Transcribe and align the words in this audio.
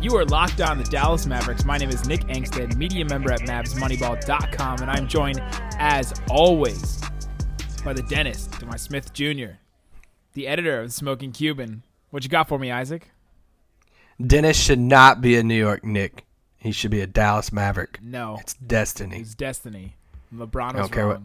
You 0.00 0.16
are 0.16 0.24
locked 0.24 0.62
on 0.62 0.78
the 0.78 0.84
Dallas 0.84 1.26
Mavericks. 1.26 1.66
My 1.66 1.76
name 1.76 1.90
is 1.90 2.06
Nick 2.06 2.22
Angstadt, 2.22 2.74
media 2.76 3.04
member 3.04 3.30
at 3.32 3.40
MavsMoneyball.com, 3.40 4.78
and 4.80 4.90
I'm 4.90 5.06
joined, 5.06 5.42
as 5.78 6.14
always, 6.30 7.02
by 7.84 7.92
the 7.92 8.02
dentist, 8.02 8.64
my 8.64 8.76
Smith 8.76 9.12
Jr., 9.12 9.58
the 10.32 10.46
editor 10.46 10.80
of 10.80 10.92
Smoking 10.94 11.32
Cuban. 11.32 11.82
What 12.10 12.24
you 12.24 12.30
got 12.30 12.48
for 12.48 12.58
me, 12.58 12.70
Isaac? 12.70 13.10
Dennis 14.26 14.58
should 14.58 14.78
not 14.78 15.20
be 15.20 15.36
a 15.36 15.42
New 15.42 15.54
York 15.54 15.84
Knick. 15.84 16.24
He 16.56 16.72
should 16.72 16.90
be 16.90 17.02
a 17.02 17.06
Dallas 17.06 17.52
Maverick. 17.52 17.98
No, 18.02 18.38
It's 18.40 18.54
destiny. 18.54 19.20
it's 19.20 19.34
destiny. 19.34 19.96
LeBron 20.34 20.70
I 20.70 20.78
don't 20.78 20.92
care 20.92 21.08
what. 21.08 21.20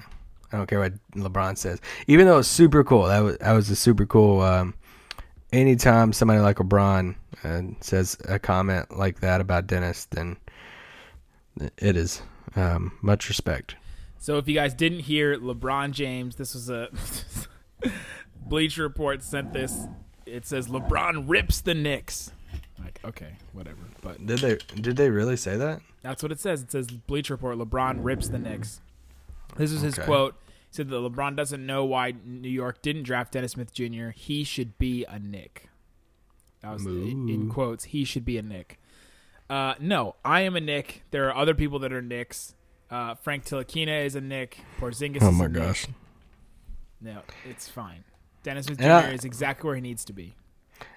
I 0.51 0.57
don't 0.57 0.67
care 0.67 0.79
what 0.79 0.93
LeBron 1.13 1.57
says. 1.57 1.79
Even 2.07 2.25
though 2.27 2.39
it's 2.39 2.47
super 2.47 2.83
cool, 2.83 3.03
that 3.03 3.19
was 3.19 3.37
that 3.37 3.51
was 3.53 3.69
a 3.69 3.75
super 3.75 4.05
cool. 4.05 4.41
Um, 4.41 4.73
anytime 5.53 6.11
somebody 6.13 6.39
like 6.39 6.57
LeBron 6.57 7.15
uh, 7.45 7.61
says 7.81 8.17
a 8.27 8.39
comment 8.39 8.97
like 8.97 9.19
that 9.19 9.39
about 9.41 9.67
Dennis, 9.67 10.05
then 10.05 10.37
it 11.77 11.95
is 11.95 12.21
um, 12.55 12.97
much 13.01 13.29
respect. 13.29 13.75
So 14.17 14.37
if 14.37 14.47
you 14.47 14.55
guys 14.55 14.73
didn't 14.73 15.01
hear, 15.01 15.37
LeBron 15.37 15.91
James, 15.91 16.35
this 16.35 16.53
was 16.55 16.69
a 16.69 16.89
Bleacher 18.47 18.83
Report 18.83 19.21
sent 19.23 19.53
this. 19.53 19.87
It 20.25 20.45
says 20.45 20.67
LeBron 20.67 21.25
rips 21.29 21.61
the 21.61 21.73
Knicks. 21.75 22.31
Like, 22.79 22.99
okay, 23.05 23.33
whatever. 23.53 23.77
But 24.01 24.25
Did 24.25 24.39
they 24.39 24.57
did 24.81 24.97
they 24.97 25.09
really 25.09 25.37
say 25.37 25.57
that? 25.57 25.81
That's 26.01 26.21
what 26.23 26.31
it 26.31 26.39
says. 26.39 26.61
It 26.63 26.71
says 26.71 26.87
Bleacher 26.87 27.35
Report. 27.35 27.57
LeBron 27.57 27.99
rips 28.03 28.27
the 28.27 28.39
Knicks. 28.39 28.81
This 29.57 29.71
is 29.71 29.81
his 29.81 29.97
Okay. 29.97 30.05
quote. 30.05 30.35
He 30.69 30.75
said 30.77 30.89
that 30.89 30.95
LeBron 30.95 31.35
doesn't 31.35 31.65
know 31.65 31.85
why 31.85 32.13
New 32.25 32.49
York 32.49 32.81
didn't 32.81 33.03
draft 33.03 33.31
Dennis 33.33 33.53
Smith 33.53 33.71
Jr. 33.73 34.09
He 34.09 34.43
should 34.43 34.77
be 34.77 35.05
a 35.05 35.19
Knick. 35.19 35.69
That 36.65 36.73
was 36.73 36.85
in 36.85 37.49
quotes. 37.49 37.83
He 37.85 38.03
should 38.05 38.25
be 38.25 38.37
a 38.37 38.41
Knick. 38.41 38.79
Uh, 39.49 39.75
no, 39.79 40.15
I 40.25 40.41
am 40.41 40.55
a 40.55 40.61
Nick. 40.61 41.03
There 41.11 41.29
are 41.29 41.35
other 41.35 41.53
people 41.53 41.77
that 41.79 41.93
are 41.93 42.01
Nicks. 42.01 42.55
Uh, 42.89 43.13
Frank 43.15 43.45
Ntilikina 43.45 44.03
is 44.05 44.15
a 44.15 44.21
Knick. 44.21 44.57
Porzingis 44.79 45.19
Oh 45.21 45.29
is 45.29 45.35
my 45.35 45.45
a 45.45 45.49
Knick. 45.49 45.61
gosh. 45.61 45.87
No, 47.01 47.21
it's 47.47 47.69
fine. 47.69 48.03
Dennis 48.43 48.65
Smith 48.65 48.79
Jr. 48.79 48.85
I- 48.85 49.09
is 49.11 49.23
exactly 49.25 49.67
where 49.67 49.75
he 49.75 49.81
needs 49.81 50.03
to 50.05 50.13
be. 50.13 50.35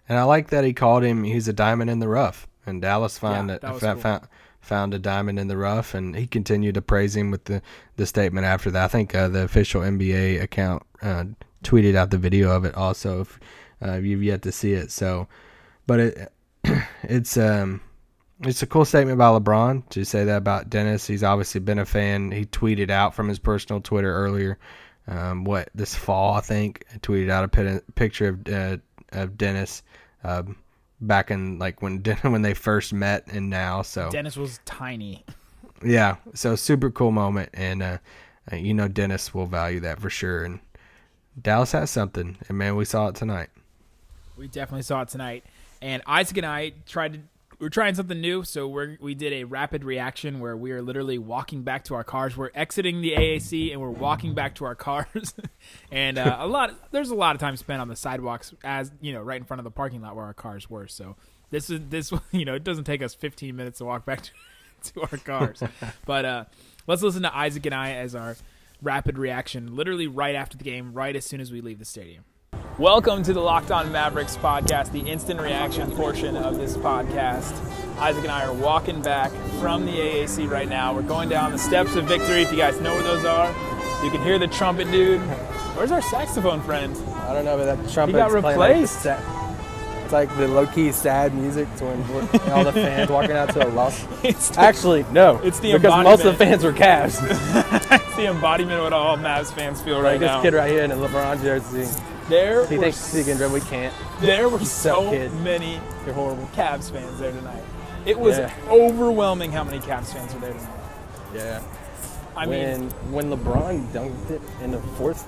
And 0.08 0.18
I 0.18 0.22
like 0.22 0.48
that 0.48 0.64
he 0.64 0.72
called 0.72 1.02
him. 1.04 1.24
He's 1.24 1.48
a 1.48 1.52
diamond 1.52 1.90
in 1.90 1.98
the 1.98 2.08
rough, 2.08 2.46
and 2.66 2.80
Dallas 2.80 3.18
found 3.18 3.50
Yeah, 3.50 3.56
it. 3.56 3.60
that 3.60 3.74
was 3.74 3.80
fa- 3.82 3.92
cool. 3.92 4.00
found, 4.02 4.28
found 4.60 4.94
a 4.94 4.98
diamond 4.98 5.38
in 5.38 5.48
the 5.48 5.56
rough, 5.58 5.92
and 5.94 6.16
he 6.16 6.26
continued 6.26 6.74
to 6.76 6.82
praise 6.82 7.14
him 7.14 7.30
with 7.30 7.44
the, 7.44 7.60
the 7.96 8.06
statement 8.06 8.46
after 8.46 8.70
that. 8.70 8.84
I 8.84 8.88
think 8.88 9.14
uh, 9.14 9.28
the 9.28 9.42
official 9.44 9.82
NBA 9.82 10.40
account 10.42 10.82
uh, 11.02 11.24
tweeted 11.62 11.94
out 11.94 12.10
the 12.10 12.16
video 12.18 12.50
of 12.50 12.64
it. 12.64 12.74
Also, 12.74 13.20
if 13.20 13.38
uh, 13.84 13.94
you've 13.96 14.22
yet 14.22 14.40
to 14.42 14.52
see 14.52 14.72
it, 14.72 14.90
so 14.90 15.28
but 15.88 15.98
it 15.98 16.32
it's 17.02 17.36
um 17.36 17.80
it's 18.42 18.62
a 18.62 18.66
cool 18.66 18.84
statement 18.84 19.18
by 19.18 19.26
LeBron 19.26 19.88
to 19.88 20.04
say 20.04 20.22
that 20.24 20.36
about 20.36 20.70
Dennis. 20.70 21.08
He's 21.08 21.24
obviously 21.24 21.60
been 21.60 21.80
a 21.80 21.84
fan. 21.84 22.30
He 22.30 22.44
tweeted 22.44 22.88
out 22.88 23.12
from 23.14 23.28
his 23.28 23.40
personal 23.40 23.80
Twitter 23.80 24.14
earlier. 24.14 24.58
Um, 25.08 25.42
what 25.42 25.70
this 25.74 25.94
fall, 25.94 26.34
I 26.34 26.40
think, 26.40 26.84
tweeted 27.00 27.30
out 27.30 27.42
a 27.42 27.48
pi- 27.48 27.80
picture 27.96 28.28
of 28.28 28.48
uh, 28.48 28.76
of 29.10 29.36
Dennis 29.36 29.82
um, 30.22 30.56
back 31.00 31.32
in 31.32 31.58
like 31.58 31.82
when 31.82 31.98
when 32.22 32.42
they 32.42 32.54
first 32.54 32.92
met 32.92 33.26
and 33.26 33.50
now. 33.50 33.82
So 33.82 34.10
Dennis 34.10 34.36
was 34.36 34.60
tiny. 34.64 35.24
yeah, 35.84 36.16
so 36.34 36.54
super 36.54 36.90
cool 36.90 37.10
moment, 37.10 37.48
and 37.54 37.82
uh, 37.82 37.98
uh, 38.52 38.56
you 38.56 38.74
know 38.74 38.86
Dennis 38.86 39.34
will 39.34 39.46
value 39.46 39.80
that 39.80 39.98
for 39.98 40.10
sure. 40.10 40.44
And 40.44 40.60
Dallas 41.40 41.72
has 41.72 41.90
something, 41.90 42.36
and 42.48 42.58
man, 42.58 42.76
we 42.76 42.84
saw 42.84 43.08
it 43.08 43.14
tonight. 43.14 43.48
We 44.36 44.46
definitely 44.46 44.82
saw 44.82 45.02
it 45.02 45.08
tonight. 45.08 45.44
And 45.80 46.02
Isaac 46.06 46.36
and 46.36 46.46
I 46.46 46.72
tried 46.86 47.12
to 47.14 47.20
we're 47.60 47.68
trying 47.70 47.94
something 47.94 48.20
new, 48.20 48.44
so 48.44 48.68
we 48.68 48.96
we 49.00 49.14
did 49.14 49.32
a 49.32 49.44
rapid 49.44 49.84
reaction 49.84 50.38
where 50.38 50.56
we 50.56 50.70
are 50.70 50.80
literally 50.80 51.18
walking 51.18 51.62
back 51.62 51.84
to 51.84 51.94
our 51.94 52.04
cars. 52.04 52.36
We're 52.36 52.50
exiting 52.54 53.00
the 53.00 53.12
AAC 53.12 53.72
and 53.72 53.80
we're 53.80 53.90
walking 53.90 54.34
back 54.34 54.54
to 54.56 54.64
our 54.64 54.74
cars, 54.74 55.34
and 55.90 56.18
uh, 56.18 56.36
a 56.38 56.46
lot 56.46 56.92
there's 56.92 57.10
a 57.10 57.16
lot 57.16 57.34
of 57.34 57.40
time 57.40 57.56
spent 57.56 57.80
on 57.80 57.88
the 57.88 57.96
sidewalks, 57.96 58.54
as 58.62 58.92
you 59.00 59.12
know, 59.12 59.20
right 59.20 59.40
in 59.40 59.44
front 59.44 59.58
of 59.58 59.64
the 59.64 59.70
parking 59.70 60.02
lot 60.02 60.14
where 60.14 60.24
our 60.24 60.34
cars 60.34 60.70
were. 60.70 60.86
So 60.86 61.16
this 61.50 61.68
is 61.68 61.80
this 61.88 62.12
you 62.30 62.44
know 62.44 62.54
it 62.54 62.64
doesn't 62.64 62.84
take 62.84 63.02
us 63.02 63.14
15 63.14 63.56
minutes 63.56 63.78
to 63.78 63.84
walk 63.84 64.04
back 64.04 64.22
to, 64.22 64.30
to 64.92 65.02
our 65.02 65.18
cars, 65.18 65.62
but 66.06 66.24
uh, 66.24 66.44
let's 66.86 67.02
listen 67.02 67.22
to 67.22 67.36
Isaac 67.36 67.66
and 67.66 67.74
I 67.74 67.94
as 67.94 68.14
our 68.14 68.36
rapid 68.80 69.18
reaction, 69.18 69.74
literally 69.74 70.06
right 70.06 70.36
after 70.36 70.56
the 70.56 70.62
game, 70.62 70.92
right 70.92 71.16
as 71.16 71.26
soon 71.26 71.40
as 71.40 71.50
we 71.50 71.60
leave 71.60 71.80
the 71.80 71.84
stadium. 71.84 72.24
Welcome 72.78 73.24
to 73.24 73.32
the 73.32 73.40
Locked 73.40 73.72
On 73.72 73.90
Mavericks 73.90 74.36
podcast, 74.36 74.92
the 74.92 75.00
instant 75.00 75.40
reaction 75.40 75.90
portion 75.90 76.36
of 76.36 76.58
this 76.58 76.76
podcast. 76.76 77.52
Isaac 77.98 78.22
and 78.22 78.30
I 78.30 78.44
are 78.46 78.54
walking 78.54 79.02
back 79.02 79.32
from 79.58 79.84
the 79.84 79.90
AAC 79.90 80.48
right 80.48 80.68
now. 80.68 80.94
We're 80.94 81.02
going 81.02 81.28
down 81.28 81.50
the 81.50 81.58
steps 81.58 81.96
of 81.96 82.04
victory. 82.04 82.42
If 82.42 82.52
you 82.52 82.56
guys 82.56 82.80
know 82.80 82.94
where 82.94 83.02
those 83.02 83.24
are, 83.24 83.48
you 84.04 84.12
can 84.12 84.22
hear 84.22 84.38
the 84.38 84.46
trumpet 84.46 84.88
dude. 84.92 85.20
Where's 85.76 85.90
our 85.90 86.00
saxophone 86.00 86.62
friend? 86.62 86.96
I 87.24 87.32
don't 87.32 87.44
know, 87.44 87.56
but 87.56 87.64
that 87.64 87.92
trumpet. 87.92 88.12
got 88.12 88.30
replaced. 88.30 89.06
it's 89.06 90.12
like 90.12 90.28
the 90.36 90.46
low 90.46 90.68
key 90.68 90.92
sad 90.92 91.34
music 91.34 91.66
to 91.78 91.84
when 91.86 92.02
all 92.52 92.62
the 92.62 92.72
fans 92.72 93.10
walking 93.10 93.32
out 93.32 93.52
to 93.54 93.66
a 93.66 93.70
loss. 93.70 94.06
It's 94.22 94.50
the, 94.50 94.60
Actually, 94.60 95.04
no. 95.10 95.40
It's 95.42 95.58
the 95.58 95.72
because 95.72 96.04
most 96.04 96.24
of 96.24 96.38
the 96.38 96.44
fans 96.44 96.62
were 96.62 96.72
Cavs. 96.72 97.18
it's 97.92 98.16
the 98.16 98.26
embodiment 98.26 98.78
of 98.78 98.84
what 98.84 98.92
all 98.92 99.16
Mavs 99.16 99.52
fans 99.52 99.82
feel 99.82 99.96
like 99.96 100.04
right 100.04 100.20
this 100.20 100.42
kid 100.42 100.54
right 100.54 100.70
here 100.70 100.84
in 100.84 100.92
a 100.92 100.96
LeBron 100.96 101.42
jersey. 101.42 101.88
There 102.28 102.66
He 102.66 102.76
thinks 102.76 103.12
he 103.14 103.24
can 103.24 103.36
dribble. 103.36 103.54
We 103.54 103.60
can't. 103.62 103.94
there 104.20 104.48
were 104.48 104.60
so 104.60 105.10
kid. 105.10 105.32
many 105.40 105.80
You're 106.04 106.14
horrible. 106.14 106.48
Cavs 106.54 106.90
fans 106.90 107.18
there 107.18 107.32
tonight. 107.32 107.62
It 108.06 108.18
was 108.18 108.38
Yeah. 108.38 108.52
overwhelming 108.70 109.52
how 109.52 109.64
many 109.64 109.78
Cavs 109.80 110.12
fans 110.12 110.32
were 110.34 110.40
there 110.40 110.52
tonight. 110.52 110.68
Yeah. 111.34 111.60
I 112.36 112.46
when 112.46 112.80
mean, 112.80 112.90
when 113.10 113.30
LeBron 113.30 113.88
dunked 113.92 114.30
it 114.30 114.40
in 114.62 114.70
the 114.70 114.78
fourth, 114.96 115.26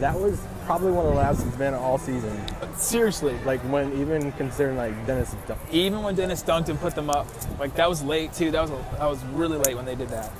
that 0.00 0.18
was 0.20 0.38
probably 0.66 0.92
one 0.92 1.06
of 1.06 1.12
the 1.14 1.18
loudest 1.18 1.46
it's 1.46 1.56
been 1.56 1.72
all 1.72 1.96
season. 1.96 2.38
seriously, 2.76 3.34
Like 3.46 3.60
when 3.62 3.92
even 3.98 4.30
considering 4.32 4.76
like 4.76 5.06
Dennis 5.06 5.34
dunked. 5.48 5.56
even 5.70 6.02
when 6.02 6.14
Dennis 6.14 6.42
dunked 6.42 6.68
and 6.68 6.78
put 6.78 6.94
them 6.94 7.08
up, 7.08 7.26
like 7.58 7.74
that 7.76 7.88
was 7.88 8.02
late 8.02 8.32
too. 8.34 8.50
That 8.50 8.62
was 8.62 8.70
that 8.98 9.06
was 9.08 9.22
really 9.32 9.56
late 9.58 9.74
when 9.76 9.86
they 9.86 9.94
did 9.94 10.10
that. 10.10 10.30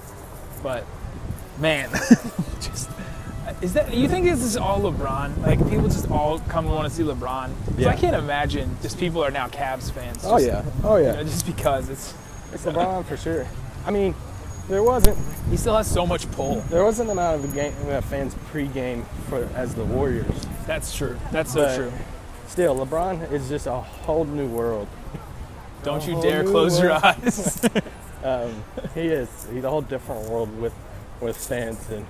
But 0.62 0.84
man, 1.58 1.88
just 2.60 2.90
is 3.62 3.72
that 3.72 3.92
you 3.94 4.08
think 4.08 4.26
this 4.26 4.42
is 4.42 4.56
all 4.56 4.80
LeBron? 4.80 5.44
Like 5.46 5.58
people 5.68 5.88
just 5.88 6.10
all 6.10 6.38
come 6.40 6.66
to 6.66 6.70
want 6.70 6.88
to 6.88 6.94
see 6.94 7.02
LeBron. 7.02 7.52
Yeah. 7.78 7.88
I 7.88 7.96
can't 7.96 8.16
imagine 8.16 8.76
just 8.82 8.98
people 8.98 9.24
are 9.24 9.30
now 9.30 9.48
Cavs 9.48 9.90
fans. 9.90 10.22
Oh 10.24 10.38
yeah. 10.38 10.64
Oh 10.84 10.96
you 10.96 11.04
yeah. 11.06 11.12
know, 11.12 11.24
just 11.24 11.46
because 11.46 11.88
it's 11.88 12.14
It's 12.52 12.64
LeBron 12.64 13.04
for 13.06 13.16
sure. 13.16 13.46
I 13.86 13.90
mean, 13.90 14.14
there 14.68 14.82
wasn't 14.82 15.16
he 15.50 15.56
still 15.56 15.76
has 15.76 15.90
so 15.90 16.06
much 16.06 16.30
pull. 16.32 16.60
There 16.70 16.84
wasn't 16.84 17.06
the 17.06 17.12
amount 17.12 17.44
of 17.44 17.54
game, 17.54 17.74
uh, 17.88 18.00
fans 18.02 18.34
pre-game 18.50 19.04
for 19.28 19.48
as 19.54 19.74
the 19.74 19.84
Warriors. 19.84 20.46
That's 20.66 20.94
true. 20.94 21.18
That's 21.32 21.52
so 21.52 21.62
But 21.62 21.76
true. 21.76 21.92
Still, 22.48 22.76
LeBron 22.86 23.32
is 23.32 23.48
just 23.48 23.66
a 23.66 23.72
whole 23.72 24.24
new 24.24 24.48
world. 24.48 24.88
Don't 25.82 26.06
you 26.06 26.20
dare 26.20 26.42
new 26.42 26.50
close 26.50 26.80
your 26.80 26.92
eyes. 26.92 27.64
Um, 28.24 28.64
he 28.94 29.02
is. 29.02 29.28
He's 29.52 29.62
a 29.62 29.70
whole 29.70 29.82
different 29.82 30.28
world 30.28 30.58
with 30.58 30.74
with 31.20 31.36
fans, 31.36 31.88
and 31.90 32.04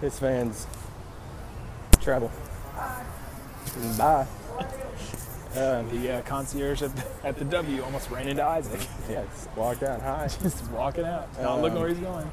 his 0.00 0.18
fans 0.18 0.66
travel. 2.00 2.30
Bye. 3.96 4.26
Um, 5.56 5.88
the 5.90 6.12
uh, 6.12 6.22
concierge 6.22 6.82
at 6.82 6.94
the, 6.94 7.04
at 7.26 7.36
the 7.36 7.44
W 7.44 7.82
almost 7.82 8.08
ran 8.10 8.28
into 8.28 8.44
Isaac. 8.44 8.80
yeah, 9.10 9.24
just 9.34 9.50
walk 9.56 9.82
out. 9.82 10.00
Hi. 10.00 10.28
just 10.42 10.64
walking 10.70 11.04
out, 11.04 11.28
not 11.40 11.60
looking 11.60 11.76
Um, 11.76 11.82
where 11.82 11.88
he's 11.90 11.98
going. 11.98 12.30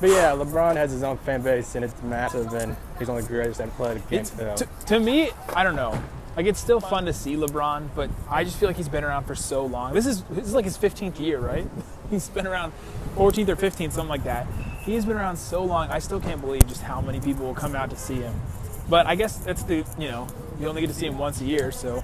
But 0.00 0.10
yeah, 0.10 0.30
LeBron 0.32 0.76
has 0.76 0.92
his 0.92 1.02
own 1.02 1.18
fan 1.18 1.42
base, 1.42 1.74
and 1.74 1.84
it's 1.84 1.94
massive, 2.02 2.52
and 2.52 2.76
he's 2.98 3.08
one 3.08 3.18
of 3.18 3.24
the 3.24 3.32
greatest 3.32 3.60
ever 3.60 3.70
played 3.72 4.08
game. 4.08 4.20
It's, 4.20 4.30
so. 4.30 4.54
to, 4.54 4.68
to 4.86 5.00
me, 5.00 5.30
I 5.54 5.64
don't 5.64 5.76
know. 5.76 6.00
Like 6.36 6.46
it's 6.46 6.60
still 6.60 6.80
fun 6.80 7.04
to 7.04 7.12
see 7.12 7.36
LeBron, 7.36 7.90
but 7.94 8.10
I 8.28 8.42
just 8.44 8.58
feel 8.58 8.68
like 8.68 8.76
he's 8.76 8.88
been 8.88 9.04
around 9.04 9.24
for 9.24 9.36
so 9.36 9.64
long. 9.66 9.94
This 9.94 10.06
is 10.06 10.22
this 10.24 10.46
is 10.46 10.54
like 10.54 10.64
his 10.64 10.76
15th 10.76 11.20
year, 11.20 11.38
right? 11.38 11.66
He's 12.10 12.28
been 12.28 12.46
around 12.46 12.72
14th 13.16 13.48
or 13.48 13.56
15th, 13.56 13.92
something 13.92 14.08
like 14.08 14.24
that. 14.24 14.46
He's 14.82 15.06
been 15.06 15.16
around 15.16 15.36
so 15.36 15.64
long. 15.64 15.88
I 15.88 15.98
still 16.00 16.20
can't 16.20 16.40
believe 16.40 16.66
just 16.66 16.82
how 16.82 17.00
many 17.00 17.18
people 17.18 17.46
will 17.46 17.54
come 17.54 17.74
out 17.74 17.88
to 17.90 17.96
see 17.96 18.16
him. 18.16 18.34
But 18.88 19.06
I 19.06 19.14
guess 19.14 19.38
that's 19.38 19.62
the 19.64 19.84
you 19.98 20.08
know 20.10 20.28
you 20.60 20.68
only 20.68 20.80
get 20.82 20.88
to 20.88 20.94
see 20.94 21.06
him 21.06 21.18
once 21.18 21.40
a 21.40 21.44
year, 21.44 21.72
so 21.72 22.02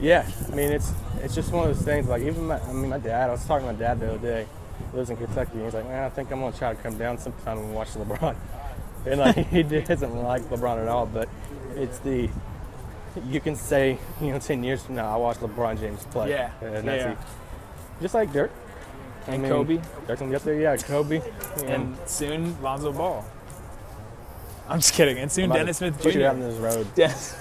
Yeah, 0.00 0.26
I 0.50 0.54
mean 0.54 0.72
it's 0.72 0.92
it's 1.22 1.34
just 1.34 1.52
one 1.52 1.68
of 1.68 1.76
those 1.76 1.84
things. 1.84 2.08
Like 2.08 2.22
even 2.22 2.46
my, 2.46 2.60
I 2.60 2.72
mean 2.72 2.90
my 2.90 2.98
dad. 2.98 3.28
I 3.28 3.32
was 3.32 3.44
talking 3.46 3.66
to 3.66 3.72
my 3.72 3.78
dad 3.78 4.00
the 4.00 4.08
other 4.14 4.18
day. 4.18 4.46
He 4.90 4.96
lives 4.96 5.10
in 5.10 5.16
Kentucky. 5.16 5.52
And 5.54 5.64
he's 5.64 5.74
like, 5.74 5.86
man, 5.86 6.04
I 6.04 6.08
think 6.10 6.30
I'm 6.32 6.40
gonna 6.40 6.56
try 6.56 6.74
to 6.74 6.82
come 6.82 6.96
down 6.98 7.18
sometime 7.18 7.58
and 7.58 7.74
watch 7.74 7.88
LeBron. 7.94 8.36
And 9.06 9.20
like 9.20 9.36
he 9.48 9.62
doesn't 9.62 10.14
like 10.22 10.42
LeBron 10.44 10.80
at 10.80 10.88
all, 10.88 11.04
but 11.04 11.28
it's 11.76 11.98
the 11.98 12.30
you 13.28 13.40
can 13.40 13.54
say 13.54 13.98
you 14.20 14.30
know 14.32 14.38
ten 14.38 14.64
years 14.64 14.82
from 14.82 14.94
now 14.96 15.12
I 15.12 15.16
watched 15.16 15.40
LeBron 15.40 15.78
James 15.78 16.04
play. 16.06 16.30
Yeah, 16.30 16.50
and 16.62 16.88
that's 16.88 17.04
yeah. 17.04 17.16
just 18.00 18.14
like 18.14 18.32
Dirk. 18.32 18.50
I 19.28 19.32
And 19.32 19.42
mean, 19.42 19.50
Kobe. 19.52 19.80
Dirk's 20.06 20.20
gonna 20.20 20.32
get 20.32 20.42
there. 20.44 20.58
Yeah, 20.60 20.76
Kobe. 20.76 21.22
and 21.66 21.96
soon 22.06 22.60
Lonzo 22.62 22.92
Ball. 22.92 23.24
I'm 24.68 24.80
just 24.80 24.94
kidding. 24.94 25.18
And 25.18 25.30
soon 25.30 25.50
Dennis 25.50 25.78
Smith 25.78 26.00
Jr. 26.02 26.24
out 26.24 26.34
on 26.34 26.40
this 26.40 26.58
road. 26.58 26.86
Dennis, 26.94 27.36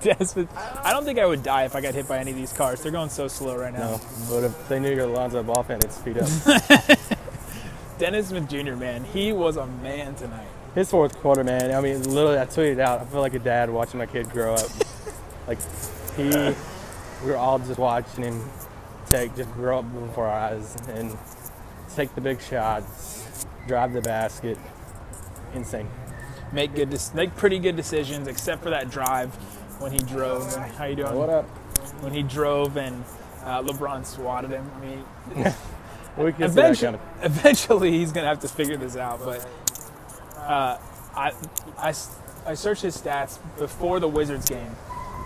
Dennis 0.00 0.30
Smith. 0.30 0.48
I 0.56 0.92
don't 0.92 1.04
think 1.04 1.18
I 1.18 1.26
would 1.26 1.42
die 1.42 1.64
if 1.64 1.74
I 1.74 1.80
got 1.80 1.94
hit 1.94 2.08
by 2.08 2.18
any 2.18 2.30
of 2.30 2.36
these 2.36 2.52
cars. 2.52 2.82
They're 2.82 2.92
going 2.92 3.10
so 3.10 3.28
slow 3.28 3.56
right 3.56 3.72
now. 3.72 3.90
No, 3.90 4.00
but 4.30 4.44
if 4.44 4.68
they 4.68 4.78
knew 4.78 4.94
you're 4.94 5.04
a 5.04 5.06
Lonzo 5.06 5.42
Ball 5.42 5.62
fan, 5.62 5.80
they'd 5.80 5.92
speed 5.92 6.18
up. 6.18 6.28
Dennis 7.98 8.28
Smith 8.28 8.48
Jr. 8.48 8.74
Man, 8.74 9.04
he 9.04 9.32
was 9.32 9.56
a 9.56 9.66
man 9.66 10.14
tonight. 10.14 10.46
His 10.74 10.90
fourth 10.90 11.16
quarter, 11.20 11.44
man. 11.44 11.72
I 11.72 11.80
mean, 11.80 12.02
literally, 12.02 12.38
I 12.38 12.46
tweeted 12.46 12.80
out. 12.80 13.00
I 13.00 13.04
feel 13.04 13.20
like 13.20 13.34
a 13.34 13.38
dad 13.38 13.70
watching 13.70 13.98
my 13.98 14.06
kid 14.06 14.30
grow 14.30 14.54
up. 14.54 14.68
like 15.46 15.58
he, 16.16 16.24
we 16.24 17.30
were 17.30 17.36
all 17.36 17.58
just 17.58 17.78
watching 17.78 18.24
him 18.24 18.42
take, 19.06 19.36
just 19.36 19.52
grow 19.52 19.80
up 19.80 19.92
before 19.92 20.26
our 20.26 20.50
eyes 20.50 20.76
and 20.88 21.16
take 21.94 22.14
the 22.14 22.20
big 22.20 22.40
shots, 22.40 23.46
drive 23.68 23.92
the 23.92 24.00
basket. 24.00 24.58
Insane. 25.54 25.88
Make 26.54 26.74
good, 26.76 26.96
make 27.14 27.34
pretty 27.34 27.58
good 27.58 27.74
decisions, 27.74 28.28
except 28.28 28.62
for 28.62 28.70
that 28.70 28.88
drive 28.88 29.34
when 29.80 29.90
he 29.90 29.98
drove. 29.98 30.54
And 30.54 30.72
how 30.76 30.84
you 30.84 30.94
doing? 30.94 31.14
What 31.16 31.28
up? 31.28 31.44
When 32.00 32.12
he 32.12 32.22
drove 32.22 32.76
and 32.76 33.04
uh, 33.42 33.60
LeBron 33.62 34.06
swatted 34.06 34.50
him. 34.50 34.70
I 34.76 34.80
mean, 34.80 35.54
eventually, 36.38 36.98
eventually 37.22 37.90
he's 37.90 38.12
gonna 38.12 38.28
have 38.28 38.38
to 38.40 38.48
figure 38.48 38.76
this 38.76 38.96
out. 38.96 39.18
But 39.24 39.44
uh, 40.36 40.78
I, 41.16 41.32
I, 41.76 41.92
I 42.46 42.54
searched 42.54 42.82
his 42.82 42.96
stats 42.96 43.40
before 43.58 43.98
the 43.98 44.08
Wizards 44.08 44.48
game, 44.48 44.76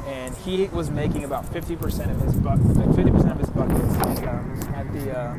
and 0.07 0.35
he 0.35 0.65
was 0.69 0.89
making 0.91 1.25
about 1.25 1.45
50% 1.53 2.11
of 2.11 2.21
his 2.23 2.35
buck, 2.37 2.59
like 2.59 2.89
50% 2.89 3.33
of 3.33 3.39
his 3.39 3.51
buckets 3.51 3.97
at, 3.97 4.29
uh, 4.29 4.77
at 4.79 4.93
the. 4.93 5.19
Uh, 5.19 5.39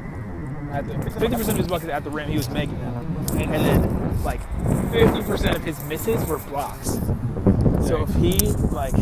at 0.71 0.85
the 0.85 0.93
50% 0.93 1.49
of 1.49 1.57
his 1.57 1.65
buckets 1.65 1.89
at 1.89 2.03
the 2.03 2.11
rim, 2.11 2.29
he 2.29 2.37
was 2.37 2.47
making 2.47 2.77
them, 2.79 3.25
and, 3.31 3.55
and 3.55 3.65
then 3.65 3.98
like 4.23 4.41
50% 4.91 5.55
of 5.55 5.63
his 5.63 5.81
misses 5.83 6.25
were 6.25 6.39
blocks. 6.39 6.99
So 7.87 8.03
if 8.03 8.13
he 8.15 8.51
like, 8.71 8.95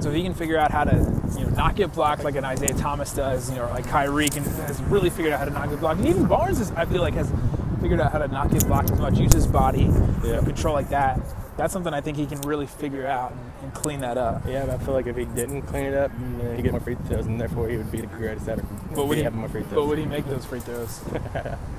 so 0.00 0.10
if 0.10 0.14
he 0.14 0.22
can 0.22 0.34
figure 0.34 0.58
out 0.58 0.70
how 0.70 0.84
to, 0.84 0.96
you 1.36 1.44
know, 1.44 1.50
not 1.50 1.74
get 1.74 1.92
blocked 1.92 2.24
like 2.24 2.36
an 2.36 2.44
Isaiah 2.44 2.74
Thomas 2.74 3.12
does, 3.12 3.50
you 3.50 3.56
know, 3.56 3.64
or 3.64 3.70
like 3.70 3.86
Kyrie 3.86 4.28
can 4.28 4.44
has 4.44 4.80
really 4.82 5.10
figured 5.10 5.32
out 5.32 5.40
how 5.40 5.44
to 5.46 5.50
not 5.50 5.70
get 5.70 5.80
blocked, 5.80 6.00
and 6.00 6.08
even 6.08 6.26
Barnes 6.26 6.60
is, 6.60 6.70
I 6.72 6.84
feel 6.84 7.00
like, 7.00 7.14
has 7.14 7.32
figured 7.80 8.00
out 8.00 8.12
how 8.12 8.18
to 8.18 8.28
not 8.28 8.50
get 8.50 8.66
blocked 8.66 8.90
as 8.90 8.98
much, 8.98 9.18
use 9.18 9.32
his 9.32 9.46
body, 9.46 9.82
you 9.82 9.88
know, 9.88 10.42
control 10.42 10.74
like 10.74 10.90
that. 10.90 11.20
That's 11.56 11.72
something 11.72 11.92
I 11.92 12.00
think 12.00 12.16
he 12.16 12.26
can 12.26 12.40
really 12.42 12.66
figure 12.66 13.06
out 13.06 13.32
and, 13.32 13.52
and 13.62 13.74
clean 13.74 14.00
that 14.00 14.16
up. 14.16 14.44
Yeah, 14.46 14.66
but 14.66 14.80
I 14.80 14.84
feel 14.84 14.94
like 14.94 15.06
if 15.06 15.16
he 15.16 15.24
didn't 15.24 15.62
clean 15.62 15.86
it 15.86 15.94
up, 15.94 16.12
you 16.20 16.26
know, 16.26 16.54
he'd 16.54 16.62
get 16.62 16.72
more 16.72 16.80
free 16.80 16.94
throws, 16.94 17.26
and 17.26 17.40
therefore 17.40 17.68
he 17.68 17.76
would 17.76 17.90
be 17.90 18.00
the 18.00 18.06
greatest 18.06 18.48
ever. 18.48 18.62
But 18.94 19.06
would 19.06 19.16
he 19.16 19.22
he, 19.22 19.24
have 19.24 19.34
more 19.34 19.48
free 19.48 19.62
throws. 19.62 19.74
but 19.74 19.86
would 19.86 19.98
he 19.98 20.06
make 20.06 20.26
those 20.26 20.44
free 20.44 20.60
throws? 20.60 21.00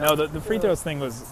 No, 0.00 0.16
the, 0.16 0.26
the 0.26 0.40
free 0.40 0.58
throws 0.58 0.82
thing 0.82 1.00
was 1.00 1.24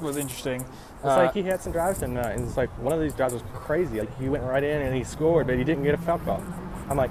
was 0.00 0.16
interesting. 0.16 0.60
It's 0.62 1.04
Uh, 1.04 1.16
like 1.16 1.32
he 1.34 1.42
had 1.42 1.60
some 1.60 1.72
drives 1.72 2.00
tonight, 2.00 2.32
and 2.36 2.46
it's 2.46 2.56
like 2.56 2.68
one 2.82 2.92
of 2.92 3.00
these 3.00 3.14
drives 3.14 3.32
was 3.32 3.42
crazy. 3.54 4.00
Like 4.00 4.18
he 4.18 4.28
went 4.28 4.44
right 4.44 4.62
in 4.62 4.82
and 4.82 4.94
he 4.94 5.04
scored, 5.04 5.46
but 5.46 5.56
he 5.56 5.64
didn't 5.64 5.84
get 5.84 5.94
a 5.94 5.98
foul 5.98 6.18
call. 6.18 6.42
I'm 6.90 6.96
like, 6.96 7.10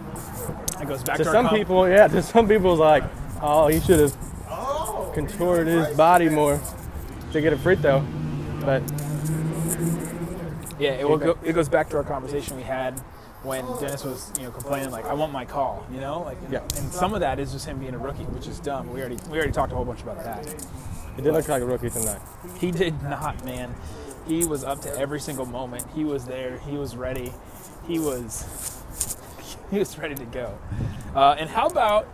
it 0.82 0.88
goes 0.88 1.04
back 1.04 1.18
to 1.18 1.24
to, 1.24 1.30
our 1.30 1.36
some 1.36 1.48
com- 1.48 1.58
people, 1.58 1.90
yeah, 1.90 2.08
to 2.16 2.22
some 2.22 2.48
people, 2.48 2.74
it's 2.74 2.80
like, 2.80 3.04
oh, 3.42 3.68
he 3.68 3.80
should 3.80 4.00
have 4.00 5.14
contorted 5.14 5.68
his 5.68 5.96
body 5.98 6.30
more 6.30 6.60
to 7.32 7.42
get 7.42 7.54
a 7.54 7.58
free 7.58 7.76
throw. 7.76 8.02
But 8.62 8.82
Yeah, 10.80 10.92
it 10.92 11.08
will 11.08 11.18
go, 11.18 11.38
it 11.44 11.54
goes 11.54 11.70
back 11.70 11.90
to 11.92 11.98
our 11.98 12.04
conversation 12.04 12.58
we 12.58 12.64
had 12.64 13.00
when 13.44 13.64
Dennis 13.80 14.04
was, 14.04 14.32
you 14.38 14.44
know, 14.44 14.52
complaining 14.52 14.92
like, 14.92 15.06
"I 15.06 15.14
want 15.14 15.32
my 15.32 15.46
call," 15.46 15.86
you 15.92 16.00
know, 16.02 16.22
like, 16.24 16.38
Yeah. 16.50 16.60
and 16.78 16.92
some 16.92 17.14
of 17.14 17.20
that 17.22 17.40
is 17.40 17.52
just 17.54 17.66
him 17.66 17.78
being 17.78 17.94
a 17.94 17.98
rookie, 17.98 18.24
which 18.26 18.48
is 18.48 18.60
dumb. 18.60 18.92
We 18.94 19.00
already 19.00 19.18
we 19.30 19.38
already 19.38 19.52
talked 19.54 19.72
a 19.72 19.76
whole 19.76 19.86
bunch 19.86 20.02
about 20.02 20.24
that. 20.24 20.46
He 21.16 21.22
did 21.22 21.34
look 21.34 21.48
like 21.48 21.62
a 21.62 21.66
rookie 21.66 21.90
tonight. 21.90 22.22
He 22.60 22.72
did 22.72 23.02
not, 23.04 23.44
man. 23.46 23.74
He 24.28 24.46
was 24.46 24.64
up 24.64 24.82
to 24.82 24.98
every 24.98 25.20
single 25.20 25.46
moment. 25.46 25.86
He 25.94 26.04
was 26.04 26.26
there. 26.26 26.58
He 26.60 26.78
was 26.78 26.96
ready. 26.96 27.32
He 27.88 28.00
was 28.00 28.76
he 29.72 29.80
was 29.80 29.98
ready 29.98 30.16
to 30.16 30.26
go. 30.26 30.58
Uh, 31.16 31.36
and 31.38 31.50
how 31.50 31.68
about 31.68 32.08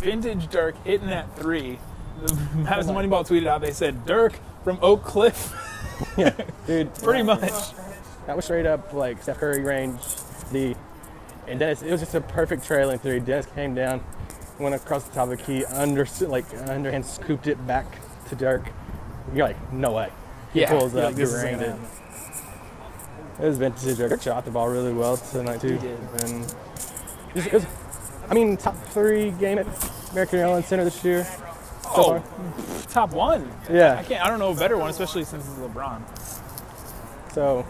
vintage 0.00 0.48
Dirk 0.48 0.74
hitting 0.84 1.08
that 1.08 1.36
three? 1.36 1.78
The 2.22 2.34
Madison 2.56 2.94
Moneyball 2.94 3.26
tweeted 3.26 3.46
out. 3.46 3.60
They 3.60 3.72
said 3.72 4.04
Dirk 4.06 4.38
from 4.64 4.78
Oak 4.82 5.04
Cliff, 5.04 5.54
Yeah, 6.18 6.34
dude, 6.66 6.94
pretty 6.94 7.22
much. 7.22 7.50
that 8.26 8.36
was 8.36 8.44
straight 8.44 8.66
up 8.66 8.92
like 8.92 9.22
Steph 9.22 9.38
Curry 9.38 9.62
range. 9.62 10.00
The 10.52 10.74
and 11.46 11.58
Dennis, 11.58 11.82
it 11.82 11.90
was 11.90 12.00
just 12.00 12.14
a 12.14 12.20
perfect 12.20 12.64
trailing 12.64 12.98
three. 12.98 13.20
Dennis 13.20 13.46
came 13.46 13.74
down, 13.74 14.02
went 14.58 14.74
across 14.74 15.04
the 15.04 15.14
top 15.14 15.30
of 15.30 15.38
the 15.38 15.44
key, 15.44 15.64
under 15.66 16.06
like 16.26 16.44
underhand 16.68 17.04
scooped 17.04 17.46
it 17.46 17.64
back 17.66 17.86
to 18.30 18.36
Dirk. 18.36 18.64
You're 19.34 19.46
like, 19.48 19.72
no 19.72 19.92
way. 19.92 20.10
He 20.52 20.62
Yeah, 20.62 20.70
pulls 20.70 20.94
up, 20.96 21.04
like, 21.04 21.14
this 21.14 21.28
isn't 21.32 21.40
drained 21.58 21.60
gonna 21.60 21.78
it. 23.40 23.44
Was 23.46 23.58
vintage 23.58 23.96
Dirk. 23.96 24.22
Shot 24.22 24.44
the 24.44 24.50
ball 24.50 24.68
really 24.68 24.92
well 24.92 25.16
tonight 25.16 25.60
too. 25.60 25.74
He 25.74 25.78
did. 25.78 25.98
And 26.24 26.44
it 26.44 27.34
was, 27.34 27.46
it 27.46 27.52
was- 27.52 27.66
I 28.28 28.34
mean, 28.34 28.56
top 28.56 28.76
three 28.88 29.30
game 29.32 29.58
at 29.58 29.66
American 30.12 30.38
Airlines 30.38 30.66
Center 30.66 30.84
this 30.84 31.02
year. 31.04 31.24
so 31.24 31.90
Oh, 31.96 32.20
far. 32.20 32.82
top 32.92 33.10
one. 33.12 33.50
Yeah. 33.68 33.96
I 33.98 34.02
can't. 34.04 34.24
I 34.24 34.28
don't 34.28 34.38
know 34.38 34.50
a 34.50 34.54
better 34.54 34.76
one, 34.78 34.90
especially 34.90 35.24
since 35.24 35.44
it's 35.48 35.58
LeBron. 35.58 36.00
So, 37.32 37.64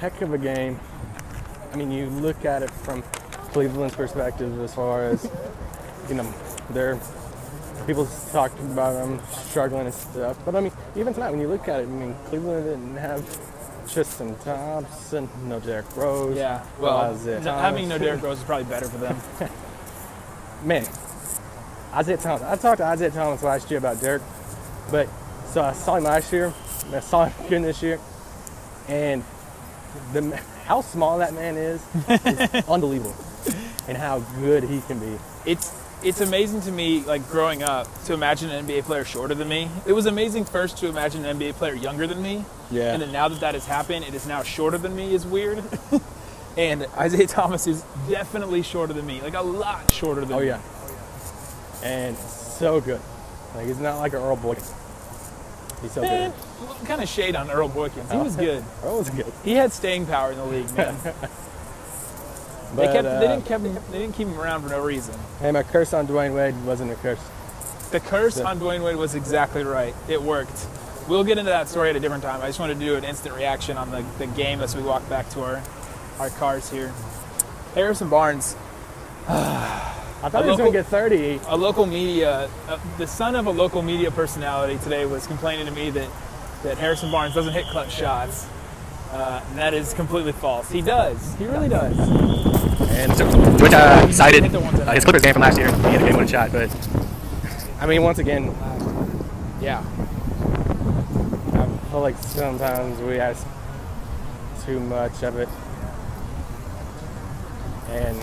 heck 0.00 0.20
of 0.22 0.34
a 0.34 0.38
game. 0.38 0.78
I 1.72 1.76
mean, 1.76 1.90
you 1.90 2.06
look 2.06 2.44
at 2.44 2.62
it 2.62 2.70
from 2.70 3.02
Cleveland's 3.52 3.94
perspective 3.94 4.60
as 4.60 4.74
far 4.74 5.04
as, 5.04 5.26
you 6.08 6.14
know, 6.16 6.34
they're 6.70 6.98
people 7.90 8.06
talked 8.30 8.56
about 8.60 8.92
them 8.92 9.20
struggling 9.32 9.86
and 9.86 9.94
stuff. 9.94 10.38
But 10.44 10.54
I 10.54 10.60
mean, 10.60 10.70
even 10.94 11.12
tonight, 11.12 11.30
when 11.30 11.40
you 11.40 11.48
look 11.48 11.66
at 11.66 11.80
it, 11.80 11.82
I 11.82 11.86
mean, 11.86 12.14
Cleveland 12.26 12.64
didn't 12.64 12.96
have 12.96 13.90
Tristan 13.92 14.36
Thompson, 14.44 15.28
no 15.46 15.58
Derrick 15.58 15.96
Rose. 15.96 16.36
Yeah. 16.36 16.64
Well, 16.78 17.12
no- 17.24 17.52
having 17.52 17.88
no. 17.88 17.98
Derrick 17.98 18.22
Rose 18.22 18.38
is 18.38 18.44
probably 18.44 18.66
better 18.66 18.86
for 18.88 18.98
them. 18.98 19.16
man, 20.64 20.86
Isaiah 21.92 22.16
Thomas. 22.16 22.42
I 22.42 22.54
talked 22.54 22.78
to 22.78 22.84
Isaiah 22.84 23.10
Thomas 23.10 23.42
last 23.42 23.68
year 23.72 23.78
about 23.78 24.00
Dirk, 24.00 24.22
but 24.92 25.08
so 25.46 25.62
I 25.62 25.72
saw 25.72 25.96
him 25.96 26.04
last 26.04 26.32
year, 26.32 26.54
I 26.94 27.00
saw 27.00 27.24
him 27.24 27.32
again 27.46 27.62
this 27.62 27.82
year, 27.82 27.98
and 28.86 29.24
the 30.12 30.36
how 30.64 30.80
small 30.80 31.18
that 31.18 31.34
man 31.34 31.56
is 31.56 31.82
is 32.08 32.54
unbelievable, 32.68 33.16
and 33.88 33.98
how 33.98 34.20
good 34.38 34.62
he 34.62 34.80
can 34.82 35.00
be. 35.00 35.18
it's 35.44 35.79
it's 36.02 36.20
amazing 36.20 36.62
to 36.62 36.72
me, 36.72 37.00
like 37.02 37.28
growing 37.28 37.62
up, 37.62 37.86
to 38.04 38.14
imagine 38.14 38.50
an 38.50 38.66
NBA 38.66 38.84
player 38.84 39.04
shorter 39.04 39.34
than 39.34 39.48
me. 39.48 39.68
It 39.86 39.92
was 39.92 40.06
amazing 40.06 40.44
first 40.44 40.78
to 40.78 40.88
imagine 40.88 41.24
an 41.24 41.38
NBA 41.38 41.54
player 41.54 41.74
younger 41.74 42.06
than 42.06 42.22
me, 42.22 42.44
Yeah. 42.70 42.92
and 42.92 43.02
then 43.02 43.12
now 43.12 43.28
that 43.28 43.40
that 43.40 43.54
has 43.54 43.66
happened, 43.66 44.04
it 44.04 44.14
is 44.14 44.26
now 44.26 44.42
shorter 44.42 44.78
than 44.78 44.94
me 44.96 45.14
is 45.14 45.26
weird. 45.26 45.62
and 46.56 46.86
Isaiah 46.96 47.26
Thomas 47.26 47.66
is 47.66 47.84
definitely 48.08 48.62
shorter 48.62 48.92
than 48.92 49.06
me, 49.06 49.20
like 49.20 49.34
a 49.34 49.42
lot 49.42 49.90
shorter 49.90 50.22
than 50.22 50.32
Oh 50.32 50.40
me. 50.40 50.46
yeah, 50.46 50.60
and 51.82 52.16
so 52.16 52.80
good. 52.80 53.00
Like 53.54 53.66
he's 53.66 53.78
not 53.78 53.98
like 53.98 54.12
an 54.12 54.20
Earl 54.20 54.36
Boykins. 54.36 54.72
He's 55.82 55.92
so 55.92 56.02
Man, 56.02 56.30
good. 56.30 56.36
Eh, 56.38 56.66
what 56.66 56.86
kind 56.86 57.02
of 57.02 57.08
shade 57.08 57.34
on 57.36 57.50
Earl 57.50 57.68
Boykins? 57.70 58.10
He 58.10 58.18
oh. 58.18 58.22
was 58.24 58.36
good. 58.36 58.62
Earl 58.84 58.98
was 58.98 59.10
good. 59.10 59.32
He 59.44 59.52
had 59.52 59.72
staying 59.72 60.06
power 60.06 60.30
in 60.32 60.38
the 60.38 60.44
league, 60.44 60.76
man. 60.76 60.94
But, 62.74 62.86
they 62.86 62.92
kept, 62.92 63.06
uh, 63.06 63.20
they 63.20 63.26
didn't 63.28 63.42
keep 63.46 63.60
him, 63.60 63.74
they 63.90 63.98
didn't 63.98 64.14
keep 64.14 64.28
him 64.28 64.38
around 64.40 64.62
for 64.62 64.68
no 64.68 64.80
reason. 64.82 65.14
Hey, 65.40 65.50
my 65.50 65.62
curse 65.62 65.92
on 65.92 66.06
Dwyane 66.06 66.34
Wade 66.34 66.54
wasn't 66.64 66.92
a 66.92 66.94
curse. 66.96 67.18
The 67.90 68.00
curse 68.00 68.38
Yeah. 68.38 68.44
on 68.48 68.60
Dwyane 68.60 68.84
Wade 68.84 68.96
was 68.96 69.14
exactly 69.14 69.64
right. 69.64 69.94
It 70.08 70.22
worked. 70.22 70.66
We'll 71.08 71.24
get 71.24 71.38
into 71.38 71.50
that 71.50 71.68
story 71.68 71.90
at 71.90 71.96
a 71.96 72.00
different 72.00 72.22
time. 72.22 72.40
I 72.40 72.46
just 72.46 72.60
wanted 72.60 72.78
to 72.78 72.84
do 72.84 72.94
an 72.94 73.02
instant 73.02 73.34
reaction 73.34 73.76
on 73.76 73.90
the, 73.90 74.04
the 74.18 74.26
game 74.28 74.60
as 74.60 74.76
we 74.76 74.82
walk 74.82 75.08
back 75.08 75.28
to 75.30 75.42
our, 75.42 75.62
our 76.20 76.30
cars 76.30 76.70
here. 76.70 76.92
Harrison 77.74 78.08
Barnes, 78.08 78.54
I 79.28 80.28
thought 80.28 80.42
A 80.42 80.44
he 80.44 80.48
was 80.50 80.58
going 80.58 80.72
to 80.72 80.78
get 80.78 80.86
30. 80.86 81.40
a 81.48 81.56
local 81.56 81.86
media, 81.86 82.48
uh, 82.68 82.78
the 82.98 83.06
son 83.06 83.34
of 83.34 83.46
a 83.46 83.50
local 83.50 83.82
media 83.82 84.10
personality 84.10 84.78
today 84.84 85.06
was 85.06 85.26
complaining 85.26 85.66
to 85.66 85.72
me 85.72 85.90
that, 85.90 86.08
that 86.62 86.78
Harrison 86.78 87.10
Barnes 87.10 87.34
doesn't 87.34 87.52
hit 87.54 87.64
clutch 87.66 87.90
shots. 87.92 88.46
Uh, 89.12 89.42
and 89.48 89.58
that 89.58 89.74
is 89.74 89.92
completely 89.94 90.32
false. 90.32 90.70
He 90.70 90.80
does. 90.82 91.34
He 91.34 91.44
really 91.46 91.68
does. 91.68 91.98
And 92.90 93.16
so, 93.16 93.26
which 93.62 93.72
uh, 93.72 94.10
cited 94.12 94.42
Hit 94.44 94.52
the 94.52 94.60
one 94.60 94.74
uh, 94.80 94.92
his 94.92 95.04
Clippers 95.04 95.22
game 95.22 95.32
from 95.32 95.42
last 95.42 95.58
year. 95.58 95.66
He 95.66 95.82
had 95.82 96.02
a 96.02 96.04
game 96.06 96.12
winning 96.14 96.28
shot, 96.28 96.52
but 96.52 96.70
I 97.80 97.86
mean, 97.86 98.02
once 98.02 98.18
again, 98.18 98.54
Yeah. 99.60 99.80
I 101.54 101.90
feel 101.92 102.00
like 102.00 102.16
sometimes 102.18 103.00
we 103.00 103.18
ask 103.18 103.46
too 104.64 104.78
much 104.80 105.22
of 105.24 105.36
it, 105.38 105.48
And 107.90 108.16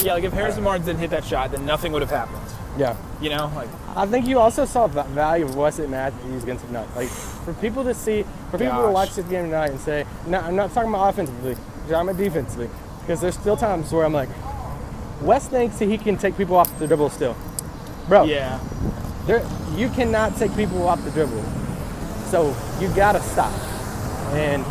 Yeah, 0.00 0.14
like 0.14 0.24
if 0.24 0.32
Harrison 0.32 0.64
Barnes 0.64 0.86
didn't 0.86 0.98
hit 1.00 1.10
that 1.10 1.24
shot, 1.24 1.52
then 1.52 1.64
nothing 1.66 1.92
would 1.92 2.02
have 2.02 2.10
happened. 2.10 2.42
yeah, 2.78 2.96
You 3.20 3.30
know, 3.30 3.52
like 3.54 3.68
I 3.96 4.06
think 4.06 4.26
you 4.26 4.38
also 4.38 4.64
saw 4.64 4.86
the 4.86 5.02
value 5.02 5.44
of 5.44 5.56
Wesley 5.56 5.86
Matthews 5.86 6.42
against 6.42 6.64
tonight. 6.66 6.88
Like 6.94 7.08
for 7.08 7.52
people 7.54 7.82
to 7.84 7.94
see, 7.94 8.24
for 8.50 8.58
people 8.58 8.82
to 8.82 8.90
watch 8.92 9.14
this 9.14 9.26
game 9.26 9.46
tonight 9.46 9.70
and 9.70 9.80
say, 9.80 10.06
no, 10.26 10.38
I'm 10.38 10.54
not 10.56 10.72
talking 10.72 10.90
about 10.90 11.08
offensively, 11.08 11.52
I'm 11.52 11.88
talking 11.88 12.08
about 12.10 12.16
defensively, 12.16 12.70
because 13.00 13.20
there's 13.20 13.34
still 13.34 13.56
times 13.56 13.92
where 13.92 14.04
I'm 14.04 14.12
like, 14.12 14.28
Wes 15.22 15.48
thinks 15.48 15.78
that 15.80 15.86
he 15.86 15.98
can 15.98 16.16
take 16.16 16.36
people 16.36 16.56
off 16.56 16.78
the 16.78 16.86
dribble 16.86 17.10
still, 17.10 17.36
bro. 18.08 18.24
yeah, 18.24 18.58
There, 19.26 19.44
you 19.74 19.88
cannot 19.90 20.36
take 20.36 20.54
people 20.54 20.86
off 20.86 21.02
the 21.04 21.10
dribble, 21.10 21.42
so 22.26 22.56
you 22.80 22.88
gotta 22.94 23.20
stop. 23.20 23.52
And 24.34 24.64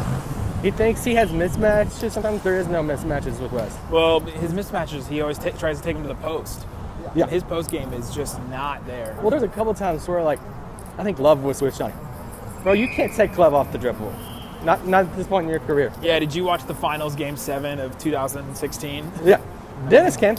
he 0.63 0.71
thinks 0.71 1.03
he 1.03 1.13
has 1.15 1.29
mismatches. 1.29 2.11
Sometimes 2.11 2.41
there 2.43 2.57
is 2.57 2.67
no 2.67 2.81
mismatches 2.81 3.39
with 3.39 3.51
Wes. 3.51 3.77
Well, 3.91 4.21
his 4.21 4.53
mismatches, 4.53 5.07
he 5.07 5.21
always 5.21 5.37
ta 5.37 5.49
tries 5.51 5.77
to 5.79 5.83
take 5.83 5.97
him 5.97 6.03
to 6.03 6.07
the 6.07 6.15
post. 6.15 6.65
Yeah. 7.15 7.27
His 7.27 7.43
post 7.43 7.71
game 7.71 7.91
is 7.93 8.13
just 8.13 8.41
not 8.49 8.85
there. 8.85 9.17
Well, 9.21 9.29
there's 9.29 9.43
a 9.43 9.47
couple 9.47 9.73
times 9.73 10.07
where 10.07 10.21
like, 10.23 10.39
I 10.97 11.03
think 11.03 11.19
Love 11.19 11.43
was 11.43 11.57
switched 11.57 11.81
on. 11.81 11.93
Bro, 12.63 12.73
you 12.73 12.87
can't 12.89 13.13
take 13.13 13.37
Love 13.37 13.53
off 13.53 13.71
the 13.71 13.77
dribble. 13.77 14.13
Not 14.63 14.85
not 14.85 15.05
at 15.05 15.15
this 15.15 15.27
point 15.27 15.45
in 15.45 15.49
your 15.49 15.61
career. 15.61 15.93
Yeah, 16.01 16.19
did 16.19 16.35
you 16.35 16.43
watch 16.43 16.65
the 16.65 16.73
finals 16.75 17.15
game 17.15 17.37
seven 17.37 17.79
of 17.79 17.97
2016? 17.97 19.11
Yeah, 19.23 19.39
Dennis 19.87 20.17
can, 20.17 20.37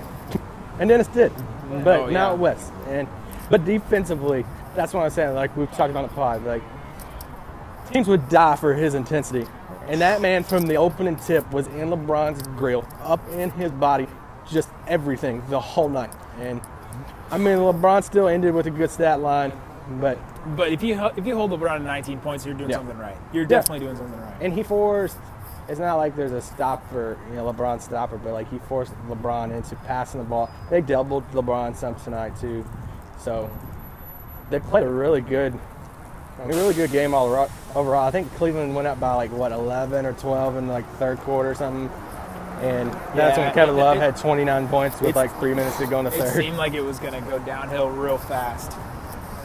and 0.79 0.89
Dennis 0.89 1.07
did, 1.09 1.33
mm-hmm. 1.33 1.83
but 1.85 2.01
Oh, 2.01 2.07
yeah. 2.09 2.13
not 2.13 2.39
Wes. 2.39 2.71
And 2.89 3.09
but 3.49 3.65
defensively, 3.65 4.45
that's 4.75 4.93
what 4.93 5.05
I'm 5.05 5.11
saying. 5.11 5.35
Like 5.35 5.57
we've 5.57 5.71
talked 5.73 5.91
about 5.91 6.09
the 6.09 6.15
pod, 6.15 6.45
like 6.45 6.63
teams 7.91 8.09
would 8.09 8.29
die 8.29 8.57
for 8.57 8.75
his 8.75 8.93
intensity, 8.95 9.47
and 9.89 10.01
that 10.03 10.21
man 10.21 10.45
from 10.45 10.67
the 10.67 10.77
opening 10.77 11.17
tip 11.17 11.51
was 11.51 11.67
in 11.69 11.89
LeBron's 11.89 12.47
grill, 12.59 12.87
up 13.03 13.27
in 13.31 13.51
his 13.53 13.73
body, 13.73 14.07
just 14.51 14.69
everything 14.89 15.43
the 15.49 15.61
whole 15.61 15.89
night. 15.89 16.11
And 16.41 16.61
I 17.31 17.39
mean, 17.39 17.59
LeBron 17.59 18.03
still 18.05 18.29
ended 18.29 18.53
with 18.55 18.67
a 18.67 18.71
good 18.71 18.91
stat 18.91 19.21
line, 19.21 19.53
but 20.01 20.19
But 20.57 20.73
if 20.73 20.83
you 20.83 21.01
if 21.17 21.27
you 21.27 21.35
hold 21.37 21.51
LeBron 21.53 21.79
to 21.79 21.85
19 21.85 22.19
points, 22.21 22.45
you're 22.45 22.55
doing 22.55 22.71
Yeah. 22.71 22.77
something 22.77 22.99
right. 22.99 23.17
You're 23.33 23.45
definitely 23.45 23.81
doing 23.87 23.97
something 23.97 24.21
right. 24.21 24.35
and 24.41 24.53
he 24.53 24.63
forced. 24.63 25.17
It's 25.69 25.79
not 25.79 25.97
like 25.97 26.17
there's 26.17 26.33
a 26.33 26.41
stopper, 26.43 27.17
you 27.29 27.37
know, 27.37 27.45
LeBron 27.53 27.81
stopper, 27.81 28.19
but 28.19 28.33
like 28.33 28.51
he 28.51 28.59
forced 28.61 28.93
LeBron 29.09 29.53
into 29.55 29.77
passing 29.77 30.21
the 30.21 30.27
ball. 30.27 30.51
They 30.69 30.81
doubled 30.81 31.31
LeBron 31.33 31.77
some 31.77 31.95
tonight 31.97 32.33
too, 32.41 32.65
so 33.19 33.49
they 34.51 34.59
played 34.59 34.83
a 34.85 34.91
really 34.91 35.21
good, 35.21 35.55
a 36.43 36.47
really 36.49 36.75
good 36.75 36.91
game 36.91 37.15
all 37.15 37.49
overall. 37.77 38.05
I 38.05 38.11
think 38.11 38.35
Cleveland 38.35 38.75
went 38.75 38.89
up 38.89 38.99
by 38.99 39.15
like 39.15 39.31
what 39.31 39.53
11 39.53 40.07
or 40.07 40.13
12 40.15 40.57
in 40.57 40.67
like 40.67 40.89
third 40.97 41.19
quarter 41.19 41.51
or 41.53 41.55
something, 41.55 41.89
and 42.61 42.93
that's 43.15 43.37
Yeah, 43.39 43.45
when 43.47 43.55
Kevin 43.55 43.77
Love 43.77 43.97
it- 43.97 44.01
had 44.01 44.17
29 44.17 44.69
points 44.69 45.01
with 45.01 45.17
like 45.17 45.35
three 45.39 45.55
minutes 45.55 45.79
to 45.79 45.87
go 45.87 45.99
in 45.99 46.05
the 46.05 46.11
It 46.13 46.19
third. 46.21 46.35
seemed 46.35 46.57
like 46.57 46.75
it 46.75 46.83
was 46.83 46.99
going 46.99 47.15
to 47.15 47.21
go 47.31 47.39
downhill 47.41 47.89
real 47.89 48.19
fast. 48.19 48.73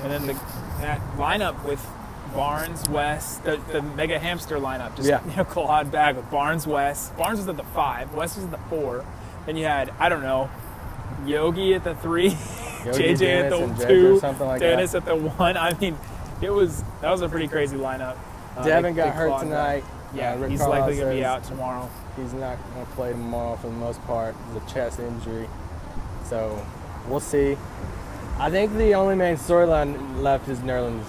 And 0.04 0.12
then 0.12 0.28
the, 0.28 0.34
that 0.82 1.00
lineup 1.18 1.64
with 1.64 1.86
Barnes, 2.36 2.88
Wes, 2.90 3.38
the, 3.38 3.58
the 3.72 3.82
mega 3.82 4.20
hamster 4.20 4.58
lineup, 4.58 4.96
just 4.96 5.08
Yeah. 5.08 5.22
you 5.30 5.36
know, 5.38 5.46
collide 5.46 5.92
back 5.92 6.16
with 6.18 6.30
Barnes, 6.30 6.68
Wes. 6.68 7.10
Barnes 7.18 7.40
was 7.40 7.48
at 7.48 7.58
the 7.58 7.64
five, 7.64 8.14
Wes 8.14 8.36
was 8.36 8.46
at 8.46 8.52
the 8.52 8.58
four. 8.70 9.06
Then 9.46 9.56
you 9.58 9.66
had 9.66 9.92
I 10.00 10.10
don't 10.10 10.24
know, 10.24 10.50
Yogi 11.26 11.74
at 11.76 11.84
the 11.84 11.96
three, 11.96 12.32
JJ 12.32 13.18
Dennis, 13.20 13.54
at 13.62 13.78
the 13.78 13.86
two, 13.88 14.20
something 14.20 14.46
like 14.48 14.60
Dennis 14.60 14.94
at 14.96 15.06
the 15.06 15.16
one. 15.16 15.56
I 15.56 15.74
mean, 15.80 15.98
it 16.42 16.50
was 16.50 16.84
that 17.02 17.10
was 17.12 17.22
a 17.22 17.30
pretty 17.30 17.48
crazy 17.48 17.78
lineup. 17.78 18.18
Uh, 18.58 18.64
Devin 18.64 18.94
they- 18.96 19.02
got 19.04 19.06
they 19.06 19.12
hurt 19.12 19.40
tonight. 19.40 19.82
back. 19.82 19.92
Yeah, 20.14 20.34
Uh, 20.34 20.48
he's 20.48 20.62
likely 20.62 20.96
going 20.98 21.10
to 21.10 21.16
be 21.16 21.26
out 21.26 21.44
tomorrow. 21.44 21.90
He's 22.16 22.34
not 22.34 22.58
going 22.74 22.86
to 22.86 22.92
play 22.94 23.12
tomorrow 23.12 23.58
for 23.58 23.68
the 23.68 23.74
most 23.74 24.02
part. 24.06 24.36
It's 24.54 24.66
a 24.66 24.74
chest 24.74 25.00
injury. 25.00 25.50
So 26.26 26.66
we'll 27.08 27.20
see. 27.20 27.58
I 28.40 28.50
think 28.50 28.74
the 28.74 28.96
only 28.96 29.16
main 29.16 29.36
storyline 29.36 30.22
left 30.22 30.48
is 30.48 30.60
Nerlens. 30.60 31.06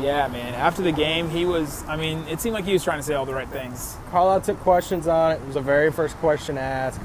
Yeah, 0.00 0.26
man. 0.28 0.54
After 0.54 0.82
the 0.82 0.92
game, 0.92 1.28
he 1.28 1.44
was. 1.44 1.84
I 1.86 1.96
mean, 1.96 2.24
it 2.28 2.40
seemed 2.40 2.54
like 2.54 2.64
he 2.64 2.72
was 2.72 2.82
trying 2.82 2.98
to 2.98 3.02
say 3.02 3.14
all 3.14 3.26
the 3.26 3.34
right 3.34 3.48
things. 3.48 3.96
Carlisle 4.10 4.40
took 4.42 4.58
questions 4.60 5.06
on 5.06 5.32
it. 5.32 5.34
It 5.36 5.44
was 5.44 5.54
the 5.54 5.60
very 5.60 5.92
first 5.92 6.16
question 6.16 6.56
asked. 6.56 6.98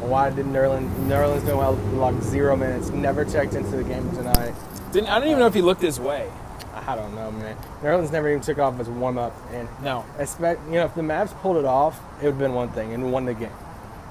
Why 0.00 0.30
did 0.30 0.46
Nerlens? 0.46 0.90
Nerlens 1.06 1.46
been 1.46 1.56
well 1.56 1.74
like 1.94 2.20
zero 2.22 2.54
minutes. 2.56 2.90
Never 2.90 3.24
checked 3.24 3.54
into 3.54 3.70
the 3.76 3.84
game 3.84 4.10
tonight. 4.10 4.54
Didn't 4.92 5.08
I 5.08 5.18
don't 5.18 5.28
even 5.28 5.40
know 5.40 5.46
if 5.46 5.54
he 5.54 5.62
looked 5.62 5.80
his 5.80 5.98
way. 5.98 6.30
I 6.86 6.94
don't 6.96 7.14
know, 7.14 7.30
man. 7.30 7.56
Nerlens 7.82 8.12
never 8.12 8.28
even 8.28 8.40
took 8.40 8.58
off 8.58 8.76
his 8.78 8.88
warm 8.88 9.16
up, 9.18 9.34
and 9.52 9.68
No. 9.82 10.04
expect 10.18 10.60
you 10.66 10.74
know 10.74 10.84
if 10.84 10.94
the 10.94 11.02
Mavs 11.02 11.30
pulled 11.40 11.56
it 11.56 11.64
off, 11.64 11.98
it 12.20 12.24
would 12.24 12.30
have 12.32 12.38
been 12.38 12.54
one 12.54 12.68
thing 12.70 12.92
and 12.92 13.10
won 13.12 13.24
the 13.24 13.34
game. 13.34 13.50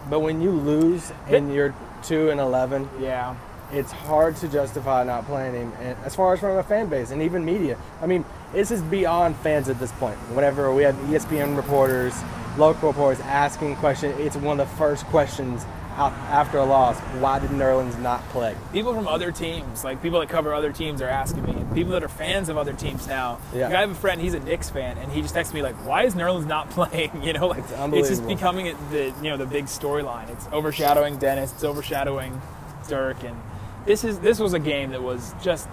But 0.10 0.20
when 0.22 0.42
you 0.42 0.52
lose 0.52 1.12
and 1.28 1.54
you're 1.54 1.74
two 2.02 2.30
and 2.30 2.40
eleven, 2.40 2.90
Yeah. 3.00 3.36
it's 3.72 3.92
hard 3.92 4.36
to 4.38 4.48
justify 4.48 5.04
not 5.04 5.26
playing 5.26 5.54
him. 5.56 5.74
And 5.82 5.96
as 6.06 6.16
far 6.16 6.34
as 6.34 6.40
from 6.40 6.58
a 6.58 6.64
fan 6.64 6.88
base 6.88 7.12
and 7.12 7.22
even 7.22 7.44
media, 7.46 7.78
I 8.02 8.06
mean, 8.08 8.26
this 8.54 8.72
is 8.72 8.82
beyond 8.82 9.36
fans 9.38 9.70
at 9.70 9.80
this 9.80 9.92
point. 9.94 10.16
Whenever 10.34 10.74
we 10.74 10.84
have 10.84 10.96
ESPN 11.10 11.56
reporters, 11.56 12.14
local 12.58 12.90
reporters 12.90 13.20
asking 13.26 13.76
questions, 13.78 14.16
it's 14.20 14.36
one 14.36 14.60
of 14.60 14.70
the 14.70 14.76
first 14.76 15.06
questions 15.08 15.66
after 15.98 16.58
a 16.58 16.66
loss. 16.66 16.98
Why 17.20 17.40
did 17.40 17.52
Nerlens 17.52 18.00
not 18.00 18.28
play? 18.30 18.56
People 18.72 18.94
from 18.94 19.08
other 19.08 19.32
teams, 19.32 19.84
like 19.84 20.02
people 20.02 20.20
that 20.20 20.30
cover 20.30 20.54
other 20.54 20.72
teams, 20.72 21.02
are 21.02 21.08
asking 21.08 21.44
me. 21.44 21.56
People 21.74 21.94
that 21.94 22.04
are 22.04 22.10
fans 22.10 22.50
of 22.50 22.58
other 22.58 22.74
teams 22.74 23.08
now. 23.08 23.40
Yeah. 23.54 23.68
Like, 23.68 23.76
I 23.76 23.82
have 23.82 23.92
a 23.92 23.96
friend. 23.96 24.20
He's 24.20 24.34
a 24.34 24.40
Knicks 24.40 24.70
fan, 24.70 24.98
and 24.98 25.12
he 25.12 25.22
just 25.22 25.36
texted 25.36 25.54
me 25.54 25.62
like, 25.62 25.76
"Why 25.86 26.04
is 26.04 26.16
Nerlens 26.16 26.46
not 26.46 26.70
playing?" 26.72 27.24
You 27.24 27.34
know, 27.34 27.48
like 27.48 27.64
it's, 27.70 28.10
just 28.10 28.28
becoming 28.28 28.76
the 28.92 29.14
you 29.22 29.30
know 29.30 29.38
the 29.38 29.46
big 29.46 29.66
storyline. 29.66 30.30
It's 30.30 30.48
overshadowing 30.52 31.18
Dennis. 31.18 31.54
It's 31.54 31.64
overshadowing 31.64 32.42
Dirk, 32.88 33.24
and 33.24 33.40
this 33.86 34.04
is 34.04 34.20
this 34.20 34.40
was 34.40 34.54
a 34.54 34.60
game 34.60 34.92
that 34.92 35.04
was 35.04 35.34
just 35.42 35.68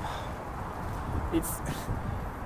it's 1.32 1.50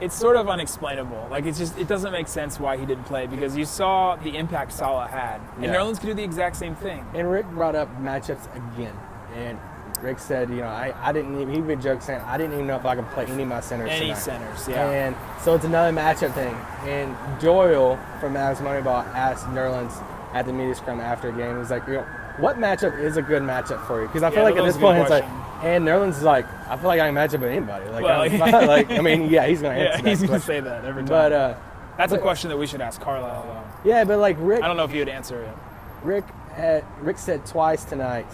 it's 0.00 0.14
sort 0.14 0.36
of 0.36 0.48
unexplainable. 0.48 1.28
Like 1.30 1.46
it's 1.46 1.58
just 1.58 1.78
it 1.78 1.88
doesn't 1.88 2.12
make 2.12 2.28
sense 2.28 2.58
why 2.60 2.76
he 2.76 2.84
didn't 2.86 3.04
play 3.04 3.26
because 3.26 3.56
you 3.56 3.64
saw 3.64 4.16
the 4.16 4.36
impact 4.36 4.72
Salah 4.72 5.06
had, 5.08 5.40
and 5.56 5.64
Yeah. 5.64 5.74
Nerlens 5.74 5.98
could 6.00 6.06
do 6.08 6.14
the 6.14 6.24
exact 6.24 6.56
same 6.56 6.74
thing. 6.74 7.04
And 7.14 7.30
Rick 7.30 7.46
brought 7.50 7.74
up 7.74 7.88
matchups 8.00 8.46
again. 8.54 8.94
And 9.36 9.58
Rick 10.02 10.18
said, 10.18 10.50
you 10.50 10.56
know, 10.56 10.66
I, 10.66 10.92
I 11.02 11.12
didn't 11.12 11.40
even, 11.40 11.54
he 11.54 11.60
would 11.60 11.80
joke 11.80 12.02
saying, 12.02 12.20
I 12.22 12.36
didn't 12.36 12.52
even 12.54 12.66
know 12.66 12.76
if 12.76 12.84
I 12.84 12.94
could 12.96 13.08
play 13.10 13.24
any 13.26 13.42
of 13.44 13.48
my 13.48 13.60
centers 13.60 13.88
Any 13.90 14.08
tonight. 14.08 14.18
centers, 14.18 14.68
yeah. 14.68 14.90
And 14.90 15.16
so 15.42 15.54
it's 15.54 15.64
another 15.64 15.90
matchup 15.96 16.34
thing. 16.34 16.54
And 16.88 17.16
Doyle 17.40 17.98
from 18.20 18.34
Mavs 18.34 18.56
Moneyball 18.58 19.06
asked 19.14 19.46
Nerlens 19.46 20.02
at 20.34 20.44
the 20.44 20.52
media 20.52 20.74
scrum 20.74 21.00
after 21.00 21.30
a 21.30 21.32
game, 21.32 21.52
he 21.52 21.58
was 21.58 21.70
like, 21.70 21.86
you 21.86 21.94
know, 21.94 22.06
what 22.38 22.58
matchup 22.58 22.98
is 23.00 23.16
a 23.16 23.22
good 23.22 23.42
matchup 23.42 23.86
for 23.86 24.02
you? 24.02 24.06
Because 24.06 24.22
I 24.22 24.28
feel 24.30 24.40
Yeah, 24.40 24.44
like 24.50 24.56
at 24.56 24.64
this 24.64 24.76
a 24.76 24.78
good 24.78 24.84
point 24.84 24.98
it's 25.00 25.10
like, 25.10 25.24
question. 25.24 25.45
And 25.62 25.84
Nerlens 25.86 26.10
is 26.18 26.22
like, 26.22 26.46
I 26.68 26.76
feel 26.76 26.88
like 26.88 27.00
I 27.00 27.06
can 27.06 27.14
match 27.14 27.34
up 27.34 27.40
with 27.40 27.50
anybody. 27.50 27.88
Like, 27.90 28.04
Well, 28.04 28.26
yeah. 28.26 28.58
like 28.60 28.90
I 28.90 29.00
mean, 29.00 29.30
yeah, 29.30 29.46
he's 29.46 29.62
gonna 29.62 29.74
answer. 29.78 30.02
Yeah, 30.04 30.10
he's 30.10 30.20
that 30.20 30.26
going 30.28 30.40
to 30.40 30.46
question. 30.46 30.64
say 30.64 30.68
that 30.70 30.84
every 30.84 31.02
time. 31.02 31.08
But 31.08 31.32
uh, 31.32 31.54
That's 31.96 32.12
a 32.12 32.18
question 32.18 32.50
that 32.50 32.56
we 32.56 32.66
should 32.66 32.80
ask 32.80 33.00
Carlisle. 33.00 33.42
Though. 33.82 33.88
yeah, 33.90 34.04
but 34.04 34.18
like 34.18 34.36
Rick, 34.40 34.62
I 34.62 34.68
don't 34.68 34.76
know 34.76 34.84
if 34.84 34.90
he 34.92 34.98
would 34.98 35.08
answer 35.08 35.42
it. 35.42 35.54
Rick 36.02 36.24
had, 36.54 36.84
Rick 37.00 37.18
said 37.18 37.44
twice 37.46 37.84
tonight, 37.84 38.26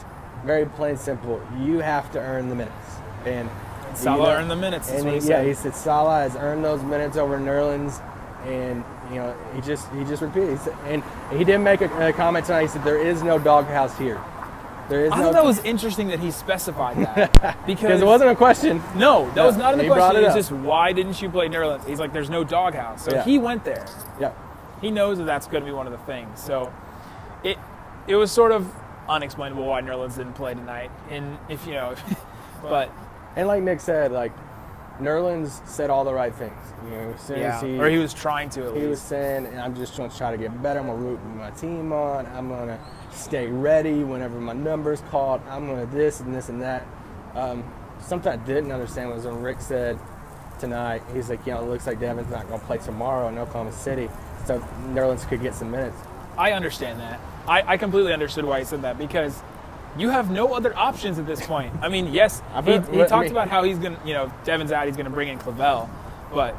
very 0.45 0.67
plain 0.67 0.97
simple. 0.97 1.41
You 1.61 1.79
have 1.79 2.11
to 2.12 2.19
earn 2.21 2.49
the 2.49 2.55
minutes, 2.55 2.75
and 3.25 3.49
Salah 3.95 4.17
you 4.19 4.23
know- 4.25 4.31
earned 4.31 4.50
the 4.50 4.57
minutes. 4.57 4.91
And 4.91 5.05
what 5.05 5.14
he, 5.14 5.21
he 5.21 5.29
yeah, 5.29 5.43
he 5.45 5.55
said 5.55 5.75
Salah 5.75 6.23
has 6.23 6.37
earned 6.37 6.64
those 6.64 6.83
minutes 6.83 7.17
over 7.17 7.38
Nerlens, 7.38 8.02
and 8.47 8.85
you 9.11 9.17
know 9.17 9.37
he 9.55 9.61
just 9.61 9.88
he 9.93 10.02
just 10.05 10.23
repeated. 10.23 10.50
He 10.50 10.57
said, 10.57 10.75
and 10.87 11.02
he 11.31 11.45
didn't 11.45 11.62
make 11.62 11.81
a, 11.83 12.09
a 12.09 12.12
comment 12.12 12.47
tonight. 12.47 12.62
He 12.62 12.69
said 12.69 12.85
there 12.85 13.00
is 13.00 13.23
no 13.23 13.38
doghouse 13.38 13.97
here. 13.99 14.21
There 14.89 15.05
is 15.07 15.12
I 15.12 15.17
no. 15.19 15.23
thought 15.25 15.33
that 15.35 15.45
was 15.45 15.59
interesting 15.65 16.09
that 16.09 16.19
he 16.21 16.31
specified 16.31 16.97
that 16.99 17.57
because 17.67 18.01
it 18.03 18.05
wasn't 18.05 18.31
a 18.31 18.35
question. 18.35 18.83
No, 18.97 19.31
that 19.35 19.45
was 19.45 19.57
not 19.57 19.73
in 19.75 19.79
the 19.79 19.87
question. 19.87 20.17
it 20.17 20.27
It's 20.27 20.31
up. 20.31 20.37
just 20.37 20.53
why 20.53 20.93
didn't 20.93 21.21
you 21.23 21.31
play 21.31 21.49
Nerlens? 21.49 21.87
He's 21.87 22.01
like, 22.01 22.12
there's 22.12 22.31
no 22.31 22.45
doghouse, 22.45 23.05
so 23.05 23.12
Yeah. 23.12 23.25
he 23.25 23.39
went 23.39 23.65
there. 23.65 23.87
Yeah, 24.21 24.33
He 24.81 24.91
knows 24.91 25.19
that 25.19 25.25
that's 25.25 25.47
going 25.47 25.62
to 25.62 25.67
be 25.67 25.73
one 25.75 25.87
of 25.87 25.93
the 25.93 25.99
things. 26.01 26.43
So 26.43 26.73
it 27.45 27.59
it 28.07 28.17
was 28.17 28.31
sort 28.33 28.51
of 28.53 28.73
unexplainable 29.09 29.65
why 29.65 29.81
Nerlens 29.83 30.17
didn't 30.17 30.35
play 30.35 30.55
tonight. 30.55 30.91
And 31.11 31.39
if 31.49 31.67
you 31.67 31.73
know, 31.75 31.95
but 32.62 32.91
and 33.37 33.47
like 33.49 33.62
Nick 33.62 33.81
said, 33.81 34.11
like 34.12 34.33
Nerlens 35.01 35.67
said 35.67 35.91
all 35.91 36.05
the 36.05 36.12
right 36.15 36.35
things. 36.35 36.53
You 36.85 36.91
know, 36.91 37.15
as 37.15 37.31
yeah, 37.31 37.57
as 37.57 37.62
he 37.62 37.79
or 37.79 37.89
he 37.89 37.99
was 37.99 38.12
trying 38.12 38.51
to 38.51 38.71
at 38.71 38.77
he 38.77 38.87
was 38.87 39.01
saying, 39.01 39.47
I'm 39.59 39.75
just 39.75 39.97
going 39.97 40.11
to 40.11 40.17
try 40.19 40.33
to 40.33 40.37
get 40.37 40.61
better. 40.62 40.81
I'm 40.81 40.87
going 40.87 40.99
to 40.99 41.05
root 41.05 41.21
my 41.37 41.51
team 41.51 41.93
on. 41.93 42.27
I'm 42.27 42.49
going 42.49 42.69
to 42.69 42.79
stay 43.12 43.47
ready 43.47 44.04
whenever 44.04 44.40
my 44.40 44.52
number's 44.52 45.00
called. 45.11 45.40
I'm 45.49 45.66
going 45.66 45.87
to 45.87 45.95
this 45.95 46.21
and 46.21 46.35
this 46.35 46.49
and 46.49 46.62
that. 46.62 46.87
Um, 47.35 47.64
something 48.00 48.33
I 48.33 48.37
didn't 48.37 48.73
understand 48.73 49.11
was 49.11 49.25
when 49.25 49.40
Rick 49.42 49.61
said 49.61 49.99
tonight, 50.59 51.02
he's 51.12 51.28
like, 51.28 51.47
you 51.47 51.52
know, 51.52 51.62
it 51.62 51.69
looks 51.69 51.87
like 51.87 52.00
Devin's 52.00 52.31
not 52.31 52.49
going 52.49 52.61
to 52.61 52.66
play 52.66 52.78
tomorrow 52.78 53.28
in 53.28 53.38
Oklahoma 53.38 53.73
City, 53.73 54.09
so 54.47 54.61
Nerlens 54.88 55.26
could 55.28 55.42
get 55.42 55.54
some 55.54 55.71
minutes. 55.71 55.97
I 56.37 56.52
understand 56.52 57.00
that. 57.00 57.21
I, 57.47 57.62
I 57.73 57.76
completely 57.76 58.12
understood 58.12 58.45
why 58.45 58.61
he 58.61 58.64
said 58.64 58.83
that 58.83 58.99
because 58.99 59.42
you 59.99 60.09
have 60.09 60.31
no 60.31 60.54
other 60.54 60.76
options 60.76 61.19
at 61.19 61.26
this 61.26 61.45
point. 61.45 61.73
I 61.83 61.88
mean, 61.88 62.12
yes, 62.12 62.40
he, 62.64 62.73
he 62.73 62.78
talked 62.78 63.25
mean- 63.25 63.33
about 63.33 63.49
how 63.49 63.62
he's 63.62 63.78
gonna, 63.78 63.99
you 64.04 64.14
know, 64.14 64.33
Devin's 64.45 64.73
out. 64.73 64.87
He's 64.87 64.97
gonna 64.97 65.11
bring 65.11 65.28
in 65.28 65.38
Clavell, 65.38 65.88
but 66.33 66.57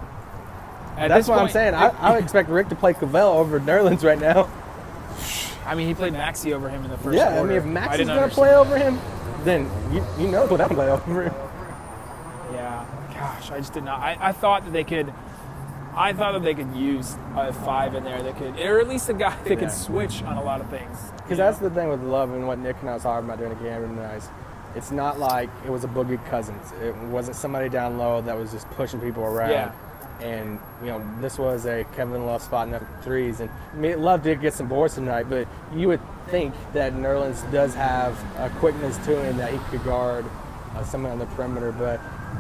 at 0.98 1.08
That's 1.08 1.28
what 1.28 1.40
I'm 1.40 1.50
saying. 1.50 1.74
I, 1.74 1.88
I 1.88 2.14
would 2.14 2.24
expect 2.24 2.50
Rick 2.50 2.70
to 2.70 2.76
play 2.76 2.94
Clavell 2.94 3.36
over 3.36 3.60
Nerlens 3.60 4.04
right 4.04 4.20
now. 4.20 4.50
I 5.66 5.76
mean, 5.76 5.88
he 5.88 5.94
played 5.94 6.14
Maxi 6.14 6.54
over 6.54 6.70
him 6.70 6.84
in 6.84 6.92
the 6.92 6.98
first 6.98 7.18
Yeah, 7.18 7.40
I 7.40 7.44
mean, 7.44 7.58
if 7.58 7.66
Max 7.66 7.98
is 8.00 8.08
going 8.08 8.18
to 8.18 8.24
understand. 8.24 8.32
play 8.34 8.56
over 8.56 8.78
him, 8.78 9.00
then 9.44 9.70
you, 9.94 10.06
you 10.20 10.28
know 10.32 10.46
what 10.46 10.60
I'm 10.62 10.70
play 10.70 10.90
over 10.90 11.24
him. 11.24 11.34
Yeah, 12.54 12.86
gosh, 13.14 13.52
I 13.52 13.58
just 13.60 13.74
did 13.74 13.84
not. 13.84 14.00
I, 14.00 14.18
I 14.20 14.32
thought 14.32 14.66
that 14.66 14.72
they 14.74 14.84
could. 14.84 15.14
I 15.96 16.12
thought 16.14 16.32
that 16.34 16.42
they 16.44 16.56
could 16.56 16.76
use 16.76 17.16
a 17.36 17.54
five 17.54 17.94
in 17.94 18.04
there 18.04 18.22
that 18.24 18.36
could, 18.38 18.60
or 18.60 18.80
at 18.80 18.88
least 18.88 19.10
a 19.10 19.14
guy 19.14 19.36
that 19.44 19.50
Yeah. 19.50 19.56
could 19.58 19.72
switch 19.72 20.24
on 20.24 20.38
a 20.38 20.44
lot 20.44 20.60
of 20.60 20.68
things. 20.70 20.98
Because 21.18 21.38
that's 21.38 21.60
the 21.60 21.70
thing 21.70 21.88
with 21.90 22.02
Love 22.02 22.32
and 22.34 22.48
what 22.48 22.58
Nick 22.58 22.78
and 22.82 22.90
I 22.90 22.96
was 22.96 23.04
talking 23.04 23.26
about 23.26 23.38
during 23.38 23.56
the 23.56 23.64
game 23.64 23.82
tonight. 23.82 24.24
It's 24.76 24.90
not 24.90 25.20
like 25.20 25.52
it 25.66 25.70
was 25.70 25.84
a 25.84 25.88
Boogie 25.88 26.24
Cousins. 26.26 26.74
It 26.82 26.96
wasn't 26.96 27.36
somebody 27.36 27.70
down 27.70 28.00
low 28.00 28.22
that 28.22 28.36
was 28.36 28.52
just 28.52 28.68
pushing 28.72 29.00
people 29.00 29.24
around. 29.24 29.52
Yeah. 29.52 29.72
And, 30.22 30.60
you 30.82 30.88
know, 30.88 31.04
this 31.20 31.38
was 31.38 31.66
a 31.66 31.84
Kevin 31.96 32.26
Love 32.26 32.42
spotting 32.42 32.74
up 32.74 32.84
threes. 33.04 33.40
And 33.42 33.50
I 33.74 33.76
mean, 33.76 34.02
Love 34.02 34.24
did 34.24 34.40
get 34.42 34.54
some 34.54 34.68
boards 34.70 34.96
tonight, 34.96 35.26
but 35.30 35.48
you 35.76 35.88
would 35.90 36.00
think 36.28 36.54
that 36.74 36.94
Nerlens 36.94 37.50
does 37.52 37.76
have 37.76 38.18
a 38.38 38.50
quickness 38.60 38.98
to 39.06 39.22
him 39.22 39.38
that 39.38 39.52
he 39.52 39.60
could 39.70 39.84
guard 39.84 40.26
uh, 40.76 40.84
someone 40.86 41.12
on 41.12 41.20
the 41.20 41.26
perimeter. 41.28 41.72
But 41.74 42.00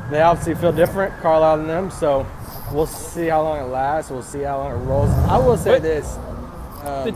they 0.10 0.22
obviously 0.22 0.56
feel 0.56 0.72
different, 0.72 1.13
Carlisle 1.22 1.62
and 1.62 1.70
them. 1.70 1.92
So 1.92 2.25
we'll 2.72 2.86
see 2.86 3.27
how 3.27 3.42
long 3.44 3.60
it 3.60 3.70
lasts. 3.72 4.10
We'll 4.12 4.22
see 4.24 4.42
how 4.42 4.60
long 4.60 4.72
it 4.72 4.86
rolls. 4.86 5.10
I 5.30 5.38
will 5.38 5.58
say 5.58 5.75
But- 5.75 5.82
this. 5.84 6.18
Um, 6.84 7.08
you 7.08 7.15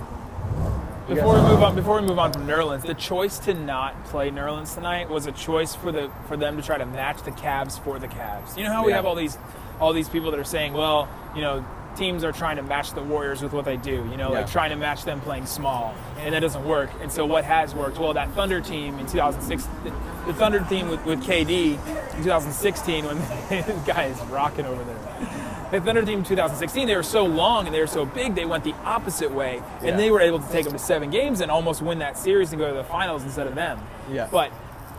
Before 1.08 1.36
we 1.36 1.42
move 1.42 1.64
on, 1.64 1.76
before 1.76 2.02
we 2.02 2.08
move 2.08 2.20
on 2.20 2.34
from 2.34 2.46
Nerlens, 2.48 2.82
the 2.82 2.94
choice 2.94 3.40
to 3.40 3.54
not 3.54 4.04
play 4.06 4.30
Nerlens 4.30 4.76
tonight 4.76 5.10
was 5.10 5.26
a 5.26 5.32
choice 5.32 5.74
for 5.74 5.92
the 5.92 6.12
for 6.28 6.36
them 6.36 6.58
to 6.58 6.64
try 6.64 6.78
to 6.78 6.86
match 6.86 7.24
the 7.24 7.32
Cavs 7.32 7.80
for 7.80 7.98
the 7.98 8.10
Cavs. 8.10 8.58
You 8.58 8.66
know 8.66 8.74
how 8.74 8.84
we 8.84 8.92
Yeah. 8.92 8.98
have 8.98 9.06
all 9.06 9.16
these 9.16 9.38
all 9.80 9.94
these 9.94 10.10
people 10.10 10.32
that 10.32 10.40
are 10.40 10.44
saying, 10.44 10.74
well, 10.74 11.08
you 11.34 11.42
know, 11.42 11.64
teams 11.96 12.26
are 12.26 12.34
trying 12.34 12.58
to 12.58 12.64
match 12.64 12.92
the 12.94 13.02
Warriors 13.02 13.42
with 13.42 13.54
what 13.54 13.64
they 13.64 13.78
do. 13.78 14.06
You 14.12 14.18
know, 14.18 14.32
like 14.34 14.52
trying 14.52 14.72
to 14.72 14.76
match 14.76 15.06
them 15.06 15.22
playing 15.22 15.46
small, 15.46 15.96
and 16.20 16.34
that 16.34 16.42
doesn't 16.42 16.66
work. 16.66 16.90
And 17.02 17.10
so 17.10 17.26
what 17.26 17.46
has 17.46 17.74
worked? 17.74 17.98
Well, 18.00 18.14
that 18.14 18.30
Thunder 18.32 18.60
team 18.60 19.00
in 19.00 19.06
2006, 19.08 19.66
the, 19.86 19.92
the 20.26 20.34
Thunder 20.34 20.60
team 20.68 20.90
with, 20.90 21.06
with 21.06 21.24
KD 21.24 21.74
in 22.18 22.24
2016 22.24 23.06
when 23.06 23.18
this 23.50 23.88
guy 23.88 24.06
is 24.06 24.20
rocking 24.24 24.66
over 24.66 24.84
there. 24.84 25.27
The 25.72 25.82
Thunder 25.82 26.06
team 26.06 26.20
in 26.20 26.24
2016, 26.26 26.88
they 26.88 26.96
were 26.96 27.04
so 27.04 27.26
long 27.26 27.66
and 27.66 27.76
they 27.76 27.82
were 27.82 27.88
so 27.88 28.06
big, 28.06 28.36
they 28.36 28.46
went 28.46 28.64
the 28.64 28.74
opposite 28.86 29.32
way, 29.32 29.62
and 29.80 29.88
Yeah. 29.90 29.98
they 29.98 30.10
were 30.12 30.22
able 30.22 30.40
to 30.40 30.50
take 30.50 30.64
them 30.64 30.74
to 30.74 30.80
seven 30.80 31.10
games 31.10 31.42
and 31.42 31.52
almost 31.52 31.82
win 31.82 32.00
that 32.00 32.18
series 32.18 32.52
and 32.54 32.60
go 32.60 32.70
to 32.70 32.74
the 32.74 32.84
finals 32.86 33.24
instead 33.24 33.48
of 33.48 33.56
them. 33.56 33.80
Yeah. 34.10 34.28
But 34.32 34.52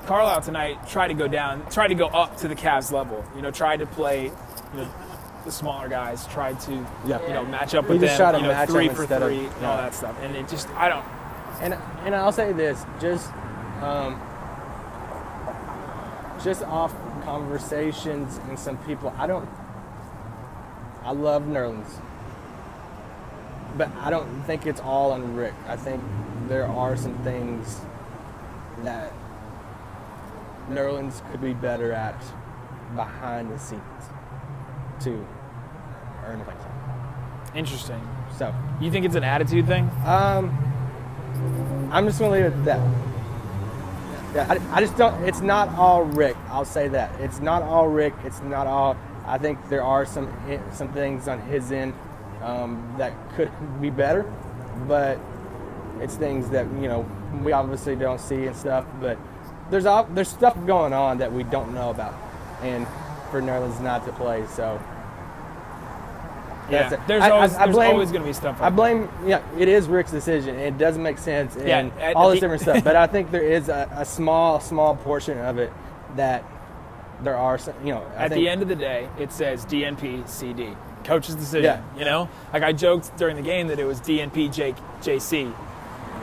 Carlisle 0.06 0.42
tonight 0.42 0.86
tried 0.86 1.08
to 1.08 1.14
go 1.14 1.26
down, 1.26 1.64
tried 1.70 1.88
to 1.88 1.94
go 1.94 2.06
up 2.08 2.36
to 2.38 2.48
the 2.48 2.54
Cavs 2.54 2.92
level. 2.92 3.24
You 3.34 3.40
know, 3.42 3.50
tried 3.50 3.78
to 3.78 3.86
play, 3.86 4.24
you 4.24 4.30
know, 4.80 4.88
the 5.46 5.50
smaller 5.52 5.88
guys, 5.88 6.26
tried 6.26 6.60
to, 6.60 6.84
Yeah. 7.06 7.18
you 7.26 7.32
know, 7.32 7.44
match 7.46 7.74
up 7.74 7.88
with 7.88 8.00
them. 8.02 8.42
you 8.42 8.42
know, 8.48 8.66
three 8.66 8.88
for 8.88 9.02
instead 9.02 9.22
of- 9.22 9.28
three 9.28 9.46
and 9.46 9.66
all 9.66 9.76
that 9.78 9.94
stuff. 9.94 10.14
And 10.22 10.36
it 10.36 10.48
just, 10.48 10.68
I 10.76 10.88
don't. 10.90 11.04
And 11.62 11.74
and 12.04 12.14
I'll 12.14 12.30
say 12.32 12.52
this, 12.52 12.84
just 13.00 13.30
um, 13.82 14.20
just 16.44 16.62
off 16.64 16.92
conversations 17.24 18.38
and 18.48 18.58
some 18.58 18.76
people, 18.78 19.12
I 19.18 19.26
don't. 19.26 19.48
I 21.08 21.12
love 21.12 21.44
Nerlens, 21.44 21.88
but 23.78 23.88
I 23.96 24.10
don't 24.10 24.42
think 24.42 24.66
it's 24.66 24.78
all 24.78 25.12
on 25.12 25.34
Rick. 25.34 25.54
I 25.66 25.74
think 25.74 26.02
there 26.48 26.66
are 26.66 26.98
some 26.98 27.16
things 27.24 27.80
that 28.84 29.10
Nerlens 30.68 31.22
could 31.30 31.40
be 31.40 31.54
better 31.54 31.92
at 31.92 32.22
behind 32.94 33.50
the 33.50 33.58
scenes 33.58 33.80
to 35.00 35.26
earn 36.26 36.42
a 36.42 36.44
like 36.44 36.56
Interesting. 37.54 38.06
so. 38.36 38.54
You 38.78 38.90
think 38.90 39.06
it's 39.06 39.14
an 39.16 39.24
attitude 39.24 39.66
thing? 39.66 39.90
Um, 40.04 41.88
I'm 41.90 42.04
just 42.06 42.18
gonna 42.18 42.32
leave 42.32 42.44
it 42.44 42.52
at 42.52 42.64
that. 42.66 42.80
Yeah, 44.34 44.46
I, 44.46 44.76
I 44.76 44.80
just 44.82 44.98
don't. 44.98 45.24
It's 45.24 45.40
not 45.40 45.70
all 45.70 46.02
Rick. 46.02 46.36
I'll 46.50 46.66
say 46.66 46.86
that. 46.88 47.18
It's 47.18 47.40
not 47.40 47.62
all 47.62 47.88
Rick. 47.88 48.12
It's 48.24 48.42
not 48.42 48.66
all. 48.66 48.94
I 49.28 49.38
think 49.38 49.68
there 49.68 49.82
are 49.82 50.06
some 50.06 50.28
some 50.72 50.88
things 50.92 51.28
on 51.28 51.40
his 51.42 51.70
end 51.72 51.92
um, 52.42 52.94
that 52.98 53.12
could 53.36 53.50
be 53.80 53.90
better, 53.90 54.22
but 54.86 55.18
it's 56.00 56.14
things 56.16 56.48
that 56.50 56.66
you 56.80 56.88
know 56.88 57.06
we 57.42 57.52
obviously 57.52 57.94
don't 57.96 58.20
see 58.20 58.46
and 58.46 58.56
stuff. 58.56 58.84
But 59.00 59.18
there's 59.70 59.84
there's 60.14 60.28
stuff 60.28 60.56
going 60.66 60.92
on 60.92 61.18
that 61.18 61.32
we 61.32 61.42
don't 61.44 61.74
know 61.74 61.90
about, 61.90 62.14
and 62.62 62.86
for 63.30 63.42
Nerlens 63.42 63.80
not 63.82 64.04
to 64.06 64.12
play, 64.12 64.44
so 64.46 64.80
Yeah. 66.70 66.88
That's 66.88 66.92
it. 66.94 67.00
There's 67.06 67.22
I- 67.22 67.28
I- 67.28 67.30
always, 67.30 67.54
I 67.54 67.64
there's 67.64 67.76
blame- 67.76 67.92
always 67.92 68.10
going 68.10 68.22
to 68.22 68.26
be 68.28 68.32
stuff. 68.34 68.56
I 68.60 68.64
Like 68.66 68.76
blame, 68.76 69.08
yeah, 69.26 69.40
it 69.58 69.68
is 69.68 69.88
Rick's 69.88 70.10
decision. 70.10 70.56
It 70.58 70.76
doesn't 70.76 71.02
make 71.02 71.16
sense 71.18 71.56
and 71.56 71.66
Yeah, 71.66 72.12
all 72.14 72.28
this 72.30 72.36
the- 72.40 72.46
different 72.46 72.62
stuff. 72.62 72.84
But 72.84 72.94
I 72.96 73.06
think 73.06 73.30
there 73.30 73.42
is 73.42 73.68
a, 73.70 73.88
a 73.96 74.04
small, 74.04 74.60
small 74.60 74.96
portion 74.96 75.38
of 75.38 75.58
it 75.58 75.72
that 76.16 76.44
there 77.22 77.36
are, 77.36 77.58
some, 77.58 77.74
you 77.84 77.94
know, 77.94 78.02
I 78.16 78.24
At 78.24 78.30
think, 78.30 78.40
the 78.40 78.48
end 78.48 78.62
of 78.62 78.68
the 78.68 78.76
day, 78.76 79.08
it 79.18 79.32
says 79.32 79.64
DNP 79.66 80.28
CD. 80.28 80.70
Coach's 81.04 81.34
decision. 81.34 81.64
Yeah. 81.64 81.98
You 81.98 82.04
know? 82.04 82.28
Like 82.52 82.62
I 82.62 82.72
joked 82.72 83.16
during 83.16 83.36
the 83.36 83.42
game 83.42 83.68
that 83.68 83.78
it 83.78 83.84
was 83.84 84.00
DNP 84.00 84.52
J- 84.52 84.74
JC. 85.00 85.54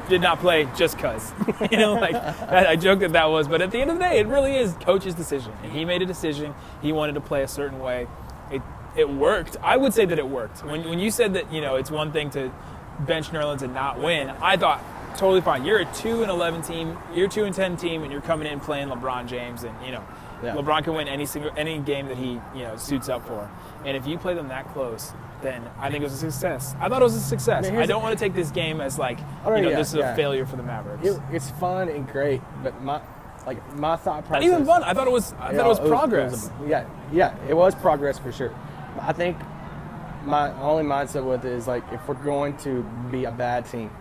Did 0.08 0.22
not 0.22 0.40
play 0.40 0.68
just 0.78 1.00
cuz. 1.00 1.34
you 1.72 1.78
know, 1.78 1.96
like 1.96 2.14
I, 2.14 2.72
I 2.72 2.76
joked 2.76 3.02
that 3.02 3.14
that 3.14 3.26
was, 3.26 3.48
but 3.48 3.62
at 3.64 3.72
the 3.72 3.80
end 3.80 3.90
of 3.90 3.98
the 3.98 4.04
day, 4.04 4.20
it 4.20 4.28
really 4.28 4.56
is 4.56 4.74
coach's 4.82 5.16
decision. 5.16 5.52
And 5.64 5.72
he 5.72 5.84
made 5.84 6.04
a 6.04 6.06
decision. 6.06 6.54
He 6.84 6.92
wanted 6.92 7.14
to 7.14 7.22
play 7.22 7.42
a 7.42 7.48
certain 7.48 7.80
way. 7.80 8.06
It 8.52 8.62
it 8.96 9.10
worked. 9.10 9.58
I 9.64 9.78
would 9.78 9.96
say 9.96 10.06
that 10.06 10.20
it 10.20 10.28
worked. 10.28 10.64
When 10.64 10.88
when 10.88 11.00
you 11.00 11.10
said 11.10 11.34
that, 11.34 11.52
you 11.52 11.60
know, 11.60 11.76
it's 11.76 11.90
one 11.90 12.12
thing 12.12 12.30
to 12.32 12.52
bench 13.00 13.30
Nerlens 13.30 13.64
and 13.64 13.74
not 13.74 14.00
win, 14.00 14.30
I 14.30 14.58
thought 14.58 14.84
totally 15.18 15.42
fine. 15.42 15.66
You're 15.66 15.80
a 15.80 15.86
2 15.94 16.22
and 16.22 16.30
11 16.32 16.62
team, 16.62 16.98
you're 17.14 17.28
2 17.28 17.46
and 17.46 17.56
10 17.56 17.78
team 17.78 18.04
and 18.04 18.12
you're 18.12 18.22
coming 18.22 18.48
in 18.48 18.60
playing 18.60 18.90
LeBron 18.90 19.28
James 19.28 19.64
and, 19.64 19.74
you 19.86 19.92
know, 19.92 20.04
Yeah. 20.44 20.56
LeBron 20.56 20.84
can 20.84 20.94
win 20.94 21.08
any 21.08 21.26
single 21.26 21.52
any 21.58 21.80
game 21.80 22.08
that 22.08 22.18
he 22.18 22.40
you 22.54 22.64
know 22.64 22.76
suits 22.76 23.10
up 23.10 23.26
for. 23.28 23.50
And 23.86 23.96
if 23.96 24.06
you 24.06 24.18
play 24.18 24.34
them 24.34 24.50
that 24.50 24.72
close, 24.74 25.14
then 25.42 25.64
I 25.80 25.90
think 25.90 26.02
it 26.02 26.06
was 26.06 26.14
a 26.14 26.32
success. 26.32 26.76
I 26.80 26.90
thought 26.90 27.02
it 27.02 27.06
was 27.06 27.16
a 27.16 27.22
success. 27.22 27.64
Man, 27.64 27.78
I 27.78 27.86
don't 27.86 28.02
the- 28.02 28.06
want 28.06 28.18
to 28.18 28.24
take 28.24 28.34
this 28.34 28.52
game 28.52 28.82
as 28.82 29.00
like 29.00 29.20
you 29.20 29.26
know 29.62 29.70
yeah, 29.70 29.78
this 29.78 29.90
is 29.90 29.96
yeah. 29.96 30.14
a 30.14 30.16
failure 30.16 30.46
for 30.46 30.56
the 30.56 30.64
Mavericks. 30.64 31.06
it, 31.06 31.22
it's 31.32 31.50
fun 31.52 31.90
and 31.90 32.08
great. 32.08 32.42
But 32.64 32.82
my, 32.82 33.02
like, 33.46 33.76
my 33.76 33.96
thought 33.96 34.26
process. 34.26 34.44
Not 34.48 34.54
even 34.54 34.66
fun. 34.66 34.84
I 34.84 34.94
thought 34.94 35.08
it 35.08 35.14
was. 35.14 35.34
I 35.34 35.48
thought 35.48 35.54
know, 35.54 35.66
it 35.66 35.68
was 35.68 35.80
progress. 35.80 36.34
it 36.48 36.52
was- 36.60 36.70
yeah, 36.70 36.88
yeah, 37.12 37.36
it 37.48 37.54
was 37.54 37.76
progress 37.76 38.20
for 38.20 38.32
sure. 38.32 38.54
I 39.00 39.14
think 39.14 39.38
my 40.26 40.52
only 40.62 40.84
mindset 40.84 41.24
with 41.24 41.46
it 41.46 41.52
is 41.52 41.68
like, 41.68 41.84
if 41.92 42.08
we're 42.08 42.16
going 42.16 42.58
to 42.58 42.84
be 43.12 43.26
a 43.26 43.32
bad 43.32 43.66
team, 43.70 43.92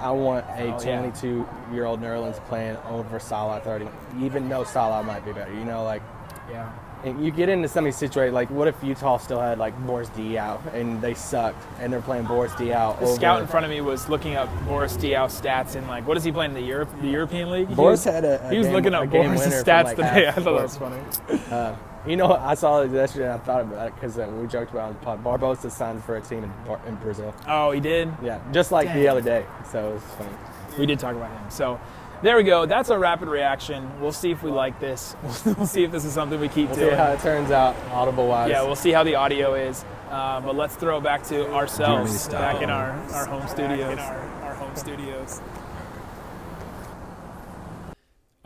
I 0.00 0.10
want 0.10 0.44
a 0.50 0.62
Oh, 0.62 0.80
yeah. 0.82 0.98
22 1.00 1.46
year 1.72 1.84
old 1.84 2.00
Nerlens 2.00 2.36
playing 2.46 2.76
over 2.88 3.18
Salah 3.18 3.60
30, 3.60 3.88
even 4.20 4.48
though 4.48 4.64
Salah 4.64 5.02
might 5.02 5.24
be 5.24 5.32
better. 5.32 5.52
You 5.52 5.64
know, 5.64 5.84
like. 5.84 6.02
yeah. 6.50 6.70
And 7.04 7.24
you 7.24 7.30
get 7.30 7.48
into 7.48 7.68
some 7.68 7.84
of 7.84 7.86
these 7.86 7.96
situations, 7.96 8.34
like 8.34 8.50
what 8.50 8.66
if 8.66 8.74
Utah 8.82 9.18
still 9.18 9.38
had 9.40 9.56
like 9.58 9.78
Boris 9.86 10.08
Diaw 10.10 10.74
and 10.74 11.00
they 11.00 11.14
sucked 11.14 11.64
and 11.78 11.92
they're 11.92 12.00
playing 12.00 12.24
Boris 12.24 12.50
Diaw 12.54 12.98
The 12.98 13.04
over. 13.04 13.14
scout 13.14 13.40
in 13.40 13.46
front 13.46 13.64
of 13.64 13.70
me 13.70 13.80
was 13.80 14.08
looking 14.08 14.34
up 14.34 14.48
Boris 14.66 14.96
Diaw 14.96 15.26
stats 15.26 15.76
and 15.76 15.86
like 15.86 16.08
what 16.08 16.16
is 16.16 16.24
he 16.24 16.32
playing 16.32 16.56
in 16.56 16.60
the 16.60 16.66
Europe 16.68 16.88
the 17.00 17.06
European 17.06 17.50
League? 17.52 17.68
He 17.68 17.74
Boris 17.76 18.04
was- 18.04 18.12
had 18.14 18.24
a, 18.24 18.44
a 18.48 18.50
he 18.50 18.58
was 18.58 18.66
game- 18.66 18.74
looking 18.74 18.94
up 18.94 19.08
Boris' 19.10 19.62
stats 19.62 19.84
like, 19.84 19.94
today. 19.96 20.26
I 20.28 20.32
thought 20.32 20.44
that 20.44 20.62
was 20.62 20.76
funny. 20.76 21.00
Uh, 21.52 21.76
you 22.06 22.16
know, 22.16 22.32
I 22.32 22.54
saw 22.54 22.82
it 22.82 22.90
yesterday 22.92 23.24
and 23.24 23.34
I 23.34 23.38
thought 23.38 23.62
about 23.62 23.88
it 23.88 23.94
because 23.94 24.18
uh, 24.18 24.28
we 24.40 24.46
joked 24.46 24.70
about 24.72 24.84
it 24.84 24.88
on 24.88 24.92
the 24.94 25.00
pod. 25.00 25.24
Barbosa 25.40 25.70
signed 25.70 26.02
for 26.04 26.16
a 26.16 26.20
team 26.20 26.44
in, 26.44 26.52
Bar- 26.66 26.80
in 26.86 26.94
Brazil. 26.96 27.34
Oh, 27.46 27.70
he 27.70 27.80
did. 27.80 28.10
Yeah, 28.22 28.40
just 28.52 28.72
like 28.72 28.86
Dang. 28.88 28.98
the 28.98 29.08
other 29.08 29.20
day. 29.22 29.44
So 29.70 29.90
it 29.90 29.94
was 29.94 30.02
funny. 30.16 30.30
We 30.78 30.86
did 30.86 30.98
talk 30.98 31.16
about 31.16 31.30
him. 31.30 31.50
So 31.50 31.80
there 32.22 32.36
we 32.36 32.42
go. 32.42 32.66
That's 32.66 32.90
our 32.90 32.98
rapid 32.98 33.28
reaction. 33.28 34.00
We'll 34.00 34.12
see 34.12 34.30
if 34.30 34.42
we 34.42 34.50
like 34.50 34.80
this. 34.80 35.16
We'll 35.44 35.66
see 35.66 35.84
if 35.84 35.90
this 35.92 36.04
is 36.04 36.12
something 36.12 36.38
we 36.40 36.48
keep 36.48 36.68
We'll 36.68 36.76
see 36.76 36.84
doing. 36.84 36.96
how 36.96 37.12
it 37.12 37.20
turns 37.20 37.50
out, 37.50 37.76
audible 37.90 38.26
wise. 38.28 38.50
Yeah, 38.50 38.62
we'll 38.62 38.76
see 38.76 38.90
how 38.90 39.02
the 39.04 39.14
audio 39.14 39.54
is. 39.54 39.84
Uh, 40.10 40.40
but 40.40 40.56
let's 40.56 40.74
throw 40.74 40.98
it 40.98 41.04
back 41.04 41.22
to 41.24 41.52
ourselves, 41.52 42.28
back 42.28 42.62
in 42.62 42.70
our, 42.70 42.92
our 43.12 43.26
home 43.26 43.46
studios. 43.46 43.98
Our, 43.98 44.16
our, 44.42 44.54
home 44.54 44.74
studios. 44.74 45.40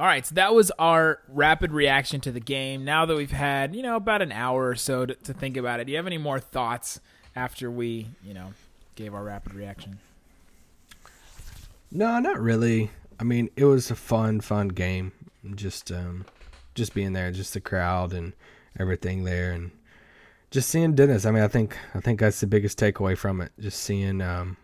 All 0.03 0.09
right, 0.09 0.27
so 0.27 0.35
that 0.35 0.53
was 0.53 0.73
our 0.81 1.21
rapid 1.29 1.71
reaction 1.71 2.21
to 2.23 2.33
the 2.33 2.41
game. 2.41 2.85
Now 2.85 3.07
that 3.07 3.17
we've 3.17 3.31
had, 3.31 3.77
you 3.77 3.85
know, 3.85 3.95
about 3.95 4.21
an 4.21 4.33
hour 4.33 4.67
or 4.67 4.75
so 4.75 5.07
to, 5.07 5.15
to 5.15 5.33
think 5.33 5.57
about 5.57 5.79
it, 5.79 5.85
do 5.85 5.93
you 5.93 5.97
have 5.97 6.09
any 6.09 6.19
more 6.19 6.41
thoughts 6.41 6.99
after 7.37 7.71
we, 7.71 8.09
you 8.25 8.35
know, 8.35 8.53
gave 8.97 9.15
our 9.15 9.23
rapid 9.23 9.55
reaction? 9.55 10.01
No, 11.93 12.19
not 12.19 12.41
really. 12.41 12.91
I 13.21 13.23
mean, 13.23 13.49
it 13.55 13.65
was 13.65 13.93
a 13.93 13.95
fun, 13.95 14.41
fun 14.41 14.71
game. 14.71 15.12
Just, 15.55 15.93
um, 15.93 16.25
just 16.75 16.95
being 16.95 17.12
there, 17.12 17.31
just 17.31 17.55
the 17.55 17.61
crowd 17.61 18.12
and 18.12 18.33
everything 18.77 19.23
there, 19.23 19.53
and 19.53 19.71
just 20.51 20.69
seeing 20.69 20.97
Dennis. 20.97 21.27
I 21.27 21.31
mean, 21.31 21.45
I 21.45 21.49
think, 21.49 21.79
I 21.95 22.01
think 22.01 22.19
that's 22.19 22.41
the 22.41 22.49
biggest 22.49 22.77
takeaway 22.77 23.17
from 23.17 23.41
it. 23.41 23.53
Just 23.61 23.81
seeing 23.81 24.21
um, 24.21 24.57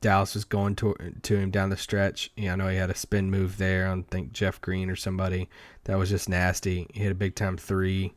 Dallas 0.00 0.34
was 0.34 0.44
going 0.44 0.76
to 0.76 0.94
to 1.22 1.36
him 1.36 1.50
down 1.50 1.70
the 1.70 1.76
stretch. 1.76 2.30
Yeah, 2.36 2.52
I 2.52 2.56
know 2.56 2.68
he 2.68 2.76
had 2.76 2.90
a 2.90 2.94
spin 2.94 3.30
move 3.30 3.58
there 3.58 3.86
on, 3.86 4.00
I 4.00 4.10
think 4.10 4.32
Jeff 4.32 4.60
Green 4.60 4.90
or 4.90 4.96
somebody 4.96 5.48
that 5.84 5.98
was 5.98 6.10
just 6.10 6.28
nasty. 6.28 6.86
He 6.92 7.00
hit 7.00 7.12
a 7.12 7.16
big 7.16 7.34
time 7.34 7.56
three. 7.56 8.12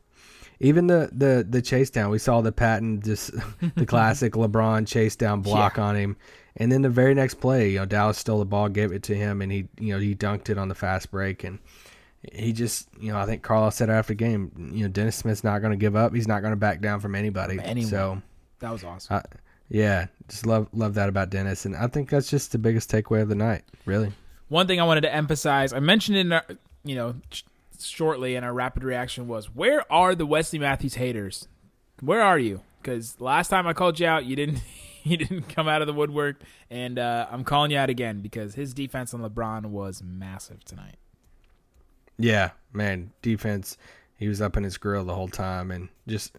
Even 0.58 0.88
the 0.88 1.08
the 1.12 1.46
the 1.48 1.62
chase 1.62 1.90
down, 1.90 2.10
we 2.10 2.18
saw 2.18 2.40
the 2.40 2.52
patent, 2.52 3.04
just 3.04 3.30
the 3.76 3.86
classic 3.86 4.32
LeBron 4.34 4.86
chase 4.86 5.16
down 5.16 5.40
block 5.40 5.78
on 5.78 5.96
him, 5.96 6.16
And 6.56 6.70
then 6.70 6.82
the 6.82 6.90
very 6.90 7.14
next 7.14 7.34
play, 7.34 7.70
you 7.70 7.78
know, 7.78 7.86
Dallas 7.86 8.18
stole 8.18 8.40
the 8.40 8.44
ball, 8.44 8.68
gave 8.68 8.92
it 8.92 9.02
to 9.04 9.14
him, 9.14 9.40
and 9.40 9.50
he, 9.50 9.68
you 9.78 9.94
know, 9.94 9.98
he 9.98 10.14
dunked 10.14 10.50
it 10.50 10.58
on 10.58 10.68
the 10.68 10.74
fast 10.74 11.10
break. 11.10 11.44
And 11.44 11.60
he 12.32 12.52
just, 12.52 12.88
you 13.00 13.12
know, 13.12 13.18
I 13.18 13.24
think 13.24 13.42
Carlisle 13.42 13.70
said 13.70 13.88
after 13.88 14.10
the 14.12 14.16
game, 14.16 14.72
you 14.74 14.82
know, 14.82 14.88
Dennis 14.88 15.16
Smith's 15.16 15.44
not 15.44 15.60
going 15.60 15.72
to 15.72 15.78
give 15.78 15.96
up. 15.96 16.14
He's 16.14 16.28
not 16.28 16.42
going 16.42 16.52
to 16.52 16.56
back 16.56 16.82
down 16.82 17.00
from 17.00 17.14
anybody. 17.14 17.56
From 17.56 17.66
anyone. 17.66 17.90
So, 17.90 18.22
That 18.58 18.72
was 18.72 18.84
awesome. 18.84 19.16
I, 19.16 19.22
yeah, 19.70 20.06
just 20.28 20.46
love 20.46 20.68
love 20.72 20.94
that 20.94 21.08
about 21.08 21.30
Dennis, 21.30 21.64
and 21.64 21.76
I 21.76 21.86
think 21.86 22.10
that's 22.10 22.28
just 22.28 22.52
the 22.52 22.58
biggest 22.58 22.90
takeaway 22.90 23.22
of 23.22 23.28
the 23.28 23.36
night. 23.36 23.62
Really. 23.86 24.12
One 24.48 24.66
thing 24.66 24.80
I 24.80 24.84
wanted 24.84 25.02
to 25.02 25.14
emphasize, 25.14 25.72
I 25.72 25.78
mentioned 25.78 26.18
in 26.18 26.32
our, 26.32 26.44
you 26.82 26.96
know, 26.96 27.14
sh- 27.30 27.42
shortly 27.78 28.34
in 28.34 28.42
our 28.42 28.52
rapid 28.52 28.82
reaction 28.82 29.28
was, 29.28 29.54
where 29.54 29.90
are 29.92 30.16
the 30.16 30.26
Wesley 30.26 30.58
Matthews 30.58 30.96
haters? 30.96 31.46
Where 32.00 32.20
are 32.20 32.38
you? 32.38 32.62
Because 32.82 33.20
last 33.20 33.48
time 33.48 33.68
I 33.68 33.74
called 33.74 34.00
you 34.00 34.08
out, 34.08 34.24
you 34.24 34.34
didn't, 34.34 34.60
you 35.04 35.16
didn't 35.16 35.48
come 35.48 35.68
out 35.68 35.82
of 35.82 35.86
the 35.86 35.92
woodwork, 35.92 36.42
and 36.68 36.98
uh, 36.98 37.28
I'm 37.30 37.44
calling 37.44 37.70
you 37.70 37.78
out 37.78 37.90
again 37.90 38.22
because 38.22 38.56
his 38.56 38.74
defense 38.74 39.14
on 39.14 39.20
LeBron 39.20 39.66
was 39.66 40.02
massive 40.02 40.64
tonight. 40.64 40.96
Yeah, 42.18 42.50
man, 42.72 43.12
defense. 43.22 43.78
He 44.16 44.26
was 44.26 44.42
up 44.42 44.56
in 44.56 44.64
his 44.64 44.76
grill 44.78 45.04
the 45.04 45.14
whole 45.14 45.28
time, 45.28 45.70
and 45.70 45.90
just 46.08 46.36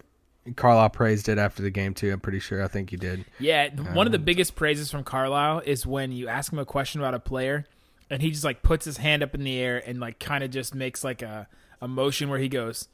Carlisle 0.56 0.90
praised 0.90 1.30
it 1.30 1.38
after 1.38 1.62
the 1.62 1.70
game 1.70 1.94
too. 1.94 2.12
I'm 2.12 2.20
pretty 2.20 2.40
sure. 2.40 2.64
I 2.64 2.68
think 2.68 2.90
he 2.90 2.98
did. 2.98 3.26
Yeah, 3.40 3.70
one 3.94 4.08
of 4.08 4.12
the 4.12 4.20
biggest 4.20 4.56
praises 4.56 4.90
from 4.90 5.04
Carlisle 5.04 5.62
is 5.66 5.86
when 5.86 6.12
you 6.12 6.28
ask 6.28 6.52
him 6.52 6.60
a 6.60 6.66
question 6.66 7.00
about 7.00 7.14
a 7.14 7.20
player, 7.20 7.66
and 8.10 8.22
he 8.22 8.32
just 8.32 8.44
like 8.44 8.64
puts 8.64 8.86
his 8.86 8.98
hand 8.98 9.22
up 9.22 9.36
in 9.36 9.44
the 9.44 9.60
air 9.60 9.82
and 9.86 10.00
like 10.00 10.20
kind 10.20 10.44
of 10.44 10.50
just 10.50 10.74
makes 10.74 11.04
like 11.04 11.22
a, 11.22 11.48
a 11.80 11.88
motion 11.88 12.30
where 12.30 12.40
he 12.40 12.50
goes, 12.50 12.88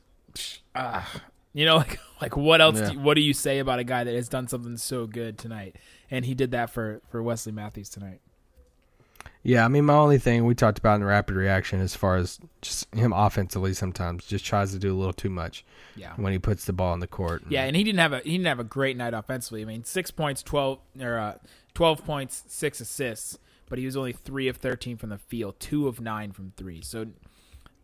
ah, 0.76 1.10
you 1.54 1.66
know, 1.66 1.78
like 1.78 2.00
like 2.22 2.36
what 2.36 2.60
else? 2.60 2.80
Yeah. 2.80 2.92
Do, 2.92 3.00
what 3.00 3.14
do 3.14 3.22
you 3.22 3.34
say 3.34 3.60
about 3.60 3.80
a 3.80 3.86
guy 3.86 4.04
that 4.04 4.14
has 4.14 4.28
done 4.28 4.48
something 4.48 4.76
so 4.78 5.08
good 5.08 5.38
tonight? 5.38 5.78
And 6.12 6.26
he 6.26 6.36
did 6.36 6.52
that 6.52 6.70
for 6.70 7.02
for 7.10 7.24
Wesley 7.24 7.54
Matthews 7.54 7.90
tonight. 7.90 8.20
Yeah, 9.48 9.64
I 9.64 9.70
mean, 9.70 9.86
my 9.86 9.94
only 9.94 10.18
thing 10.18 10.44
we 10.44 10.56
talked 10.56 10.78
about 10.78 10.96
in 10.96 11.00
the 11.00 11.06
rapid 11.08 11.34
reaction, 11.38 11.80
as 11.80 11.96
far 11.96 12.18
as 12.18 12.38
just 12.62 12.94
him 12.94 13.14
offensively, 13.14 13.74
sometimes 13.74 14.26
just 14.26 14.44
tries 14.44 14.74
to 14.74 14.78
do 14.78 14.94
a 14.94 14.98
little 14.98 15.14
too 15.14 15.30
much 15.30 15.64
Yeah. 15.96 16.12
when 16.18 16.34
he 16.34 16.38
puts 16.38 16.66
the 16.66 16.74
ball 16.74 16.94
in 16.94 17.00
the 17.00 17.08
court. 17.08 17.44
Yeah, 17.48 17.64
and 17.64 17.74
he 17.74 17.86
didn't 17.86 18.00
have 18.00 18.12
a 18.12 18.20
he 18.20 18.32
didn't 18.32 18.48
have 18.48 18.60
a 18.60 18.66
great 18.66 18.98
night 18.98 19.14
offensively. 19.14 19.62
I 19.62 19.66
mean, 19.66 19.86
six 19.86 20.12
points, 20.12 20.44
twelve 20.44 20.80
or 21.00 21.18
uh, 21.18 21.36
twelve 21.74 22.04
points, 22.04 22.44
six 22.48 22.82
assists, 22.82 23.40
but 23.70 23.80
he 23.80 23.86
was 23.86 23.96
only 23.96 24.12
three 24.12 24.50
of 24.50 24.58
thirteen 24.58 24.98
from 24.98 25.12
the 25.12 25.18
field, 25.18 25.62
two 25.62 25.88
of 25.88 26.02
nine 26.02 26.34
from 26.34 26.52
three. 26.58 26.82
So 26.82 27.06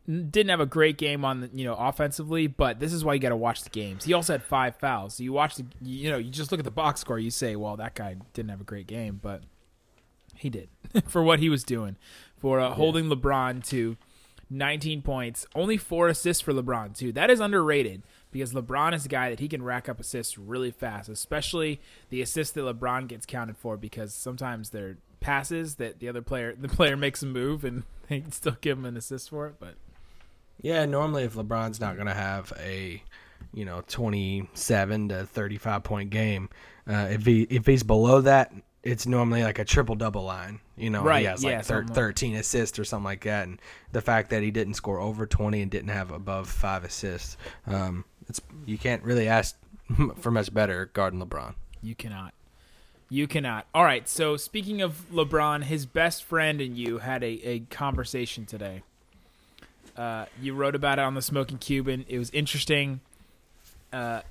didn't 0.06 0.50
have 0.50 0.60
a 0.60 0.66
great 0.66 0.98
game 0.98 1.24
on 1.24 1.40
the, 1.40 1.50
you 1.54 1.64
know 1.64 1.76
offensively. 1.76 2.48
But 2.48 2.82
this 2.82 2.92
is 2.92 3.06
why 3.06 3.14
you 3.14 3.22
got 3.22 3.30
to 3.30 3.38
watch 3.38 3.62
the 3.64 3.70
games. 3.70 4.04
He 4.04 4.12
also 4.12 4.34
had 4.34 4.44
five 4.44 4.76
fouls. 4.76 5.16
So 5.16 5.24
you 5.24 5.32
watch 5.32 5.56
the 5.56 5.66
you 5.82 6.12
know 6.12 6.18
you 6.18 6.30
just 6.30 6.52
look 6.52 6.60
at 6.60 6.66
the 6.66 6.72
box 6.72 7.00
score. 7.00 7.20
You 7.20 7.32
say, 7.32 7.56
well, 7.56 7.78
that 7.78 7.96
guy 7.96 8.18
didn't 8.34 8.50
have 8.50 8.60
a 8.60 8.66
great 8.66 8.88
game, 8.88 9.18
but 9.22 9.44
he 10.44 10.50
did. 10.50 10.70
For 11.08 11.24
what 11.24 11.40
he 11.40 11.50
was 11.50 11.64
doing. 11.64 11.96
For 12.38 12.60
uh, 12.60 12.72
holding 12.74 13.06
LeBron 13.06 13.66
to 13.70 13.98
19 14.50 15.02
points, 15.02 15.48
only 15.56 15.78
four 15.78 16.10
assists 16.10 16.42
for 16.42 16.54
LeBron 16.54 16.96
too. 16.96 17.12
That 17.14 17.30
is 17.30 17.40
underrated 17.40 18.04
because 18.32 18.54
LeBron 18.54 18.94
is 18.94 19.06
a 19.06 19.10
guy 19.10 19.30
that 19.30 19.40
he 19.40 19.48
can 19.48 19.64
rack 19.64 19.88
up 19.88 20.00
assists 20.00 20.38
really 20.38 20.70
fast, 20.70 21.08
especially 21.08 21.80
the 22.10 22.22
assists 22.22 22.54
that 22.54 22.62
LeBron 22.62 23.08
gets 23.08 23.26
counted 23.26 23.58
for 23.58 23.78
because 23.78 24.14
sometimes 24.14 24.70
they're 24.70 24.98
passes 25.22 25.76
that 25.76 26.00
the 26.00 26.10
other 26.10 26.22
player 26.22 26.54
the 26.60 26.68
player 26.68 26.98
makes 26.98 27.24
a 27.24 27.26
move 27.26 27.64
and 27.64 27.84
they 28.10 28.20
can 28.20 28.32
still 28.32 28.58
give 28.60 28.78
him 28.78 28.86
an 28.86 28.98
assist 28.98 29.30
for 29.30 29.48
it, 29.48 29.56
but 29.60 29.76
Yeah, 30.62 30.86
normally 30.86 31.24
if 31.24 31.34
LeBron's 31.34 31.80
not 31.80 31.96
going 31.96 32.08
to 32.08 32.14
have 32.14 32.52
a, 32.60 33.02
you 33.54 33.64
know, 33.64 33.82
27 33.88 35.10
to 35.10 35.26
35 35.26 35.84
point 35.84 36.10
game, 36.10 36.50
uh, 36.88 37.08
if 37.10 37.26
he 37.26 37.44
if 37.44 37.66
he's 37.66 37.84
below 37.84 38.22
that, 38.22 38.54
it's 38.84 39.06
normally 39.08 39.44
like 39.44 39.60
a 39.60 39.66
triple 39.66 39.96
double 39.96 40.24
line. 40.24 40.60
You 40.76 40.90
know, 40.90 41.04
Right, 41.04 41.20
he 41.22 41.26
has 41.26 41.44
like 41.44 41.52
yeah, 41.52 41.62
thir- 41.62 41.84
like- 41.84 41.96
13 41.96 42.36
assists 42.36 42.78
or 42.78 42.84
something 42.84 43.06
like 43.06 43.24
that. 43.24 43.48
And 43.48 43.62
the 43.92 44.02
fact 44.02 44.30
that 44.32 44.44
he 44.44 44.52
didn't 44.52 44.74
score 44.76 45.00
over 45.00 45.26
20 45.26 45.62
and 45.62 45.72
didn't 45.72 45.90
have 45.90 46.12
above 46.12 46.50
five 46.50 46.84
assists, 46.84 47.38
um, 47.68 48.04
it's 48.28 48.42
you 48.66 48.78
can't 48.78 49.04
really 49.04 49.28
ask 49.28 49.58
for 50.20 50.32
much 50.32 50.54
better 50.54 50.90
guarding 50.94 51.20
LeBron. 51.22 51.56
You 51.82 51.96
cannot. 51.96 52.34
You 53.10 53.28
cannot. 53.28 53.68
All 53.74 53.84
right. 53.84 54.08
So 54.10 54.38
speaking 54.38 54.82
of 54.82 55.06
LeBron, 55.12 55.64
his 55.64 55.86
best 55.86 56.24
friend 56.24 56.60
and 56.60 56.76
you 56.78 56.98
had 57.00 57.24
a, 57.24 57.48
a 57.48 57.60
conversation 57.70 58.46
today. 58.46 58.82
Uh, 59.96 60.26
you 60.42 60.56
wrote 60.56 60.74
about 60.76 60.98
it 60.98 61.04
on 61.04 61.14
the 61.14 61.22
Smoking 61.22 61.60
Cuban. 61.60 62.06
It 62.08 62.18
was 62.18 62.32
interesting. 62.32 63.00
Uh, 63.92 64.22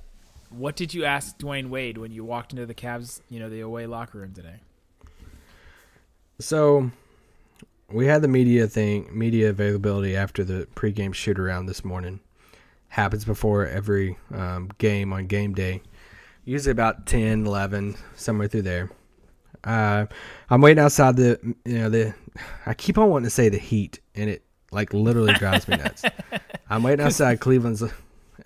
what 0.55 0.75
did 0.75 0.93
you 0.93 1.05
ask 1.05 1.37
Dwyane 1.37 1.69
Wade 1.69 1.97
when 1.97 2.11
you 2.11 2.23
walked 2.23 2.53
into 2.53 2.65
the 2.65 2.73
Cavs, 2.73 3.21
you 3.29 3.39
know, 3.39 3.49
the 3.49 3.61
away 3.61 3.85
locker 3.85 4.19
room 4.19 4.33
today? 4.33 4.61
So 6.39 6.91
we 7.91 8.07
had 8.07 8.21
the 8.21 8.27
media 8.27 8.67
thing, 8.67 9.07
media 9.11 9.49
availability 9.49 10.15
after 10.15 10.43
the 10.43 10.67
pregame 10.75 11.13
shoot 11.13 11.39
around 11.39 11.67
this 11.67 11.85
morning. 11.85 12.19
Happens 12.89 13.25
before 13.25 13.67
every 13.67 14.17
um, 14.33 14.69
game 14.77 15.13
on 15.13 15.27
game 15.27 15.53
day. 15.53 15.81
Usually 16.45 16.71
about 16.71 17.05
10, 17.05 17.45
11, 17.45 17.95
somewhere 18.15 18.47
through 18.47 18.63
there. 18.63 18.91
Uh, 19.63 20.07
I'm 20.49 20.61
waiting 20.61 20.83
outside 20.83 21.15
the, 21.15 21.39
you 21.65 21.79
know, 21.79 21.89
the, 21.89 22.13
I 22.65 22.73
keep 22.73 22.97
on 22.97 23.09
wanting 23.09 23.25
to 23.25 23.29
say 23.29 23.49
the 23.49 23.57
heat, 23.57 23.99
and 24.13 24.29
it 24.29 24.43
like 24.71 24.93
literally 24.93 25.33
drives 25.33 25.67
me 25.67 25.77
nuts. 25.77 26.03
I'm 26.69 26.83
waiting 26.83 27.05
outside 27.05 27.39
Cleveland's. 27.39 27.83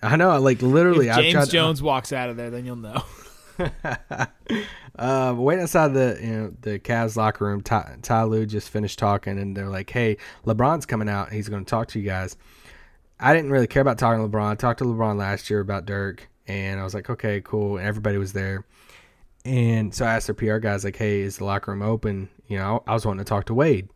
I 0.02 0.16
know, 0.16 0.38
like 0.40 0.62
literally. 0.62 1.08
If 1.08 1.16
I've 1.16 1.22
James 1.22 1.32
tried- 1.34 1.50
Jones 1.50 1.82
walks 1.82 2.12
out 2.12 2.30
of 2.30 2.36
there, 2.36 2.50
then 2.50 2.64
you'll 2.64 2.76
know. 2.76 3.02
uh, 4.98 5.34
waiting 5.36 5.62
outside 5.62 5.94
the 5.94 6.18
you 6.20 6.32
know 6.32 6.54
the 6.60 6.78
Cavs 6.78 7.16
locker 7.16 7.44
room. 7.44 7.60
Ty, 7.60 7.96
Ty 8.02 8.24
Lue 8.24 8.46
just 8.46 8.68
finished 8.70 8.98
talking, 8.98 9.38
and 9.38 9.56
they're 9.56 9.68
like, 9.68 9.90
"Hey, 9.90 10.16
LeBron's 10.46 10.86
coming 10.86 11.08
out. 11.08 11.32
He's 11.32 11.48
going 11.48 11.64
to 11.64 11.68
talk 11.68 11.88
to 11.88 11.98
you 11.98 12.04
guys." 12.04 12.36
I 13.20 13.34
didn't 13.34 13.50
really 13.50 13.66
care 13.66 13.82
about 13.82 13.98
talking 13.98 14.22
to 14.22 14.28
LeBron. 14.28 14.50
I 14.50 14.54
talked 14.54 14.78
to 14.78 14.84
LeBron 14.84 15.16
last 15.18 15.50
year 15.50 15.58
about 15.60 15.86
Dirk, 15.86 16.28
and 16.46 16.78
I 16.78 16.84
was 16.84 16.94
like, 16.94 17.10
"Okay, 17.10 17.40
cool." 17.40 17.78
And 17.78 17.86
everybody 17.86 18.16
was 18.18 18.32
there, 18.32 18.64
and 19.44 19.92
so 19.94 20.04
I 20.06 20.14
asked 20.14 20.28
their 20.28 20.34
PR 20.34 20.58
guys, 20.58 20.84
like, 20.84 20.96
"Hey, 20.96 21.20
is 21.22 21.38
the 21.38 21.44
locker 21.44 21.72
room 21.72 21.82
open?" 21.82 22.28
You 22.46 22.58
know, 22.58 22.82
I 22.86 22.94
was 22.94 23.04
wanting 23.04 23.24
to 23.24 23.28
talk 23.28 23.46
to 23.46 23.54
Wade. 23.54 23.88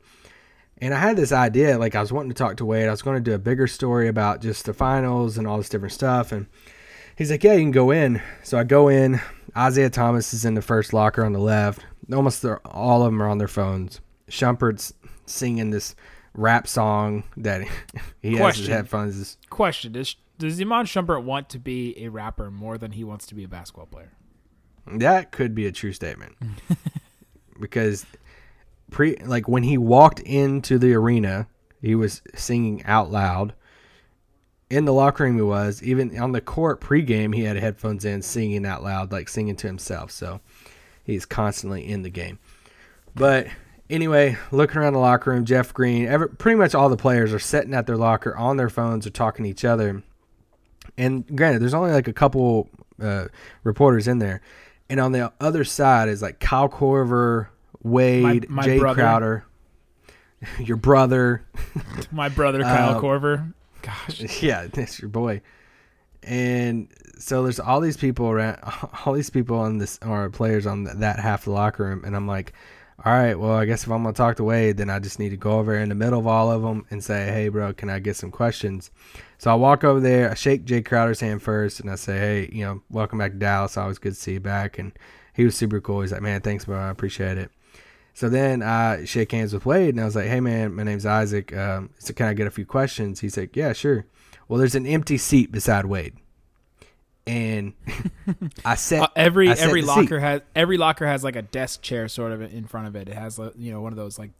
And 0.82 0.92
I 0.92 0.98
had 0.98 1.16
this 1.16 1.30
idea, 1.30 1.78
like 1.78 1.94
I 1.94 2.00
was 2.00 2.12
wanting 2.12 2.30
to 2.30 2.34
talk 2.34 2.56
to 2.56 2.64
Wade. 2.64 2.88
I 2.88 2.90
was 2.90 3.02
going 3.02 3.14
to 3.16 3.22
do 3.22 3.34
a 3.34 3.38
bigger 3.38 3.68
story 3.68 4.08
about 4.08 4.42
just 4.42 4.64
the 4.64 4.74
finals 4.74 5.38
and 5.38 5.46
all 5.46 5.56
this 5.56 5.68
different 5.68 5.92
stuff. 5.92 6.32
And 6.32 6.46
he's 7.16 7.30
like, 7.30 7.44
"Yeah, 7.44 7.52
you 7.52 7.60
can 7.60 7.70
go 7.70 7.92
in." 7.92 8.20
So 8.42 8.58
I 8.58 8.64
go 8.64 8.88
in. 8.88 9.20
Isaiah 9.56 9.90
Thomas 9.90 10.34
is 10.34 10.44
in 10.44 10.54
the 10.54 10.60
first 10.60 10.92
locker 10.92 11.24
on 11.24 11.32
the 11.32 11.38
left. 11.38 11.84
Almost 12.12 12.44
all 12.64 13.02
of 13.02 13.12
them 13.12 13.22
are 13.22 13.28
on 13.28 13.38
their 13.38 13.46
phones. 13.46 14.00
Shumpert's 14.28 14.92
singing 15.24 15.70
this 15.70 15.94
rap 16.34 16.66
song 16.66 17.22
that 17.36 17.62
he 18.20 18.34
has 18.38 18.56
his 18.56 18.66
headphones. 18.66 19.38
Question: 19.50 19.92
Does 19.92 20.16
does 20.38 20.60
Iman 20.60 20.86
Shumpert 20.86 21.22
want 21.22 21.48
to 21.50 21.60
be 21.60 21.94
a 22.04 22.08
rapper 22.08 22.50
more 22.50 22.76
than 22.76 22.90
he 22.90 23.04
wants 23.04 23.26
to 23.26 23.36
be 23.36 23.44
a 23.44 23.48
basketball 23.48 23.86
player? 23.86 24.14
That 24.88 25.30
could 25.30 25.54
be 25.54 25.66
a 25.66 25.70
true 25.70 25.92
statement. 25.92 26.34
because 27.60 28.04
pre 28.92 29.16
like 29.16 29.48
when 29.48 29.62
he 29.64 29.76
walked 29.78 30.20
into 30.20 30.78
the 30.78 30.94
arena, 30.94 31.48
he 31.80 31.94
was 31.94 32.22
singing 32.34 32.84
out 32.84 33.10
loud. 33.10 33.54
In 34.70 34.84
the 34.84 34.92
locker 34.92 35.24
room 35.24 35.36
he 35.36 35.42
was, 35.42 35.82
even 35.82 36.18
on 36.18 36.32
the 36.32 36.40
court 36.40 36.80
pregame 36.80 37.34
he 37.34 37.42
had 37.42 37.56
headphones 37.56 38.04
in 38.04 38.22
singing 38.22 38.64
out 38.64 38.82
loud, 38.82 39.12
like 39.12 39.28
singing 39.28 39.56
to 39.56 39.66
himself. 39.66 40.10
So 40.10 40.40
he's 41.04 41.26
constantly 41.26 41.86
in 41.86 42.02
the 42.02 42.10
game. 42.10 42.38
But 43.14 43.48
anyway, 43.90 44.38
looking 44.50 44.78
around 44.78 44.94
the 44.94 44.98
locker 44.98 45.30
room, 45.30 45.44
Jeff 45.44 45.74
Green, 45.74 46.06
every, 46.06 46.28
pretty 46.28 46.56
much 46.56 46.74
all 46.74 46.88
the 46.88 46.96
players 46.96 47.32
are 47.32 47.38
sitting 47.38 47.74
at 47.74 47.86
their 47.86 47.96
locker 47.96 48.34
on 48.36 48.56
their 48.56 48.70
phones 48.70 49.06
or 49.06 49.10
talking 49.10 49.44
to 49.44 49.50
each 49.50 49.64
other. 49.64 50.02
And 50.96 51.26
granted, 51.36 51.60
there's 51.60 51.74
only 51.74 51.92
like 51.92 52.08
a 52.08 52.12
couple 52.12 52.68
uh, 53.00 53.26
reporters 53.62 54.08
in 54.08 54.18
there. 54.18 54.40
And 54.88 55.00
on 55.00 55.12
the 55.12 55.32
other 55.40 55.64
side 55.64 56.08
is 56.08 56.22
like 56.22 56.40
Kyle 56.40 56.68
Korver, 56.68 57.48
Wade, 57.82 58.48
my 58.48 58.64
Jae 58.66 58.78
brother. 58.78 59.02
Crowder, 59.02 59.44
your 60.60 60.76
brother. 60.76 61.44
My 62.12 62.28
brother 62.28 62.62
Kyle 62.62 62.96
Um, 62.96 63.02
Korver. 63.02 63.54
Gosh, 63.82 64.42
yeah, 64.42 64.66
that's 64.72 65.00
your 65.00 65.08
boy. 65.08 65.40
And 66.22 66.88
so 67.18 67.42
there's 67.42 67.58
all 67.58 67.80
these 67.80 67.96
people 67.96 68.26
around, 68.30 68.58
all 69.04 69.12
these 69.12 69.30
people 69.30 69.58
on 69.58 69.78
this, 69.78 69.98
or 70.04 70.30
players 70.30 70.66
on 70.66 70.84
that 70.84 71.18
half 71.18 71.40
of 71.40 71.44
the 71.46 71.50
locker 71.52 71.84
room. 71.84 72.04
And 72.04 72.14
I'm 72.14 72.28
like, 72.28 72.52
all 73.04 73.12
right, 73.12 73.34
well, 73.36 73.52
I 73.52 73.64
guess 73.64 73.82
if 73.84 73.90
I'm 73.90 74.02
going 74.04 74.14
to 74.14 74.16
talk 74.18 74.36
to 74.36 74.44
Wade, 74.44 74.76
then 74.76 74.88
I 74.88 75.00
just 75.00 75.18
need 75.18 75.30
to 75.30 75.36
go 75.36 75.58
over 75.58 75.76
in 75.76 75.88
the 75.88 75.96
middle 75.96 76.20
of 76.20 76.26
all 76.28 76.52
of 76.52 76.62
them 76.62 76.86
and 76.90 77.02
say, 77.02 77.26
hey, 77.32 77.48
bro, 77.48 77.72
can 77.72 77.90
I 77.90 77.98
get 77.98 78.14
some 78.14 78.30
questions? 78.30 78.92
So 79.38 79.50
I 79.50 79.54
walk 79.54 79.82
over 79.82 79.98
there, 79.98 80.30
I 80.30 80.34
shake 80.34 80.64
Jae 80.64 80.84
Crowder's 80.84 81.18
hand 81.20 81.42
first, 81.42 81.80
and 81.80 81.90
I 81.90 81.96
say, 81.96 82.18
hey, 82.18 82.50
you 82.52 82.64
know, 82.64 82.82
welcome 82.90 83.18
back 83.18 83.32
to 83.32 83.38
Dallas. 83.38 83.76
Always 83.76 83.98
good 83.98 84.14
to 84.14 84.20
see 84.20 84.34
you 84.34 84.40
back. 84.40 84.78
And 84.78 84.92
he 85.34 85.44
was 85.44 85.56
super 85.56 85.80
cool. 85.80 86.02
He's 86.02 86.12
like, 86.12 86.22
man, 86.22 86.40
thanks, 86.42 86.64
bro. 86.66 86.78
I 86.78 86.90
appreciate 86.90 87.38
it. 87.38 87.50
So 88.14 88.28
then 88.28 88.62
I 88.62 89.04
shake 89.04 89.32
hands 89.32 89.52
with 89.54 89.64
Wade, 89.64 89.94
and 89.94 90.00
I 90.00 90.04
was 90.04 90.14
like, 90.14 90.26
hey, 90.26 90.40
man, 90.40 90.74
my 90.74 90.82
name's 90.82 91.06
Isaac. 91.06 91.54
Um, 91.56 91.90
so 91.98 92.12
can 92.12 92.26
I 92.26 92.34
get 92.34 92.46
a 92.46 92.50
few 92.50 92.66
questions? 92.66 93.20
He's 93.20 93.36
like, 93.36 93.56
yeah, 93.56 93.72
sure. 93.72 94.04
Well, 94.48 94.58
there's 94.58 94.74
an 94.74 94.86
empty 94.86 95.16
seat 95.16 95.50
beside 95.50 95.86
Wade. 95.86 96.14
and 97.26 97.72
I 98.64 98.74
set 98.74 99.02
Uh, 99.02 99.08
every 99.16 99.48
I 99.48 99.54
set 99.54 99.68
every 99.68 99.82
locker 99.82 100.18
seat. 100.18 100.20
has 100.20 100.40
every 100.56 100.76
locker 100.76 101.06
has 101.06 101.22
like 101.24 101.36
a 101.36 101.42
desk 101.42 101.80
chair 101.80 102.08
sort 102.08 102.32
of 102.32 102.42
in 102.42 102.66
front 102.66 102.88
of 102.88 102.96
it. 102.96 103.08
It 103.08 103.14
has 103.14 103.38
you 103.56 103.72
know 103.72 103.80
one 103.80 103.92
of 103.92 103.96
those 103.96 104.18
like 104.18 104.30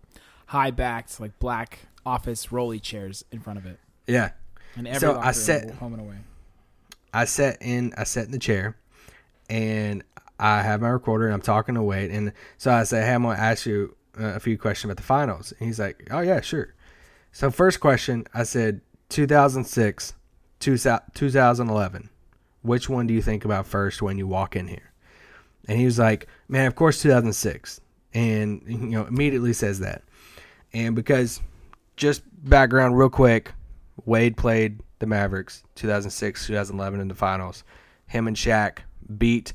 high 0.47 0.71
backed 0.73 1.19
like 1.21 1.39
black 1.39 1.79
office 2.05 2.51
rolly 2.53 2.81
chairs 2.81 3.25
in 3.33 3.41
front 3.41 3.59
of 3.59 3.67
it. 3.67 3.79
yeah. 4.07 4.31
And 4.77 4.89
every 4.89 5.01
So 5.01 5.13
I 5.13 5.17
locker 5.17 5.33
set- 5.35 5.71
home 5.75 5.93
and 5.95 6.03
away. 6.03 6.17
I 7.15 7.25
sat 7.25 7.59
in 7.63 7.95
I 7.97 8.05
sat 8.05 8.27
in 8.27 8.33
the 8.33 8.39
chair 8.39 8.77
and 9.49 10.03
I 10.43 10.63
have 10.63 10.81
my 10.81 10.89
recorder 10.89 11.27
and 11.27 11.35
I'm 11.35 11.41
talking 11.41 11.77
to 11.77 11.83
Wade 11.83 12.11
and 12.11 12.33
so 12.59 12.73
I 12.73 12.83
said, 12.83 13.05
Hey, 13.05 13.15
I'm 13.15 13.23
gonna 13.23 13.39
ask 13.39 13.65
you 13.65 13.95
uh, 14.19 14.35
a 14.35 14.41
few 14.41 14.59
questions 14.59 14.91
about 14.91 14.97
the 14.97 15.05
finals. 15.05 15.53
And 15.53 15.69
he's 15.69 15.79
like, 15.79 16.09
Oh 16.11 16.21
yeah, 16.21 16.41
sure. 16.41 16.75
So 17.31 17.49
first 17.51 17.79
question, 17.79 18.27
I 18.35 18.43
said 18.43 18.81
2006, 19.11 20.15
2011. 20.59 22.11
Which 22.63 22.89
one 22.89 23.07
do 23.07 23.15
you 23.15 23.23
think 23.23 23.45
about 23.45 23.69
first 23.69 24.03
when 24.03 24.19
you 24.19 24.27
walk 24.27 24.57
in 24.57 24.67
here? 24.67 24.93
And 25.69 25.79
he 25.79 25.85
was 25.85 26.01
like, 26.01 26.27
Man, 26.49 26.67
of 26.67 26.75
course 26.75 27.01
2006. 27.01 27.81
And 28.13 28.63
you 28.67 28.77
know, 28.79 29.07
immediately 29.07 29.53
says 29.53 29.79
that. 29.79 30.03
And 30.73 30.97
because 30.97 31.41
just 31.97 32.23
background 32.49 32.99
real 32.99 33.11
quick, 33.11 33.53
Wade 34.07 34.37
played 34.37 34.81
the 34.99 35.07
Mavericks 35.07 35.63
2006, 35.77 36.49
2011 36.49 36.99
in 36.99 37.07
the 37.07 37.15
finals. 37.15 37.63
Him 38.07 38.27
and 38.27 38.37
Shaq 38.37 38.79
beat 39.17 39.53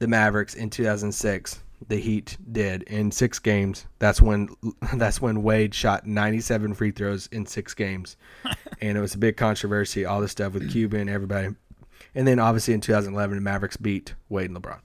the 0.00 0.08
Mavericks 0.08 0.54
in 0.54 0.68
2006. 0.68 1.62
The 1.88 1.96
Heat 1.96 2.36
did 2.50 2.82
in 2.82 3.10
six 3.10 3.38
games. 3.38 3.86
That's 4.00 4.20
when 4.20 4.48
that's 4.96 5.22
when 5.22 5.42
Wade 5.42 5.74
shot 5.74 6.06
97 6.06 6.74
free 6.74 6.90
throws 6.90 7.28
in 7.28 7.46
six 7.46 7.72
games, 7.72 8.16
and 8.82 8.98
it 8.98 9.00
was 9.00 9.14
a 9.14 9.18
big 9.18 9.36
controversy. 9.36 10.04
All 10.04 10.20
this 10.20 10.32
stuff 10.32 10.52
with 10.52 10.70
Cuban, 10.70 11.08
everybody, 11.08 11.54
and 12.14 12.26
then 12.26 12.38
obviously 12.38 12.74
in 12.74 12.80
2011, 12.80 13.36
the 13.36 13.40
Mavericks 13.40 13.78
beat 13.78 14.14
Wade 14.28 14.50
and 14.50 14.62
LeBron. 14.62 14.80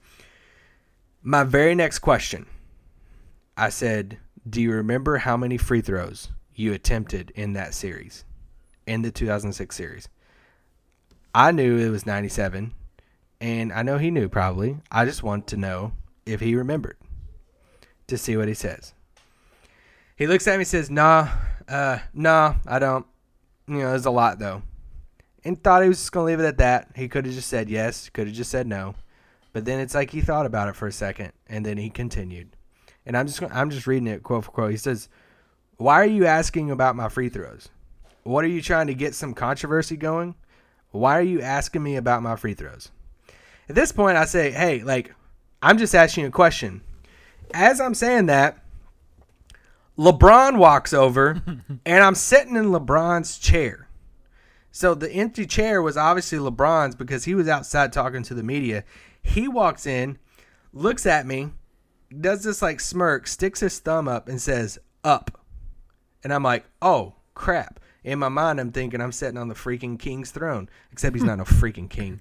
My 1.22 1.44
very 1.44 1.74
next 1.74 1.98
question, 1.98 2.46
I 3.58 3.68
said, 3.68 4.16
"Do 4.48 4.62
you 4.62 4.72
remember 4.72 5.18
how 5.18 5.36
many 5.36 5.58
free 5.58 5.82
throws 5.82 6.30
you 6.54 6.72
attempted 6.72 7.30
in 7.34 7.52
that 7.54 7.74
series?" 7.74 8.24
in 8.86 9.02
the 9.02 9.10
2006 9.10 9.74
series. 9.74 10.08
I 11.34 11.50
knew 11.50 11.76
it 11.76 11.90
was 11.90 12.06
97, 12.06 12.72
and 13.40 13.72
I 13.72 13.82
know 13.82 13.98
he 13.98 14.10
knew 14.10 14.28
probably. 14.28 14.78
I 14.90 15.04
just 15.04 15.22
want 15.22 15.46
to 15.48 15.56
know 15.56 15.92
if 16.24 16.40
he 16.40 16.54
remembered 16.54 16.96
to 18.08 18.18
see 18.18 18.36
what 18.36 18.48
he 18.48 18.54
says. 18.54 18.94
He 20.16 20.26
looks 20.26 20.46
at 20.46 20.52
me 20.52 20.58
and 20.58 20.66
says, 20.66 20.90
Nah, 20.90 21.28
uh, 21.68 21.98
nah, 22.14 22.54
I 22.66 22.78
don't. 22.78 23.06
You 23.68 23.78
know, 23.78 23.90
there's 23.90 24.06
a 24.06 24.10
lot 24.10 24.38
though. 24.38 24.62
And 25.44 25.62
thought 25.62 25.82
he 25.82 25.88
was 25.88 25.98
just 25.98 26.12
going 26.12 26.24
to 26.24 26.32
leave 26.32 26.44
it 26.44 26.48
at 26.48 26.58
that. 26.58 26.90
He 26.96 27.08
could 27.08 27.26
have 27.26 27.34
just 27.34 27.48
said 27.48 27.68
yes, 27.68 28.08
could 28.08 28.26
have 28.26 28.36
just 28.36 28.50
said 28.50 28.66
no. 28.66 28.94
But 29.52 29.64
then 29.64 29.80
it's 29.80 29.94
like 29.94 30.10
he 30.10 30.20
thought 30.20 30.46
about 30.46 30.68
it 30.68 30.76
for 30.76 30.86
a 30.86 30.92
second, 30.92 31.32
and 31.46 31.64
then 31.64 31.78
he 31.78 31.88
continued. 31.88 32.50
And 33.06 33.16
I'm 33.16 33.26
just 33.26 33.42
I'm 33.42 33.70
just 33.70 33.86
reading 33.86 34.08
it 34.08 34.22
quote 34.22 34.44
for 34.44 34.50
quote. 34.50 34.70
He 34.70 34.76
says, 34.76 35.08
"Why 35.76 35.94
are 36.02 36.06
you 36.06 36.26
asking 36.26 36.70
about 36.70 36.96
my 36.96 37.08
free 37.08 37.28
throws? 37.28 37.68
What 38.24 38.44
are 38.44 38.48
you 38.48 38.60
trying 38.60 38.88
to 38.88 38.94
get 38.94 39.14
some 39.14 39.32
controversy 39.32 39.96
going? 39.96 40.34
Why 40.90 41.18
are 41.18 41.22
you 41.22 41.40
asking 41.40 41.82
me 41.82 41.96
about 41.96 42.22
my 42.22 42.36
free 42.36 42.54
throws? 42.54 42.90
At 43.68 43.74
this 43.74 43.92
point, 43.92 44.16
I 44.16 44.24
say, 44.24 44.50
hey, 44.50 44.82
like, 44.82 45.14
I'm 45.62 45.78
just 45.78 45.94
asking 45.94 46.26
a 46.26 46.30
question. 46.30 46.82
As 47.52 47.80
I'm 47.80 47.94
saying 47.94 48.26
that, 48.26 48.58
LeBron 49.98 50.58
walks 50.58 50.92
over, 50.92 51.42
and 51.86 52.04
I'm 52.04 52.14
sitting 52.14 52.56
in 52.56 52.66
LeBron's 52.66 53.38
chair. 53.38 53.88
So 54.70 54.94
the 54.94 55.10
empty 55.10 55.46
chair 55.46 55.80
was 55.80 55.96
obviously 55.96 56.38
LeBron's 56.38 56.94
because 56.94 57.24
he 57.24 57.34
was 57.34 57.48
outside 57.48 57.92
talking 57.92 58.22
to 58.24 58.34
the 58.34 58.42
media. 58.42 58.84
He 59.22 59.48
walks 59.48 59.86
in, 59.86 60.18
looks 60.72 61.06
at 61.06 61.26
me, 61.26 61.52
does 62.20 62.44
this 62.44 62.60
like 62.60 62.80
smirk, 62.80 63.26
sticks 63.26 63.60
his 63.60 63.78
thumb 63.78 64.06
up, 64.06 64.28
and 64.28 64.40
says, 64.40 64.78
up. 65.02 65.40
And 66.22 66.32
I'm 66.32 66.42
like, 66.42 66.66
oh, 66.82 67.14
crap. 67.34 67.80
In 68.04 68.18
my 68.18 68.28
mind, 68.28 68.60
I'm 68.60 68.70
thinking 68.70 69.00
I'm 69.00 69.12
sitting 69.12 69.38
on 69.38 69.48
the 69.48 69.54
freaking 69.54 69.98
king's 69.98 70.30
throne, 70.30 70.68
except 70.92 71.16
he's 71.16 71.24
not 71.24 71.40
a 71.40 71.44
freaking 71.44 71.88
king. 71.88 72.20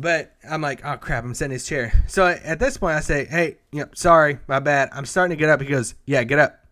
But 0.00 0.36
I'm 0.48 0.60
like, 0.60 0.84
oh 0.84 0.96
crap, 0.96 1.24
I'm 1.24 1.34
sitting 1.34 1.50
in 1.50 1.54
his 1.54 1.66
chair. 1.66 2.04
So 2.06 2.24
at 2.26 2.60
this 2.60 2.76
point, 2.76 2.94
I 2.94 3.00
say, 3.00 3.24
hey, 3.24 3.56
you 3.72 3.80
know, 3.80 3.88
sorry, 3.94 4.38
my 4.46 4.60
bad. 4.60 4.90
I'm 4.92 5.04
starting 5.04 5.36
to 5.36 5.40
get 5.40 5.50
up. 5.50 5.60
He 5.60 5.66
goes, 5.66 5.96
yeah, 6.06 6.22
get 6.22 6.38
up. 6.38 6.64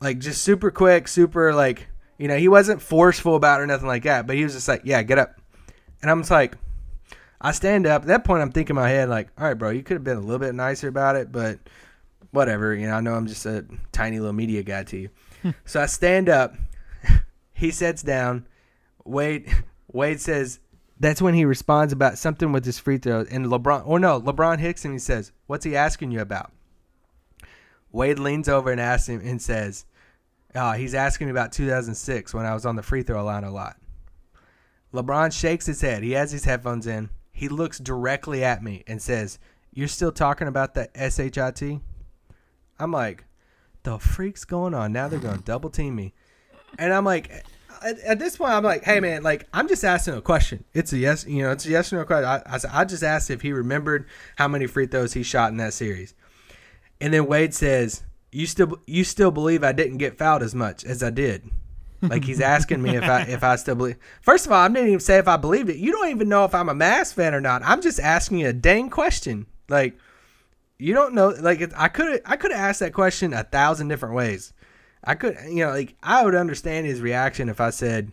Like 0.00 0.18
just 0.18 0.42
super 0.42 0.70
quick, 0.70 1.08
super 1.08 1.54
like, 1.54 1.88
you 2.18 2.28
know, 2.28 2.36
he 2.36 2.48
wasn't 2.48 2.82
forceful 2.82 3.34
about 3.34 3.60
it 3.60 3.64
or 3.64 3.66
nothing 3.66 3.86
like 3.86 4.02
that, 4.02 4.26
but 4.26 4.36
he 4.36 4.44
was 4.44 4.52
just 4.52 4.68
like, 4.68 4.82
yeah, 4.84 5.02
get 5.02 5.18
up. 5.18 5.40
And 6.02 6.10
I'm 6.10 6.20
just 6.20 6.30
like, 6.30 6.58
I 7.40 7.52
stand 7.52 7.86
up. 7.86 8.02
At 8.02 8.08
that 8.08 8.24
point, 8.24 8.42
I'm 8.42 8.52
thinking 8.52 8.76
in 8.76 8.82
my 8.82 8.90
head, 8.90 9.08
like, 9.08 9.30
all 9.38 9.46
right, 9.46 9.54
bro, 9.54 9.70
you 9.70 9.82
could 9.82 9.94
have 9.94 10.04
been 10.04 10.18
a 10.18 10.20
little 10.20 10.38
bit 10.38 10.54
nicer 10.54 10.88
about 10.88 11.16
it, 11.16 11.32
but 11.32 11.58
whatever. 12.30 12.74
You 12.74 12.88
know, 12.88 12.94
I 12.94 13.00
know 13.00 13.14
I'm 13.14 13.26
just 13.26 13.46
a 13.46 13.64
tiny 13.90 14.18
little 14.18 14.34
media 14.34 14.62
guy 14.62 14.82
to 14.84 14.98
you. 14.98 15.08
Hmm. 15.40 15.50
so 15.64 15.80
I 15.80 15.86
stand 15.86 16.28
up. 16.28 16.54
He 17.56 17.70
sits 17.70 18.02
down. 18.02 18.48
Wade 19.04 19.48
Wade 19.92 20.20
says 20.20 20.58
that's 21.00 21.22
when 21.22 21.34
he 21.34 21.44
responds 21.44 21.92
about 21.92 22.18
something 22.18 22.52
with 22.52 22.64
his 22.64 22.78
free 22.78 22.98
throws. 22.98 23.28
And 23.28 23.46
LeBron 23.46 23.86
or 23.86 23.98
no, 23.98 24.20
LeBron 24.20 24.58
Hicks, 24.58 24.84
and 24.84 24.94
he 24.94 24.98
says, 24.98 25.32
What's 25.46 25.64
he 25.64 25.76
asking 25.76 26.12
you 26.12 26.20
about? 26.20 26.52
Wade 27.92 28.18
leans 28.18 28.48
over 28.48 28.70
and 28.70 28.80
asks 28.80 29.08
him 29.08 29.20
and 29.24 29.40
says, 29.40 29.86
Oh, 30.54 30.72
he's 30.72 30.94
asking 30.94 31.26
me 31.26 31.30
about 31.32 31.52
2006 31.52 32.32
when 32.32 32.46
I 32.46 32.54
was 32.54 32.64
on 32.64 32.76
the 32.76 32.82
free 32.82 33.02
throw 33.02 33.24
line 33.24 33.44
a 33.44 33.50
lot. 33.50 33.76
LeBron 34.92 35.32
shakes 35.32 35.66
his 35.66 35.80
head. 35.80 36.04
He 36.04 36.12
has 36.12 36.30
his 36.30 36.44
headphones 36.44 36.86
in. 36.86 37.10
He 37.32 37.48
looks 37.48 37.80
directly 37.80 38.44
at 38.44 38.62
me 38.62 38.84
and 38.86 39.02
says, 39.02 39.40
You're 39.72 39.88
still 39.88 40.12
talking 40.12 40.46
about 40.46 40.74
the 40.74 40.88
SHIT? 40.94 41.80
I'm 42.78 42.92
like, 42.92 43.24
The 43.82 43.98
freak's 43.98 44.44
going 44.44 44.74
on? 44.74 44.92
Now 44.92 45.08
they're 45.08 45.18
going 45.18 45.38
to 45.38 45.44
double 45.44 45.70
team 45.70 45.96
me. 45.96 46.14
And 46.78 46.92
I'm 46.92 47.04
like, 47.04 47.44
at, 47.82 47.98
at 48.00 48.18
this 48.18 48.36
point, 48.36 48.52
I'm 48.52 48.64
like, 48.64 48.84
Hey, 48.84 49.00
man, 49.00 49.22
like, 49.22 49.46
I'm 49.52 49.68
just 49.68 49.84
asking 49.84 50.14
a 50.14 50.22
question. 50.22 50.64
It's 50.74 50.92
a 50.92 50.98
yes, 50.98 51.26
you 51.26 51.42
know, 51.42 51.50
it's 51.50 51.66
a 51.66 51.70
yes 51.70 51.92
or 51.92 51.96
no 51.96 52.04
question. 52.04 52.24
I, 52.24 52.42
I, 52.46 52.80
I 52.80 52.84
just 52.84 53.02
asked 53.02 53.30
if 53.30 53.42
he 53.42 53.52
remembered 53.52 54.06
how 54.36 54.48
many 54.48 54.66
free 54.66 54.86
throws 54.86 55.12
he 55.12 55.22
shot 55.22 55.50
in 55.50 55.56
that 55.58 55.74
series. 55.74 56.14
And 57.00 57.12
then 57.12 57.26
Wade 57.26 57.54
says, 57.54 58.02
"You 58.32 58.46
still 58.46 58.78
you 58.86 59.04
still 59.04 59.30
believe 59.30 59.64
I 59.64 59.72
didn't 59.72 59.98
get 59.98 60.16
fouled 60.16 60.42
as 60.42 60.54
much 60.54 60.84
as 60.84 61.02
I 61.02 61.10
did?" 61.10 61.50
Like 62.00 62.24
he's 62.24 62.40
asking 62.54 62.82
me 62.82 62.96
if 62.96 63.04
I 63.04 63.22
if 63.22 63.42
I 63.42 63.56
still 63.56 63.74
believe. 63.74 63.96
First 64.22 64.46
of 64.46 64.52
all, 64.52 64.60
I 64.60 64.68
didn't 64.68 64.88
even 64.88 65.00
say 65.00 65.18
if 65.18 65.28
I 65.28 65.36
believed 65.36 65.68
it. 65.68 65.76
You 65.76 65.92
don't 65.92 66.08
even 66.10 66.28
know 66.28 66.44
if 66.44 66.54
I'm 66.54 66.68
a 66.68 66.74
Mavs 66.74 67.12
fan 67.12 67.34
or 67.34 67.40
not. 67.40 67.62
I'm 67.64 67.82
just 67.82 68.00
asking 68.00 68.38
you 68.38 68.48
a 68.48 68.52
dang 68.52 68.90
question. 68.90 69.46
Like 69.68 69.98
you 70.78 70.94
don't 70.94 71.14
know. 71.14 71.28
Like 71.28 71.72
I 71.76 71.88
could 71.88 72.22
I 72.24 72.36
could 72.36 72.52
have 72.52 72.60
asked 72.60 72.80
that 72.80 72.92
question 72.92 73.32
a 73.32 73.44
thousand 73.44 73.88
different 73.88 74.14
ways. 74.14 74.52
I 75.04 75.14
could 75.14 75.36
you 75.46 75.64
know 75.64 75.70
like 75.70 75.94
I 76.02 76.24
would 76.24 76.34
understand 76.34 76.86
his 76.86 77.00
reaction 77.00 77.48
if 77.48 77.60
I 77.60 77.70
said, 77.70 78.12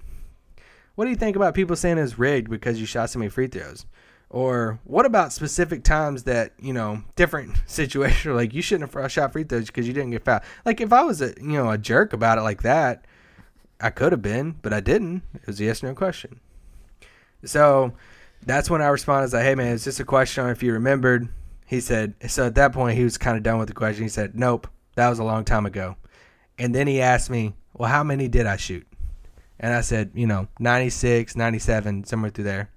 "What 0.95 1.05
do 1.05 1.11
you 1.11 1.15
think 1.15 1.35
about 1.35 1.55
people 1.55 1.75
saying 1.75 1.97
it's 1.97 2.19
rigged 2.19 2.49
because 2.49 2.79
you 2.79 2.85
shot 2.85 3.09
so 3.09 3.19
many 3.19 3.29
free 3.29 3.47
throws?" 3.47 3.85
Or 4.29 4.79
what 4.85 5.05
about 5.05 5.33
specific 5.33 5.83
times 5.83 6.23
that 6.23 6.53
you 6.59 6.73
know 6.73 7.03
different 7.15 7.61
situation 7.65 8.35
like 8.35 8.53
you 8.53 8.61
shouldn't 8.61 8.93
have 8.93 9.11
shot 9.11 9.33
free 9.33 9.43
throws 9.43 9.67
because 9.67 9.87
you 9.87 9.93
didn't 9.93 10.11
get 10.11 10.23
fouled? 10.23 10.43
Like 10.65 10.81
if 10.81 10.93
I 10.93 11.03
was 11.03 11.21
a 11.21 11.33
you 11.37 11.53
know 11.53 11.71
a 11.71 11.77
jerk 11.77 12.13
about 12.13 12.37
it 12.37 12.41
like 12.41 12.61
that, 12.63 13.05
I 13.79 13.89
could 13.89 14.11
have 14.11 14.21
been, 14.21 14.57
but 14.61 14.73
I 14.73 14.79
didn't. 14.79 15.23
It 15.33 15.47
was 15.47 15.59
a 15.59 15.65
yes 15.65 15.83
no 15.83 15.93
question. 15.93 16.39
So 17.43 17.93
that's 18.45 18.69
when 18.69 18.81
I 18.81 18.87
responded 18.87 19.33
like, 19.33 19.43
"Hey 19.43 19.55
man, 19.55 19.73
it's 19.73 19.83
just 19.83 19.99
a 19.99 20.05
question 20.05 20.43
on 20.43 20.49
if 20.49 20.63
you 20.63 20.73
remembered." 20.73 21.29
He 21.65 21.79
said. 21.79 22.15
So 22.27 22.47
at 22.47 22.55
that 22.55 22.73
point, 22.73 22.97
he 22.97 23.03
was 23.03 23.17
kind 23.17 23.37
of 23.37 23.43
done 23.43 23.57
with 23.57 23.69
the 23.69 23.73
question. 23.73 24.03
He 24.03 24.09
said, 24.09 24.35
"Nope, 24.35 24.67
that 24.95 25.09
was 25.09 25.19
a 25.19 25.23
long 25.23 25.45
time 25.45 25.65
ago." 25.65 25.95
And 26.57 26.75
then 26.75 26.87
he 26.87 27.01
asked 27.01 27.29
me, 27.29 27.53
"Well, 27.73 27.89
how 27.89 28.03
many 28.03 28.27
did 28.27 28.45
I 28.45 28.57
shoot?" 28.57 28.87
And 29.59 29.73
I 29.73 29.81
said, 29.81 30.11
"You 30.13 30.27
know, 30.27 30.47
96, 30.59 31.35
97, 31.35 32.03
somewhere 32.03 32.31
through 32.31 32.45
there." 32.45 32.69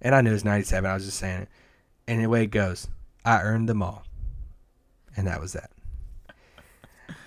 And 0.00 0.14
I 0.14 0.20
knew 0.20 0.30
it 0.30 0.34
was 0.34 0.44
97. 0.44 0.90
I 0.90 0.94
was 0.94 1.06
just 1.06 1.18
saying 1.18 1.42
it. 1.42 1.48
And 2.06 2.22
the 2.22 2.28
way 2.28 2.44
it 2.44 2.50
goes, 2.50 2.88
I 3.24 3.40
earned 3.40 3.68
them 3.68 3.82
all. 3.82 4.04
And 5.16 5.26
that 5.26 5.40
was 5.40 5.54
that. 5.54 5.70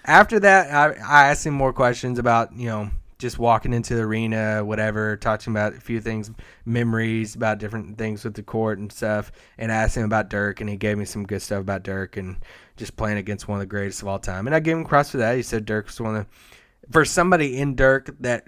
After 0.06 0.40
that, 0.40 0.72
I, 0.72 0.94
I 1.02 1.30
asked 1.30 1.46
him 1.46 1.54
more 1.54 1.74
questions 1.74 2.20
about, 2.20 2.54
you 2.54 2.68
know, 2.68 2.92
just 3.20 3.40
walking 3.40 3.74
into 3.74 3.96
the 3.96 4.04
arena, 4.04 4.64
whatever, 4.64 5.18
talking 5.18 5.52
about 5.52 5.74
a 5.74 5.82
few 5.82 6.00
things, 6.00 6.30
memories 6.66 7.36
about 7.36 7.58
different 7.58 7.98
things 7.98 8.24
with 8.24 8.36
the 8.36 8.44
court 8.44 8.78
and 8.78 8.92
stuff, 8.92 9.32
and 9.58 9.72
I 9.72 9.76
asked 9.76 9.98
him 9.98 10.06
about 10.06 10.30
Dirk, 10.30 10.62
and 10.62 10.70
he 10.70 10.78
gave 10.78 10.98
me 10.98 11.06
some 11.06 11.26
good 11.26 11.42
stuff 11.42 11.62
about 11.62 11.84
Dirk 11.84 12.16
and 12.16 12.38
just 12.78 12.96
playing 12.96 13.18
against 13.18 13.48
one 13.48 13.58
of 13.58 13.62
the 13.62 13.66
greatest 13.66 14.02
of 14.02 14.08
all 14.08 14.20
time. 14.20 14.48
And 14.48 14.56
I 14.56 14.60
gave 14.60 14.78
him 14.78 14.86
cross 14.86 15.10
for 15.12 15.18
that. 15.18 15.36
He 15.36 15.44
said 15.44 15.66
Dirk 15.66 15.88
was 15.88 16.00
one 16.00 16.16
of 16.16 16.26
the, 16.26 16.92
for 16.92 17.04
somebody 17.04 17.58
in 17.58 17.76
Dirk 17.76 18.10
that 18.22 18.46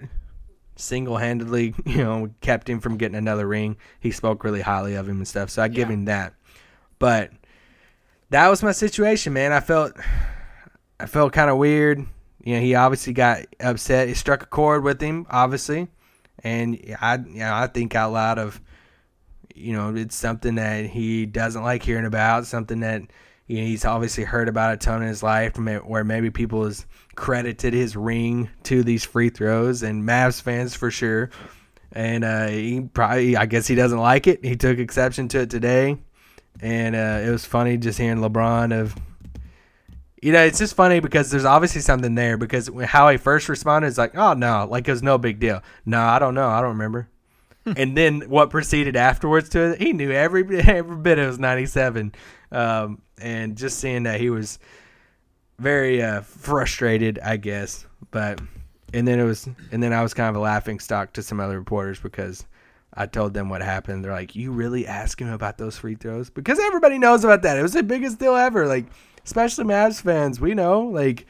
single-handedly, 0.76 1.74
you 1.84 1.98
know, 1.98 2.30
kept 2.40 2.68
him 2.68 2.80
from 2.80 2.96
getting 2.96 3.16
another 3.16 3.46
ring. 3.46 3.76
He 4.00 4.10
spoke 4.10 4.44
really 4.44 4.60
highly 4.62 4.94
of 4.94 5.08
him 5.08 5.18
and 5.18 5.28
stuff. 5.28 5.50
So 5.50 5.62
I 5.62 5.68
give 5.68 5.88
Yeah. 5.88 5.94
him 5.94 6.04
that. 6.06 6.34
But 6.98 7.32
that 8.30 8.48
was 8.48 8.62
my 8.62 8.72
situation, 8.72 9.32
man. 9.32 9.52
I 9.52 9.60
felt 9.60 9.92
I 10.98 11.06
felt 11.06 11.32
kind 11.32 11.50
of 11.50 11.56
weird. 11.56 12.04
You 12.44 12.54
know, 12.54 12.60
he 12.60 12.74
obviously 12.74 13.12
got 13.12 13.46
upset. 13.58 14.08
It 14.08 14.16
struck 14.16 14.42
a 14.42 14.46
chord 14.46 14.82
with 14.84 15.00
him, 15.00 15.26
obviously. 15.30 15.88
And 16.44 16.78
I, 17.00 17.16
you 17.16 17.40
know, 17.40 17.54
I 17.54 17.66
think 17.66 17.94
out 17.94 18.12
loud 18.12 18.38
of, 18.38 18.60
you 19.54 19.72
know, 19.74 19.94
it's 19.94 20.16
something 20.16 20.54
that 20.54 20.86
he 20.86 21.26
doesn't 21.26 21.62
like 21.62 21.82
hearing 21.82 22.06
about, 22.06 22.46
something 22.46 22.80
that 22.80 23.02
he's 23.58 23.84
obviously 23.84 24.24
heard 24.24 24.48
about 24.48 24.74
a 24.74 24.76
ton 24.76 25.02
in 25.02 25.08
his 25.08 25.22
life, 25.22 25.56
where 25.58 26.04
maybe 26.04 26.30
people 26.30 26.64
has 26.64 26.86
credited 27.16 27.74
his 27.74 27.96
ring 27.96 28.48
to 28.64 28.82
these 28.82 29.04
free 29.04 29.30
throws, 29.30 29.82
and 29.82 30.04
Mavs 30.04 30.40
fans 30.40 30.74
for 30.74 30.90
sure. 30.90 31.30
And 31.92 32.24
uh, 32.24 32.46
he 32.46 32.80
probably, 32.80 33.36
I 33.36 33.46
guess, 33.46 33.66
he 33.66 33.74
doesn't 33.74 33.98
like 33.98 34.26
it. 34.26 34.44
He 34.44 34.56
took 34.56 34.78
exception 34.78 35.28
to 35.28 35.40
it 35.40 35.50
today, 35.50 35.98
and 36.60 36.94
uh, 36.94 37.20
it 37.26 37.30
was 37.30 37.44
funny 37.44 37.76
just 37.76 37.98
hearing 37.98 38.18
LeBron 38.18 38.78
of 38.78 38.94
you 40.22 40.32
know, 40.32 40.44
it's 40.44 40.58
just 40.58 40.74
funny 40.74 41.00
because 41.00 41.30
there's 41.30 41.44
obviously 41.44 41.80
something 41.80 42.14
there 42.14 42.36
because 42.36 42.70
how 42.84 43.08
he 43.08 43.16
first 43.16 43.48
responded 43.48 43.88
is 43.88 43.96
like, 43.98 44.16
oh 44.16 44.34
no, 44.34 44.66
like 44.70 44.86
it 44.86 44.90
was 44.90 45.02
no 45.02 45.16
big 45.16 45.40
deal. 45.40 45.62
No, 45.86 46.00
I 46.00 46.18
don't 46.18 46.34
know, 46.34 46.48
I 46.48 46.60
don't 46.60 46.70
remember. 46.72 47.08
and 47.76 47.96
then 47.96 48.22
what 48.22 48.50
proceeded 48.50 48.96
afterwards 48.96 49.48
to 49.50 49.72
it, 49.72 49.80
he 49.80 49.92
knew 49.92 50.10
every 50.10 50.60
every 50.60 50.96
bit 50.96 51.18
it 51.18 51.26
was 51.26 51.38
97, 51.38 52.14
um, 52.52 53.00
and 53.20 53.56
just 53.56 53.78
seeing 53.78 54.04
that 54.04 54.20
he 54.20 54.30
was 54.30 54.58
very 55.58 56.02
uh, 56.02 56.22
frustrated, 56.22 57.18
I 57.20 57.36
guess. 57.36 57.86
But 58.10 58.40
and 58.92 59.06
then 59.06 59.20
it 59.20 59.24
was, 59.24 59.48
and 59.70 59.82
then 59.82 59.92
I 59.92 60.02
was 60.02 60.14
kind 60.14 60.28
of 60.28 60.36
a 60.36 60.40
laughing 60.40 60.80
stock 60.80 61.12
to 61.14 61.22
some 61.22 61.40
other 61.40 61.58
reporters 61.58 62.00
because 62.00 62.44
I 62.94 63.06
told 63.06 63.34
them 63.34 63.48
what 63.48 63.62
happened. 63.62 64.04
They're 64.04 64.12
like, 64.12 64.34
"You 64.34 64.52
really 64.52 64.86
ask 64.86 65.20
him 65.20 65.28
about 65.28 65.58
those 65.58 65.76
free 65.76 65.94
throws?" 65.94 66.30
Because 66.30 66.58
everybody 66.58 66.98
knows 66.98 67.24
about 67.24 67.42
that. 67.42 67.56
It 67.56 67.62
was 67.62 67.74
the 67.74 67.82
biggest 67.82 68.18
deal 68.18 68.34
ever. 68.34 68.66
Like 68.66 68.86
especially 69.24 69.64
Mavs 69.64 70.02
fans, 70.02 70.40
we 70.40 70.54
know 70.54 70.82
like 70.82 71.26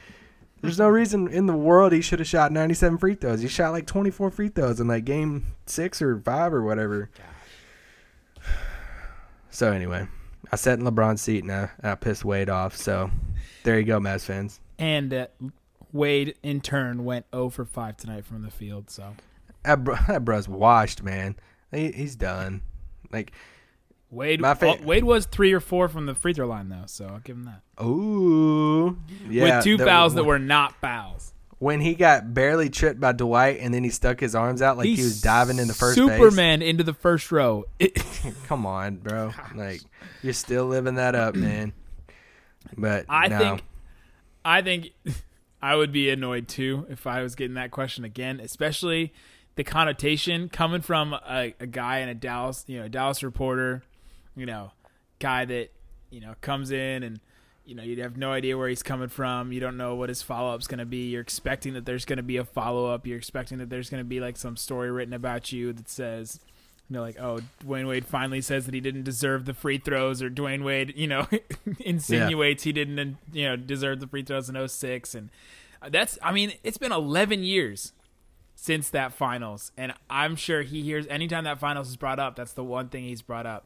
there's 0.61 0.79
no 0.79 0.89
reason 0.89 1.27
in 1.27 1.47
the 1.47 1.55
world 1.55 1.91
he 1.91 2.01
should 2.01 2.19
have 2.19 2.27
shot 2.27 2.51
97 2.51 2.97
free 2.99 3.15
throws. 3.15 3.41
He 3.41 3.47
shot 3.47 3.71
like 3.71 3.87
24 3.87 4.31
free 4.31 4.49
throws 4.49 4.79
in 4.79 4.87
like 4.87 5.05
game 5.05 5.47
six 5.65 6.01
or 6.01 6.19
five 6.19 6.53
or 6.53 6.63
whatever. 6.63 7.09
So 9.53 9.73
anyway, 9.73 10.07
I 10.51 10.57
sat 10.57 10.79
in 10.79 10.85
LeBron's 10.85 11.21
seat 11.21 11.43
and 11.43 11.51
I, 11.51 11.69
I 11.81 11.95
pissed 11.95 12.25
Wade 12.25 12.49
off. 12.49 12.75
So 12.75 13.09
there 13.63 13.79
you 13.79 13.85
go, 13.85 13.99
Mavs 13.99 14.25
fans. 14.25 14.59
And 14.77 15.13
uh, 15.13 15.27
Wade 15.91 16.35
in 16.43 16.61
turn 16.61 17.05
went 17.05 17.25
0 17.33 17.49
for 17.49 17.65
5 17.65 17.97
tonight 17.97 18.25
from 18.25 18.41
the 18.41 18.51
field. 18.51 18.89
So 18.89 19.15
that, 19.63 19.83
bro, 19.83 19.95
that 20.07 20.25
bro's 20.25 20.47
washed, 20.47 21.03
man. 21.03 21.35
He, 21.71 21.91
he's 21.91 22.15
done. 22.15 22.61
Like 23.11 23.31
Wade, 24.09 24.41
fa- 24.41 24.77
Wade 24.83 25.05
was 25.05 25.25
three 25.25 25.53
or 25.53 25.61
four 25.61 25.87
from 25.87 26.05
the 26.05 26.13
free 26.13 26.33
throw 26.33 26.47
line 26.47 26.67
though, 26.67 26.83
so 26.85 27.05
I'll 27.05 27.19
give 27.19 27.37
him 27.37 27.45
that. 27.45 27.61
Ooh, 27.83 28.99
yeah, 29.29 29.55
with 29.55 29.63
two 29.63 29.77
the, 29.77 29.85
fouls 29.85 30.15
that 30.15 30.25
were 30.25 30.39
not 30.39 30.75
fouls. 30.81 31.30
When 31.61 31.79
he 31.79 31.93
got 31.93 32.33
barely 32.33 32.71
tripped 32.71 32.99
by 32.99 33.11
Dwight, 33.11 33.59
and 33.59 33.71
then 33.71 33.83
he 33.83 33.91
stuck 33.91 34.19
his 34.19 34.33
arms 34.33 34.63
out 34.63 34.77
like 34.77 34.87
He's 34.87 34.97
he 34.97 35.03
was 35.03 35.21
diving 35.21 35.59
into 35.59 35.75
first 35.75 35.95
Superman 35.95 36.59
base. 36.59 36.69
into 36.69 36.83
the 36.83 36.93
first 36.93 37.31
row. 37.31 37.65
Come 38.47 38.65
on, 38.65 38.95
bro. 38.95 39.31
Like 39.53 39.81
you're 40.23 40.33
still 40.33 40.65
living 40.65 40.95
that 40.95 41.13
up, 41.13 41.35
man. 41.35 41.73
But 42.75 43.05
I 43.09 43.27
no. 43.27 43.37
think, 43.37 43.63
I 44.43 44.61
think, 44.61 44.91
I 45.61 45.75
would 45.75 45.91
be 45.91 46.09
annoyed 46.09 46.47
too 46.47 46.87
if 46.89 47.05
I 47.05 47.21
was 47.21 47.35
getting 47.35 47.53
that 47.53 47.69
question 47.69 48.05
again, 48.05 48.39
especially 48.39 49.13
the 49.55 49.63
connotation 49.63 50.49
coming 50.49 50.81
from 50.81 51.13
a, 51.13 51.53
a 51.59 51.67
guy 51.67 51.99
in 51.99 52.09
a 52.09 52.15
Dallas, 52.15 52.63
you 52.67 52.79
know, 52.79 52.87
Dallas 52.87 53.21
reporter 53.21 53.83
you 54.35 54.45
know, 54.45 54.71
guy 55.19 55.45
that, 55.45 55.69
you 56.09 56.21
know, 56.21 56.35
comes 56.41 56.71
in 56.71 57.03
and, 57.03 57.19
you 57.65 57.75
know, 57.75 57.83
you 57.83 58.01
have 58.01 58.17
no 58.17 58.31
idea 58.31 58.57
where 58.57 58.69
he's 58.69 58.83
coming 58.83 59.07
from. 59.07 59.51
You 59.51 59.59
don't 59.59 59.77
know 59.77 59.95
what 59.95 60.09
his 60.09 60.21
follow 60.21 60.53
up's 60.53 60.67
going 60.67 60.79
to 60.79 60.85
be. 60.85 61.09
You're 61.09 61.21
expecting 61.21 61.73
that 61.73 61.85
there's 61.85 62.05
going 62.05 62.17
to 62.17 62.23
be 62.23 62.37
a 62.37 62.45
follow 62.45 62.91
up. 62.91 63.05
You're 63.05 63.17
expecting 63.17 63.59
that 63.59 63.69
there's 63.69 63.89
going 63.89 64.01
to 64.01 64.07
be 64.07 64.19
like 64.19 64.37
some 64.37 64.57
story 64.57 64.91
written 64.91 65.13
about 65.13 65.51
you 65.51 65.71
that 65.73 65.89
says, 65.89 66.39
you 66.89 66.95
know, 66.95 67.01
like, 67.01 67.19
oh, 67.19 67.39
Dwyane 67.63 67.87
Wade 67.87 68.05
finally 68.05 68.41
says 68.41 68.65
that 68.65 68.73
he 68.73 68.81
didn't 68.81 69.03
deserve 69.03 69.45
the 69.45 69.53
free 69.53 69.77
throws, 69.77 70.21
or 70.21 70.29
Dwyane 70.29 70.63
Wade, 70.63 70.93
you 70.97 71.07
know, 71.07 71.27
insinuates 71.79 72.65
yeah. 72.65 72.69
he 72.69 72.73
didn't, 72.73 73.17
you 73.31 73.47
know, 73.47 73.55
deserve 73.55 73.99
the 73.99 74.07
free 74.07 74.23
throws 74.23 74.49
in 74.49 74.67
06. 74.67 75.15
And 75.15 75.29
that's, 75.89 76.17
I 76.21 76.31
mean, 76.31 76.53
it's 76.63 76.77
been 76.77 76.91
11 76.91 77.43
years 77.43 77.93
since 78.55 78.89
that 78.89 79.13
finals. 79.13 79.71
And 79.77 79.93
I'm 80.09 80.35
sure 80.35 80.63
he 80.63 80.81
hears 80.81 81.07
anytime 81.07 81.45
that 81.45 81.59
finals 81.59 81.89
is 81.89 81.95
brought 81.95 82.19
up, 82.19 82.35
that's 82.35 82.53
the 82.53 82.63
one 82.63 82.89
thing 82.89 83.03
he's 83.03 83.21
brought 83.21 83.45
up 83.45 83.65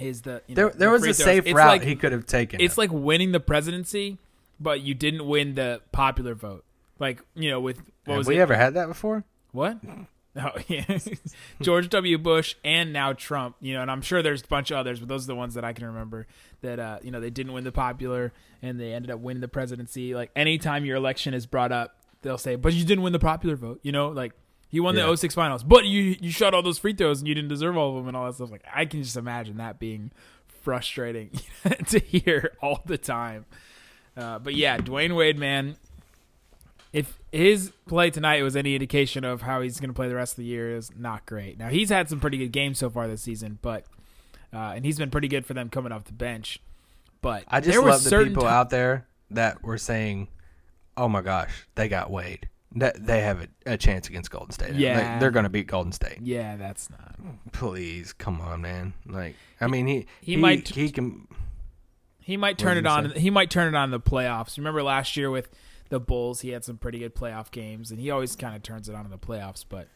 is 0.00 0.22
the 0.22 0.42
you 0.46 0.54
know, 0.54 0.68
there, 0.68 0.70
there 0.70 0.98
the 0.98 1.06
was 1.08 1.20
a 1.20 1.22
safe 1.22 1.46
route 1.46 1.56
like, 1.56 1.82
he 1.82 1.96
could 1.96 2.12
have 2.12 2.26
taken. 2.26 2.60
It's 2.60 2.78
like 2.78 2.90
winning 2.92 3.32
the 3.32 3.40
presidency, 3.40 4.18
but 4.58 4.80
you 4.80 4.94
didn't 4.94 5.26
win 5.26 5.54
the 5.54 5.80
popular 5.92 6.34
vote. 6.34 6.64
Like 6.98 7.22
you 7.34 7.50
know, 7.50 7.60
with 7.60 7.82
what 8.04 8.18
have 8.18 8.26
we 8.26 8.38
it? 8.38 8.40
ever 8.40 8.54
had 8.54 8.74
that 8.74 8.86
before? 8.88 9.24
What? 9.52 9.78
Oh 10.34 10.52
yeah, 10.66 10.98
George 11.60 11.90
W. 11.90 12.16
Bush 12.16 12.54
and 12.64 12.90
now 12.90 13.12
Trump. 13.12 13.54
You 13.60 13.74
know, 13.74 13.82
and 13.82 13.90
I'm 13.90 14.00
sure 14.00 14.22
there's 14.22 14.42
a 14.42 14.46
bunch 14.46 14.70
of 14.70 14.78
others, 14.78 14.98
but 14.98 15.06
those 15.06 15.24
are 15.24 15.26
the 15.26 15.34
ones 15.34 15.52
that 15.54 15.64
I 15.64 15.74
can 15.74 15.84
remember. 15.84 16.26
That 16.62 16.78
uh, 16.80 16.98
you 17.02 17.10
know, 17.10 17.20
they 17.20 17.28
didn't 17.28 17.52
win 17.52 17.64
the 17.64 17.72
popular, 17.72 18.32
and 18.62 18.80
they 18.80 18.94
ended 18.94 19.10
up 19.10 19.20
winning 19.20 19.42
the 19.42 19.48
presidency. 19.48 20.14
Like 20.14 20.30
anytime 20.34 20.86
your 20.86 20.96
election 20.96 21.34
is 21.34 21.44
brought 21.44 21.70
up, 21.70 21.96
they'll 22.22 22.38
say, 22.38 22.56
"But 22.56 22.72
you 22.72 22.86
didn't 22.86 23.04
win 23.04 23.12
the 23.12 23.18
popular 23.18 23.56
vote." 23.56 23.80
You 23.82 23.92
know, 23.92 24.08
like 24.08 24.32
you 24.72 24.82
won 24.82 24.96
yeah. 24.96 25.06
the 25.06 25.16
06 25.16 25.34
finals, 25.34 25.62
but 25.62 25.84
you 25.84 26.16
you 26.20 26.32
shot 26.32 26.54
all 26.54 26.62
those 26.62 26.78
free 26.78 26.94
throws 26.94 27.20
and 27.20 27.28
you 27.28 27.34
didn't 27.34 27.50
deserve 27.50 27.76
all 27.76 27.90
of 27.90 27.94
them 27.96 28.08
and 28.08 28.16
all 28.16 28.26
that 28.26 28.34
stuff. 28.34 28.50
Like 28.50 28.64
I 28.74 28.86
can 28.86 29.02
just 29.02 29.16
imagine 29.16 29.58
that 29.58 29.78
being 29.78 30.10
frustrating 30.48 31.30
to 31.88 31.98
hear 32.00 32.56
all 32.60 32.82
the 32.86 32.98
time. 32.98 33.44
Uh, 34.16 34.38
but 34.38 34.54
yeah, 34.54 34.78
Dwyane 34.78 35.14
Wade, 35.14 35.38
man, 35.38 35.76
if 36.92 37.18
his 37.30 37.72
play 37.86 38.10
tonight 38.10 38.42
was 38.42 38.56
any 38.56 38.74
indication 38.74 39.24
of 39.24 39.42
how 39.42 39.60
he's 39.60 39.78
going 39.78 39.90
to 39.90 39.94
play 39.94 40.08
the 40.08 40.14
rest 40.14 40.32
of 40.32 40.36
the 40.38 40.44
year, 40.44 40.74
is 40.74 40.90
not 40.96 41.26
great. 41.26 41.58
Now 41.58 41.68
he's 41.68 41.90
had 41.90 42.08
some 42.08 42.18
pretty 42.18 42.38
good 42.38 42.52
games 42.52 42.78
so 42.78 42.88
far 42.88 43.06
this 43.06 43.22
season, 43.22 43.58
but 43.60 43.84
uh, 44.54 44.72
and 44.74 44.86
he's 44.86 44.98
been 44.98 45.10
pretty 45.10 45.28
good 45.28 45.44
for 45.44 45.52
them 45.52 45.68
coming 45.68 45.92
off 45.92 46.04
the 46.04 46.12
bench. 46.14 46.60
But 47.20 47.44
I 47.46 47.60
just 47.60 47.78
love 47.78 48.02
the 48.02 48.24
people 48.24 48.42
t- 48.42 48.48
out 48.48 48.70
there 48.70 49.06
that 49.30 49.62
were 49.62 49.78
saying, 49.78 50.28
"Oh 50.96 51.08
my 51.08 51.20
gosh, 51.20 51.66
they 51.74 51.88
got 51.88 52.10
Wade." 52.10 52.48
That 52.76 53.04
they 53.04 53.20
have 53.20 53.42
a, 53.42 53.72
a, 53.72 53.76
chance 53.76 54.08
against 54.08 54.30
Golden 54.30 54.50
State. 54.50 54.74
Yeah, 54.74 55.14
they, 55.14 55.20
they're 55.20 55.30
going 55.30 55.44
to 55.44 55.50
beat 55.50 55.66
Golden 55.66 55.92
State. 55.92 56.18
Yeah, 56.22 56.56
that's 56.56 56.88
not. 56.88 57.16
Please, 57.52 58.12
come 58.12 58.40
on, 58.40 58.62
man. 58.62 58.94
Like, 59.06 59.36
I 59.60 59.66
mean, 59.66 59.86
he 59.86 60.06
he, 60.20 60.32
he 60.32 60.36
might 60.36 60.68
he 60.68 60.90
can. 60.90 61.28
He 62.20 62.36
might 62.36 62.56
turn 62.56 62.78
it 62.78 62.86
on. 62.86 63.12
Say? 63.12 63.20
He 63.20 63.30
might 63.30 63.50
turn 63.50 63.74
it 63.74 63.76
on 63.76 63.84
in 63.84 63.90
the 63.90 64.00
playoffs. 64.00 64.56
Remember 64.56 64.82
last 64.82 65.16
year 65.16 65.30
with 65.30 65.50
the 65.90 66.00
Bulls, 66.00 66.40
he 66.40 66.50
had 66.50 66.64
some 66.64 66.78
pretty 66.78 67.00
good 67.00 67.14
playoff 67.14 67.50
games, 67.50 67.90
and 67.90 68.00
he 68.00 68.10
always 68.10 68.36
kind 68.36 68.56
of 68.56 68.62
turns 68.62 68.88
it 68.88 68.94
on 68.94 69.04
in 69.04 69.10
the 69.10 69.18
playoffs. 69.18 69.64
But 69.68 69.88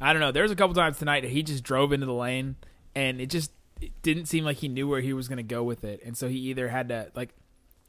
I 0.00 0.12
don't 0.12 0.20
know. 0.20 0.32
There's 0.32 0.50
a 0.50 0.56
couple 0.56 0.74
times 0.74 0.98
tonight 0.98 1.20
that 1.20 1.30
he 1.30 1.42
just 1.42 1.64
drove 1.64 1.92
into 1.92 2.06
the 2.06 2.14
lane, 2.14 2.56
and 2.94 3.20
it 3.20 3.26
just 3.26 3.50
it 3.80 3.92
didn't 4.02 4.26
seem 4.26 4.44
like 4.44 4.58
he 4.58 4.68
knew 4.68 4.88
where 4.88 5.02
he 5.02 5.12
was 5.12 5.28
going 5.28 5.36
to 5.36 5.42
go 5.42 5.62
with 5.62 5.84
it, 5.84 6.00
and 6.04 6.16
so 6.16 6.28
he 6.28 6.38
either 6.38 6.68
had 6.68 6.88
to 6.88 7.10
like 7.14 7.34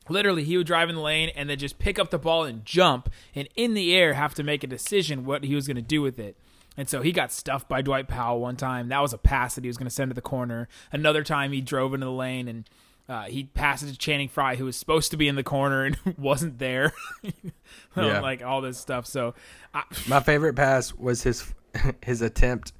Literally, 0.10 0.44
he 0.44 0.58
would 0.58 0.68
drive 0.68 0.90
in 0.90 0.96
the 0.96 1.02
lane 1.02 1.30
and 1.36 1.50
then 1.50 1.58
just 1.58 1.80
pick 1.80 2.00
up 2.00 2.10
the 2.10 2.20
ball 2.20 2.44
and 2.44 2.66
jump, 2.66 3.10
and 3.36 3.48
in 3.56 3.74
the 3.74 3.96
air 3.96 4.14
have 4.14 4.34
to 4.36 4.44
make 4.44 4.64
a 4.64 4.68
decision 4.68 5.26
what 5.26 5.44
he 5.44 5.56
was 5.56 5.68
going 5.68 5.76
to 5.76 5.82
do 5.82 6.02
with 6.02 6.20
it. 6.20 6.38
And 6.78 6.88
so 6.88 7.02
he 7.02 7.12
got 7.12 7.32
stuffed 7.32 7.68
by 7.68 7.82
Dwight 7.82 8.08
Powell 8.08 8.40
one 8.40 8.56
time. 8.56 8.90
That 8.90 9.02
was 9.02 9.12
a 9.12 9.18
pass 9.18 9.56
that 9.56 9.64
he 9.64 9.68
was 9.68 9.78
going 9.78 9.88
to 9.88 9.94
send 9.94 10.12
to 10.12 10.16
the 10.16 10.22
corner. 10.22 10.68
Another 10.92 11.24
time 11.24 11.52
he 11.52 11.60
drove 11.60 11.94
into 11.96 12.06
the 12.06 12.12
lane 12.12 12.48
and 12.48 12.70
uh, 13.10 13.24
he 13.24 13.46
passed 13.46 13.84
it 13.84 13.88
to 13.88 13.98
Channing 13.98 14.30
Frye, 14.30 14.56
who 14.56 14.66
was 14.66 14.76
supposed 14.76 15.12
to 15.12 15.18
be 15.18 15.28
in 15.28 15.36
the 15.36 15.44
corner 15.44 15.86
and 15.86 15.98
wasn't 16.18 16.60
there. 16.60 16.94
yeah. 17.96 18.20
Like 18.22 18.44
all 18.44 18.62
this 18.62 18.78
stuff. 18.78 19.08
So, 19.08 19.34
I, 19.74 19.84
my 20.08 20.20
favorite 20.20 20.56
pass 20.56 20.94
was 20.94 21.24
his 21.24 21.54
his 22.04 22.22
attempt. 22.22 22.74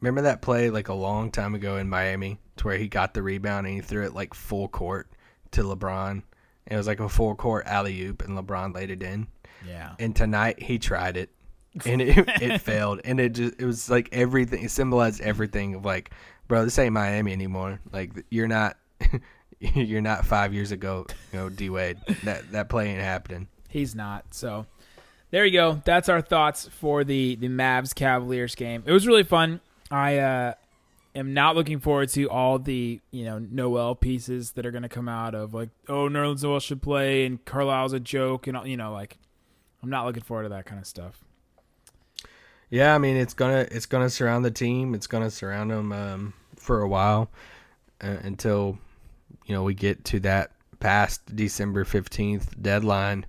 Remember 0.00 0.22
that 0.22 0.42
play 0.42 0.70
like 0.70 0.88
a 0.88 0.94
long 0.94 1.30
time 1.30 1.54
ago 1.54 1.76
in 1.76 1.88
Miami, 1.88 2.40
to 2.56 2.66
where 2.66 2.76
he 2.76 2.88
got 2.88 3.14
the 3.14 3.22
rebound 3.22 3.66
and 3.66 3.76
he 3.76 3.80
threw 3.80 4.04
it 4.04 4.14
like 4.14 4.34
full 4.34 4.68
court 4.68 5.10
to 5.52 5.62
LeBron 5.62 6.22
it 6.66 6.76
was 6.76 6.86
like 6.86 7.00
a 7.00 7.08
full 7.08 7.34
court 7.34 7.66
alley 7.66 8.02
oop, 8.02 8.22
and 8.22 8.38
LeBron 8.38 8.74
laid 8.74 8.90
it 8.90 9.02
in. 9.02 9.26
Yeah. 9.66 9.94
And 9.98 10.14
tonight 10.14 10.62
he 10.62 10.78
tried 10.78 11.16
it, 11.16 11.30
and 11.86 12.00
it 12.02 12.28
it 12.40 12.60
failed, 12.60 13.00
and 13.04 13.20
it 13.20 13.30
just 13.30 13.60
it 13.60 13.64
was 13.64 13.90
like 13.90 14.08
everything. 14.12 14.64
It 14.64 14.70
symbolized 14.70 15.20
everything 15.20 15.74
of 15.74 15.84
like, 15.84 16.10
bro, 16.48 16.64
this 16.64 16.78
ain't 16.78 16.92
Miami 16.92 17.32
anymore. 17.32 17.80
Like 17.92 18.12
you're 18.30 18.48
not. 18.48 18.76
you're 19.60 20.02
not 20.02 20.26
five 20.26 20.52
years 20.52 20.72
ago, 20.72 21.06
you 21.32 21.38
know, 21.38 21.48
D 21.48 21.70
Wade. 21.70 21.96
That 22.24 22.50
that 22.52 22.68
play 22.68 22.88
ain't 22.88 23.00
happening. 23.00 23.48
He's 23.68 23.94
not. 23.94 24.34
So 24.34 24.66
there 25.30 25.44
you 25.44 25.52
go. 25.52 25.80
That's 25.84 26.08
our 26.08 26.20
thoughts 26.20 26.68
for 26.68 27.02
the 27.02 27.36
the 27.36 27.48
Mavs 27.48 27.94
Cavaliers 27.94 28.54
game. 28.54 28.82
It 28.86 28.92
was 28.92 29.06
really 29.06 29.24
fun. 29.24 29.60
I 29.90 30.18
uh 30.18 30.54
am 31.14 31.32
not 31.32 31.54
looking 31.54 31.78
forward 31.78 32.08
to 32.10 32.28
all 32.28 32.58
the 32.58 33.00
you 33.10 33.24
know 33.24 33.38
Noel 33.38 33.94
pieces 33.94 34.52
that 34.52 34.66
are 34.66 34.70
going 34.70 34.82
to 34.82 34.88
come 34.88 35.08
out 35.08 35.34
of 35.34 35.54
like 35.54 35.70
oh 35.88 36.08
Nerlens 36.08 36.42
Noel 36.42 36.60
should 36.60 36.82
play 36.82 37.24
and 37.24 37.44
Carlisle's 37.44 37.92
a 37.92 38.00
joke 38.00 38.46
and 38.46 38.58
you 38.66 38.76
know 38.76 38.92
like 38.92 39.18
I'm 39.82 39.90
not 39.90 40.06
looking 40.06 40.22
forward 40.22 40.44
to 40.44 40.48
that 40.50 40.64
kind 40.64 40.80
of 40.80 40.86
stuff. 40.86 41.24
Yeah, 42.70 42.94
I 42.94 42.98
mean 42.98 43.16
it's 43.16 43.34
gonna 43.34 43.66
it's 43.70 43.86
gonna 43.86 44.10
surround 44.10 44.44
the 44.44 44.50
team. 44.50 44.94
It's 44.94 45.06
gonna 45.06 45.30
surround 45.30 45.70
them 45.70 45.92
um, 45.92 46.34
for 46.56 46.80
a 46.80 46.88
while 46.88 47.30
uh, 48.00 48.16
until 48.22 48.78
you 49.46 49.54
know 49.54 49.62
we 49.62 49.74
get 49.74 50.04
to 50.06 50.20
that 50.20 50.52
past 50.80 51.36
December 51.36 51.84
fifteenth 51.84 52.60
deadline. 52.60 53.26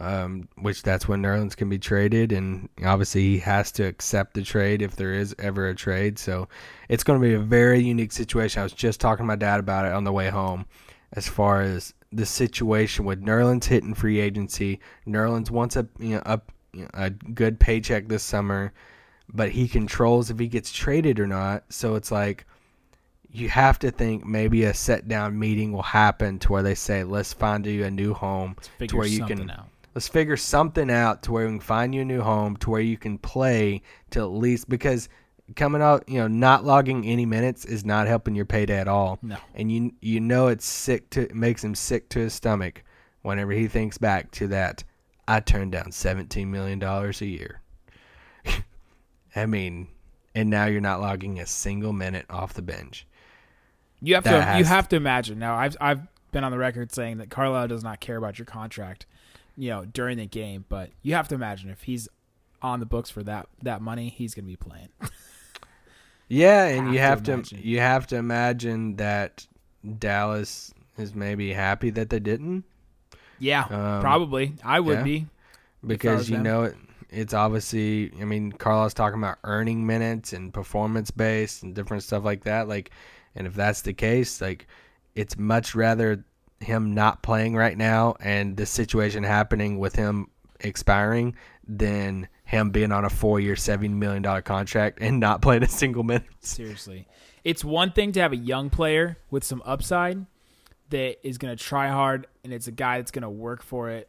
Um, 0.00 0.48
which 0.60 0.82
that's 0.82 1.08
when 1.08 1.22
Nerlens 1.22 1.56
can 1.56 1.68
be 1.68 1.78
traded, 1.78 2.32
and 2.32 2.68
obviously 2.84 3.22
he 3.22 3.38
has 3.38 3.72
to 3.72 3.84
accept 3.84 4.34
the 4.34 4.42
trade 4.42 4.80
if 4.80 4.96
there 4.96 5.12
is 5.12 5.34
ever 5.38 5.68
a 5.68 5.74
trade. 5.74 6.18
So 6.18 6.48
it's 6.88 7.04
going 7.04 7.20
to 7.20 7.26
be 7.26 7.34
a 7.34 7.40
very 7.40 7.80
unique 7.80 8.12
situation. 8.12 8.60
I 8.60 8.62
was 8.62 8.72
just 8.72 9.00
talking 9.00 9.24
to 9.24 9.28
my 9.28 9.36
dad 9.36 9.60
about 9.60 9.86
it 9.86 9.92
on 9.92 10.04
the 10.04 10.12
way 10.12 10.28
home, 10.28 10.66
as 11.12 11.28
far 11.28 11.62
as 11.62 11.94
the 12.12 12.26
situation 12.26 13.04
with 13.04 13.24
Nerlens 13.24 13.64
hitting 13.64 13.94
free 13.94 14.20
agency. 14.20 14.80
Nerlens 15.06 15.50
wants 15.50 15.76
a 15.76 15.86
you 15.98 16.16
know 16.16 16.22
a, 16.24 16.40
you 16.72 16.82
know, 16.82 16.90
a 16.94 17.10
good 17.10 17.58
paycheck 17.58 18.06
this 18.08 18.22
summer, 18.22 18.72
but 19.32 19.50
he 19.50 19.66
controls 19.66 20.30
if 20.30 20.38
he 20.38 20.46
gets 20.46 20.72
traded 20.72 21.18
or 21.18 21.26
not. 21.26 21.64
So 21.70 21.96
it's 21.96 22.12
like 22.12 22.46
you 23.30 23.48
have 23.48 23.78
to 23.80 23.90
think 23.90 24.24
maybe 24.24 24.64
a 24.64 24.72
set 24.72 25.08
down 25.08 25.38
meeting 25.38 25.72
will 25.72 25.82
happen 25.82 26.38
to 26.38 26.52
where 26.52 26.62
they 26.62 26.74
say 26.74 27.02
let's 27.04 27.32
find 27.32 27.66
you 27.66 27.84
a 27.84 27.90
new 27.90 28.14
home 28.14 28.56
to 28.86 28.96
where 28.96 29.06
you 29.06 29.26
can 29.26 29.50
out. 29.50 29.66
Let's 29.94 30.08
figure 30.08 30.36
something 30.36 30.90
out 30.90 31.22
to 31.24 31.32
where 31.32 31.46
we 31.46 31.52
can 31.52 31.60
find 31.60 31.94
you 31.94 32.02
a 32.02 32.04
new 32.04 32.20
home 32.20 32.56
to 32.58 32.70
where 32.70 32.80
you 32.80 32.96
can 32.96 33.18
play 33.18 33.82
to 34.10 34.20
at 34.20 34.30
least 34.30 34.68
because 34.68 35.08
coming 35.56 35.80
out 35.82 36.04
you 36.08 36.18
know 36.18 36.28
not 36.28 36.64
logging 36.64 37.04
any 37.06 37.24
minutes 37.26 37.64
is 37.64 37.84
not 37.84 38.06
helping 38.06 38.34
your 38.34 38.44
payday 38.44 38.78
at 38.78 38.86
all 38.88 39.18
No. 39.22 39.36
and 39.54 39.72
you 39.72 39.92
you 40.00 40.20
know 40.20 40.48
it's 40.48 40.66
sick 40.66 41.08
to 41.10 41.22
it 41.22 41.34
makes 41.34 41.64
him 41.64 41.74
sick 41.74 42.08
to 42.10 42.18
his 42.20 42.34
stomach 42.34 42.82
whenever 43.22 43.52
he 43.52 43.66
thinks 43.66 43.96
back 43.98 44.30
to 44.32 44.46
that 44.48 44.84
i 45.26 45.40
turned 45.40 45.72
down 45.72 45.90
17 45.90 46.50
million 46.50 46.78
dollars 46.78 47.22
a 47.22 47.26
year 47.26 47.60
i 49.36 49.46
mean 49.46 49.88
and 50.34 50.50
now 50.50 50.66
you're 50.66 50.80
not 50.80 51.00
logging 51.00 51.40
a 51.40 51.46
single 51.46 51.92
minute 51.92 52.26
off 52.30 52.52
the 52.54 52.62
bench 52.62 53.06
You 54.00 54.14
have 54.16 54.24
That 54.24 54.52
to 54.52 54.58
you 54.58 54.64
have 54.64 54.88
to 54.90 54.96
imagine. 54.96 55.38
Now 55.38 55.56
I've 55.56 55.76
I've 55.80 56.02
been 56.30 56.44
on 56.44 56.52
the 56.52 56.58
record 56.58 56.92
saying 56.92 57.18
that 57.18 57.30
Carlisle 57.30 57.68
does 57.68 57.82
not 57.82 58.00
care 58.00 58.16
about 58.16 58.38
your 58.38 58.46
contract, 58.46 59.06
you 59.58 59.70
know, 59.70 59.84
during 59.84 60.16
the 60.18 60.26
game, 60.26 60.64
but 60.68 60.90
you 61.02 61.14
have 61.14 61.28
to 61.28 61.34
imagine 61.34 61.68
if 61.70 61.82
he's 61.82 62.08
on 62.62 62.80
the 62.80 62.86
books 62.86 63.10
for 63.10 63.22
that 63.24 63.48
that 63.62 63.82
money, 63.82 64.08
he's 64.08 64.34
going 64.34 64.44
to 64.44 64.48
be 64.50 64.56
playing. 64.56 64.88
Yeah, 66.30 66.66
and 66.66 66.86
Have 66.86 66.94
you 66.94 67.00
have 67.00 67.22
to, 67.24 67.32
imagine. 67.32 67.60
you 67.62 67.80
have 67.80 68.06
to 68.08 68.16
imagine 68.16 68.96
that 68.96 69.46
Dallas 69.98 70.72
is 70.98 71.14
maybe 71.14 71.52
happy 71.54 71.90
that 71.90 72.10
they 72.10 72.18
didn't 72.20 72.64
yeah, 73.38 73.62
Um, 73.70 74.00
probably. 74.02 74.52
I 74.64 74.80
would 74.80 74.98
yeah. 74.98 75.02
be. 75.04 75.26
because 75.86 76.28
you 76.28 76.36
them. 76.36 76.42
know 76.44 76.62
it. 76.64 76.76
It's 77.08 77.32
obviously, 77.32 78.12
I 78.20 78.24
mean, 78.26 78.52
Carlisle's 78.52 78.92
talking 78.92 79.18
about 79.18 79.38
earning 79.44 79.86
minutes 79.86 80.34
and 80.34 80.52
performance 80.52 81.10
based 81.10 81.62
and 81.62 81.74
different 81.74 82.02
stuff 82.02 82.24
like 82.24 82.44
that. 82.44 82.68
Like, 82.68 82.90
and 83.34 83.46
if 83.46 83.54
that's 83.54 83.80
the 83.82 83.94
case, 83.94 84.42
like, 84.42 84.66
it's 85.14 85.38
much 85.38 85.74
rather 85.74 86.24
him 86.60 86.94
not 86.94 87.22
playing 87.22 87.54
right 87.54 87.76
now 87.76 88.16
and 88.20 88.56
the 88.56 88.66
situation 88.66 89.22
happening 89.22 89.78
with 89.78 89.94
him 89.94 90.28
expiring 90.60 91.36
than 91.66 92.28
him 92.44 92.70
being 92.70 92.92
on 92.92 93.04
a 93.04 93.10
four-year, 93.10 93.56
seventy 93.56 93.88
million 93.88 94.22
dollar 94.22 94.42
contract 94.42 94.98
and 95.00 95.20
not 95.20 95.42
playing 95.42 95.62
a 95.62 95.68
single 95.68 96.02
minute. 96.02 96.26
Seriously. 96.40 97.06
It's 97.44 97.64
one 97.64 97.92
thing 97.92 98.12
to 98.12 98.20
have 98.20 98.32
a 98.32 98.36
young 98.36 98.70
player 98.70 99.18
with 99.30 99.44
some 99.44 99.62
upside 99.64 100.26
that 100.90 101.26
is 101.26 101.38
going 101.38 101.56
to 101.56 101.62
try 101.62 101.88
hard 101.88 102.26
and 102.44 102.52
it's 102.52 102.66
a 102.66 102.72
guy 102.72 102.98
that's 102.98 103.10
going 103.10 103.22
to 103.22 103.30
work 103.30 103.62
for 103.62 103.90
it. 103.90 104.08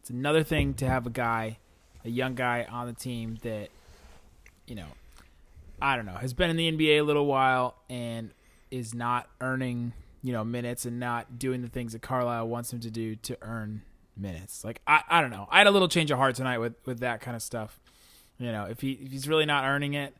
It's 0.00 0.10
another 0.10 0.42
thing 0.42 0.74
to 0.74 0.86
have 0.86 1.06
a 1.06 1.10
guy, 1.10 1.58
a 2.04 2.08
young 2.08 2.34
guy 2.34 2.66
on 2.70 2.86
the 2.86 2.92
team 2.92 3.38
that, 3.42 3.68
you 4.66 4.74
know, 4.74 4.86
I 5.80 5.96
don't 5.96 6.06
know, 6.06 6.14
has 6.14 6.32
been 6.32 6.50
in 6.50 6.56
the 6.56 6.70
NBA 6.70 7.00
a 7.00 7.02
little 7.02 7.26
while 7.26 7.76
and 7.88 8.32
is 8.70 8.94
not 8.94 9.28
earning, 9.40 9.92
you 10.22 10.32
know, 10.32 10.44
minutes 10.44 10.84
and 10.84 10.98
not 10.98 11.38
doing 11.38 11.62
the 11.62 11.68
things 11.68 11.92
that 11.92 12.02
Carlisle 12.02 12.48
wants 12.48 12.72
him 12.72 12.80
to 12.80 12.90
do 12.90 13.16
to 13.16 13.38
earn 13.42 13.82
minutes. 14.16 14.64
Like 14.64 14.80
I, 14.86 15.02
I 15.08 15.20
don't 15.20 15.30
know. 15.30 15.46
I 15.50 15.58
had 15.58 15.66
a 15.66 15.70
little 15.70 15.88
change 15.88 16.10
of 16.10 16.18
heart 16.18 16.34
tonight 16.34 16.58
with 16.58 16.74
with 16.84 17.00
that 17.00 17.20
kind 17.20 17.36
of 17.36 17.42
stuff. 17.42 17.80
You 18.38 18.52
know, 18.52 18.64
if 18.64 18.80
he 18.80 18.92
if 18.92 19.12
he's 19.12 19.28
really 19.28 19.46
not 19.46 19.64
earning 19.64 19.94
it, 19.94 20.14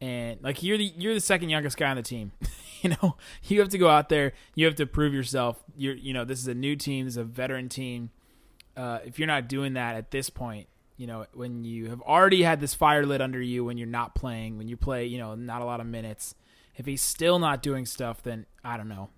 and 0.00 0.38
like 0.42 0.62
you're 0.62 0.78
the 0.78 0.92
you're 0.96 1.14
the 1.14 1.20
second 1.20 1.48
youngest 1.50 1.76
guy 1.76 1.90
on 1.90 1.96
the 1.96 2.02
team. 2.02 2.32
you 2.82 2.90
know, 2.90 3.16
you 3.44 3.60
have 3.60 3.68
to 3.70 3.78
go 3.78 3.88
out 3.88 4.08
there. 4.08 4.32
You 4.54 4.66
have 4.66 4.76
to 4.76 4.86
prove 4.86 5.12
yourself. 5.12 5.62
You're 5.76 5.94
you 5.94 6.12
know 6.12 6.24
this 6.24 6.40
is 6.40 6.48
a 6.48 6.54
new 6.54 6.76
team. 6.76 7.06
This 7.06 7.14
is 7.14 7.18
a 7.18 7.24
veteran 7.24 7.68
team. 7.68 8.10
Uh, 8.76 9.00
if 9.04 9.18
you're 9.18 9.26
not 9.26 9.48
doing 9.48 9.74
that 9.74 9.96
at 9.96 10.10
this 10.10 10.30
point, 10.30 10.68
you 10.96 11.06
know 11.06 11.26
when 11.32 11.64
you 11.64 11.88
have 11.90 12.00
already 12.02 12.42
had 12.42 12.60
this 12.60 12.74
fire 12.74 13.04
lit 13.04 13.20
under 13.20 13.40
you 13.40 13.64
when 13.64 13.78
you're 13.78 13.86
not 13.86 14.14
playing, 14.14 14.58
when 14.58 14.68
you 14.68 14.76
play, 14.76 15.06
you 15.06 15.18
know, 15.18 15.34
not 15.34 15.62
a 15.62 15.64
lot 15.64 15.80
of 15.80 15.86
minutes. 15.86 16.34
If 16.76 16.86
he's 16.86 17.02
still 17.02 17.40
not 17.40 17.60
doing 17.60 17.86
stuff, 17.86 18.22
then 18.22 18.46
I 18.62 18.76
don't 18.76 18.88
know. 18.88 19.08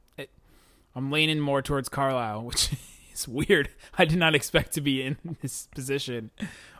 I'm 0.94 1.10
leaning 1.10 1.40
more 1.40 1.62
towards 1.62 1.88
Carlisle, 1.88 2.44
which 2.44 2.70
is 3.12 3.28
weird. 3.28 3.70
I 3.96 4.04
did 4.04 4.18
not 4.18 4.34
expect 4.34 4.72
to 4.74 4.80
be 4.80 5.02
in 5.02 5.16
this 5.42 5.68
position, 5.74 6.30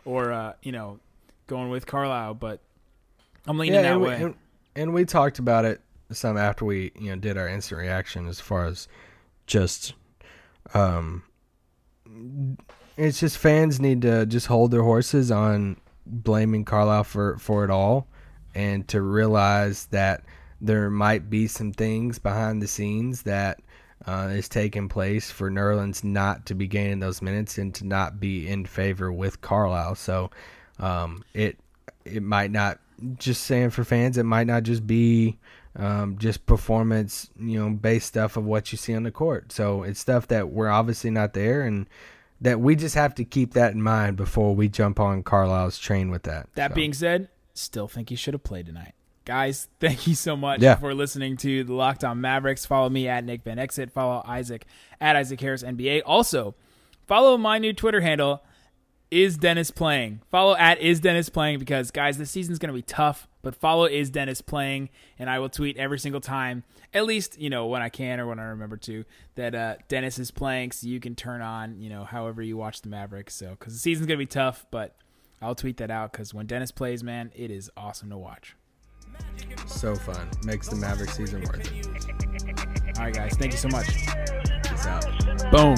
or 0.05 0.33
uh, 0.33 0.55
you 0.63 0.73
know, 0.73 1.01
going 1.47 1.71
with 1.71 1.87
Carlisle, 1.87 2.35
but 2.35 2.61
I'm 3.47 3.59
leaning 3.59 3.83
that 3.83 3.93
and 3.93 4.01
we, 4.01 4.09
way. 4.09 4.23
and, 4.23 4.35
and 4.77 4.95
we 4.95 5.05
talked 5.05 5.39
about 5.39 5.65
it 5.65 5.81
some 6.13 6.37
after 6.37 6.65
we 6.65 6.93
you 6.99 7.11
know 7.11 7.17
did 7.17 7.37
our 7.37 7.49
instant 7.49 7.81
reaction 7.81 8.27
as 8.27 8.41
far 8.41 8.67
as 8.67 8.89
just 9.47 9.95
um 10.75 11.23
it's 12.97 13.21
just 13.21 13.39
fans 13.39 13.81
need 13.81 14.03
to 14.03 14.27
just 14.27 14.47
hold 14.47 14.71
their 14.71 14.83
horses 14.83 15.31
on 15.31 15.77
blaming 16.07 16.65
Carlisle 16.65 17.05
for 17.05 17.39
for 17.39 17.65
it 17.65 17.71
all 17.71 18.09
and 18.55 18.87
to 18.89 19.01
realize 19.01 19.87
that 19.87 20.25
there 20.61 20.91
might 20.91 21.31
be 21.31 21.47
some 21.47 21.73
things 21.73 22.19
behind 22.19 22.61
the 22.61 22.67
scenes 22.67 23.23
that 23.23 23.61
uh, 24.07 24.29
is 24.33 24.49
taking 24.49 24.89
place 24.89 25.31
for 25.31 25.51
Nerlens 25.51 26.03
not 26.03 26.47
to 26.47 26.55
be 26.55 26.67
gaining 26.67 27.01
those 27.01 27.21
minutes 27.21 27.59
and 27.59 27.75
to 27.75 27.87
not 27.87 28.19
be 28.19 28.49
in 28.49 28.65
favor 28.65 29.13
with 29.13 29.41
Carlisle. 29.41 29.97
So 29.97 30.31
um, 30.79 31.25
it 31.35 31.59
it 32.05 32.23
might 32.23 32.51
not 32.51 32.81
just 33.17 33.45
saying 33.45 33.71
for 33.71 33.85
fans, 33.85 34.19
it 34.19 34.25
might 34.25 34.47
not 34.47 34.63
just 34.63 34.87
be 34.87 35.39
um, 35.77 36.19
just 36.19 36.47
performance, 36.47 37.31
you 37.39 37.59
know, 37.59 37.71
based 37.71 38.09
stuff 38.09 38.37
of 38.37 38.45
what 38.45 38.73
you 38.73 38.79
see 38.79 38.95
on 38.95 39.03
the 39.03 39.11
court. 39.11 39.53
So 39.53 39.83
it's 39.83 40.01
stuff 40.01 40.29
that 40.29 40.51
we're 40.51 40.69
obviously 40.69 41.11
not 41.11 41.35
there, 41.35 41.63
and 41.63 41.87
that 42.41 42.61
we 42.61 42.75
just 42.77 42.95
have 42.95 43.15
to 43.17 43.25
keep 43.25 43.53
that 43.55 43.73
in 43.73 43.83
mind 43.83 44.17
before 44.17 44.55
we 44.55 44.69
jump 44.69 44.99
on 44.99 45.23
Carlisle's 45.23 45.79
train 45.79 46.11
with 46.11 46.23
that. 46.25 46.49
That 46.55 46.71
So, 46.71 46.75
being 46.75 46.95
said, 46.95 47.29
still 47.55 47.89
think 47.89 48.09
he 48.09 48.17
should 48.17 48.35
have 48.35 48.45
played 48.45 48.67
tonight. 48.67 48.95
Guys, 49.25 49.69
thank 49.81 50.07
you 50.07 50.15
so 50.15 50.37
much 50.37 50.61
Yeah. 50.61 50.77
for 50.77 50.95
listening 50.95 51.37
to 51.39 51.65
the 51.65 51.75
Locked 51.75 52.05
On 52.05 52.21
Mavericks. 52.21 52.67
Follow 52.67 52.89
me 52.89 53.07
at 53.09 53.25
Nick 53.25 53.43
Van 53.45 53.59
Exel. 53.59 53.91
Follow 53.91 54.23
Isaac 54.27 54.67
at 55.01 55.17
Isaac 55.17 55.41
Harris 55.41 55.63
NBA. 55.63 56.03
Also, 56.07 56.55
follow 57.07 57.37
my 57.37 57.59
new 57.59 57.73
Twitter 57.73 58.01
handle, 58.01 58.43
Is 59.11 59.37
Dennis 59.37 59.71
Playing. 59.71 60.21
Follow 60.31 60.57
at 60.57 60.81
Is 60.81 61.01
Dennis 61.01 61.29
Playing 61.29 61.59
because, 61.59 61.91
guys, 61.91 62.17
this 62.19 62.31
season's 62.31 62.59
going 62.59 62.69
to 62.69 62.75
be 62.75 62.83
tough, 62.83 63.29
but 63.43 63.55
follow 63.55 63.85
Is 63.85 64.11
Dennis 64.11 64.41
Playing, 64.41 64.89
and 65.19 65.29
I 65.29 65.39
will 65.39 65.49
tweet 65.49 65.77
every 65.77 65.99
single 65.99 66.21
time, 66.21 66.65
at 66.95 67.05
least, 67.07 67.39
you 67.39 67.51
know, 67.51 67.67
when 67.67 67.83
I 67.83 67.89
can 67.89 68.21
or 68.21 68.27
when 68.27 68.39
I 68.39 68.45
remember 68.45 68.77
to, 68.79 69.05
that 69.37 69.55
uh, 69.55 69.75
Dennis 69.89 70.19
is 70.19 70.31
playing 70.31 70.73
so 70.73 70.87
you 70.89 70.99
can 71.01 71.15
turn 71.15 71.41
on, 71.41 71.81
you 71.81 71.89
know, 71.91 72.05
however 72.05 72.43
you 72.43 72.57
watch 72.57 72.83
the 72.83 72.89
Mavericks. 72.89 73.35
So, 73.35 73.51
because 73.51 73.73
the 73.75 73.79
season's 73.79 74.07
going 74.07 74.19
to 74.19 74.23
be 74.23 74.27
tough, 74.27 74.67
but 74.71 74.97
I'll 75.43 75.55
tweet 75.55 75.77
that 75.77 75.91
out 75.91 76.11
because 76.13 76.33
when 76.35 76.47
Dennis 76.47 76.71
plays, 76.73 77.03
man, 77.05 77.31
it 77.35 77.51
is 77.51 77.71
awesome 77.77 78.11
to 78.11 78.19
watch. 78.19 78.57
So 79.67 79.95
fun. 79.95 80.29
Makes 80.45 80.69
the 80.69 80.77
Maverick 80.77 81.11
season 81.11 81.43
worth 81.43 81.73
it. 81.73 81.87
All 82.99 83.05
right, 83.05 83.15
guys. 83.15 83.35
Thank 83.39 83.53
you 83.53 83.59
so 83.59 83.69
much. 83.69 83.87
Peace 83.87 84.87
out. 84.87 85.05
Boom. 85.51 85.77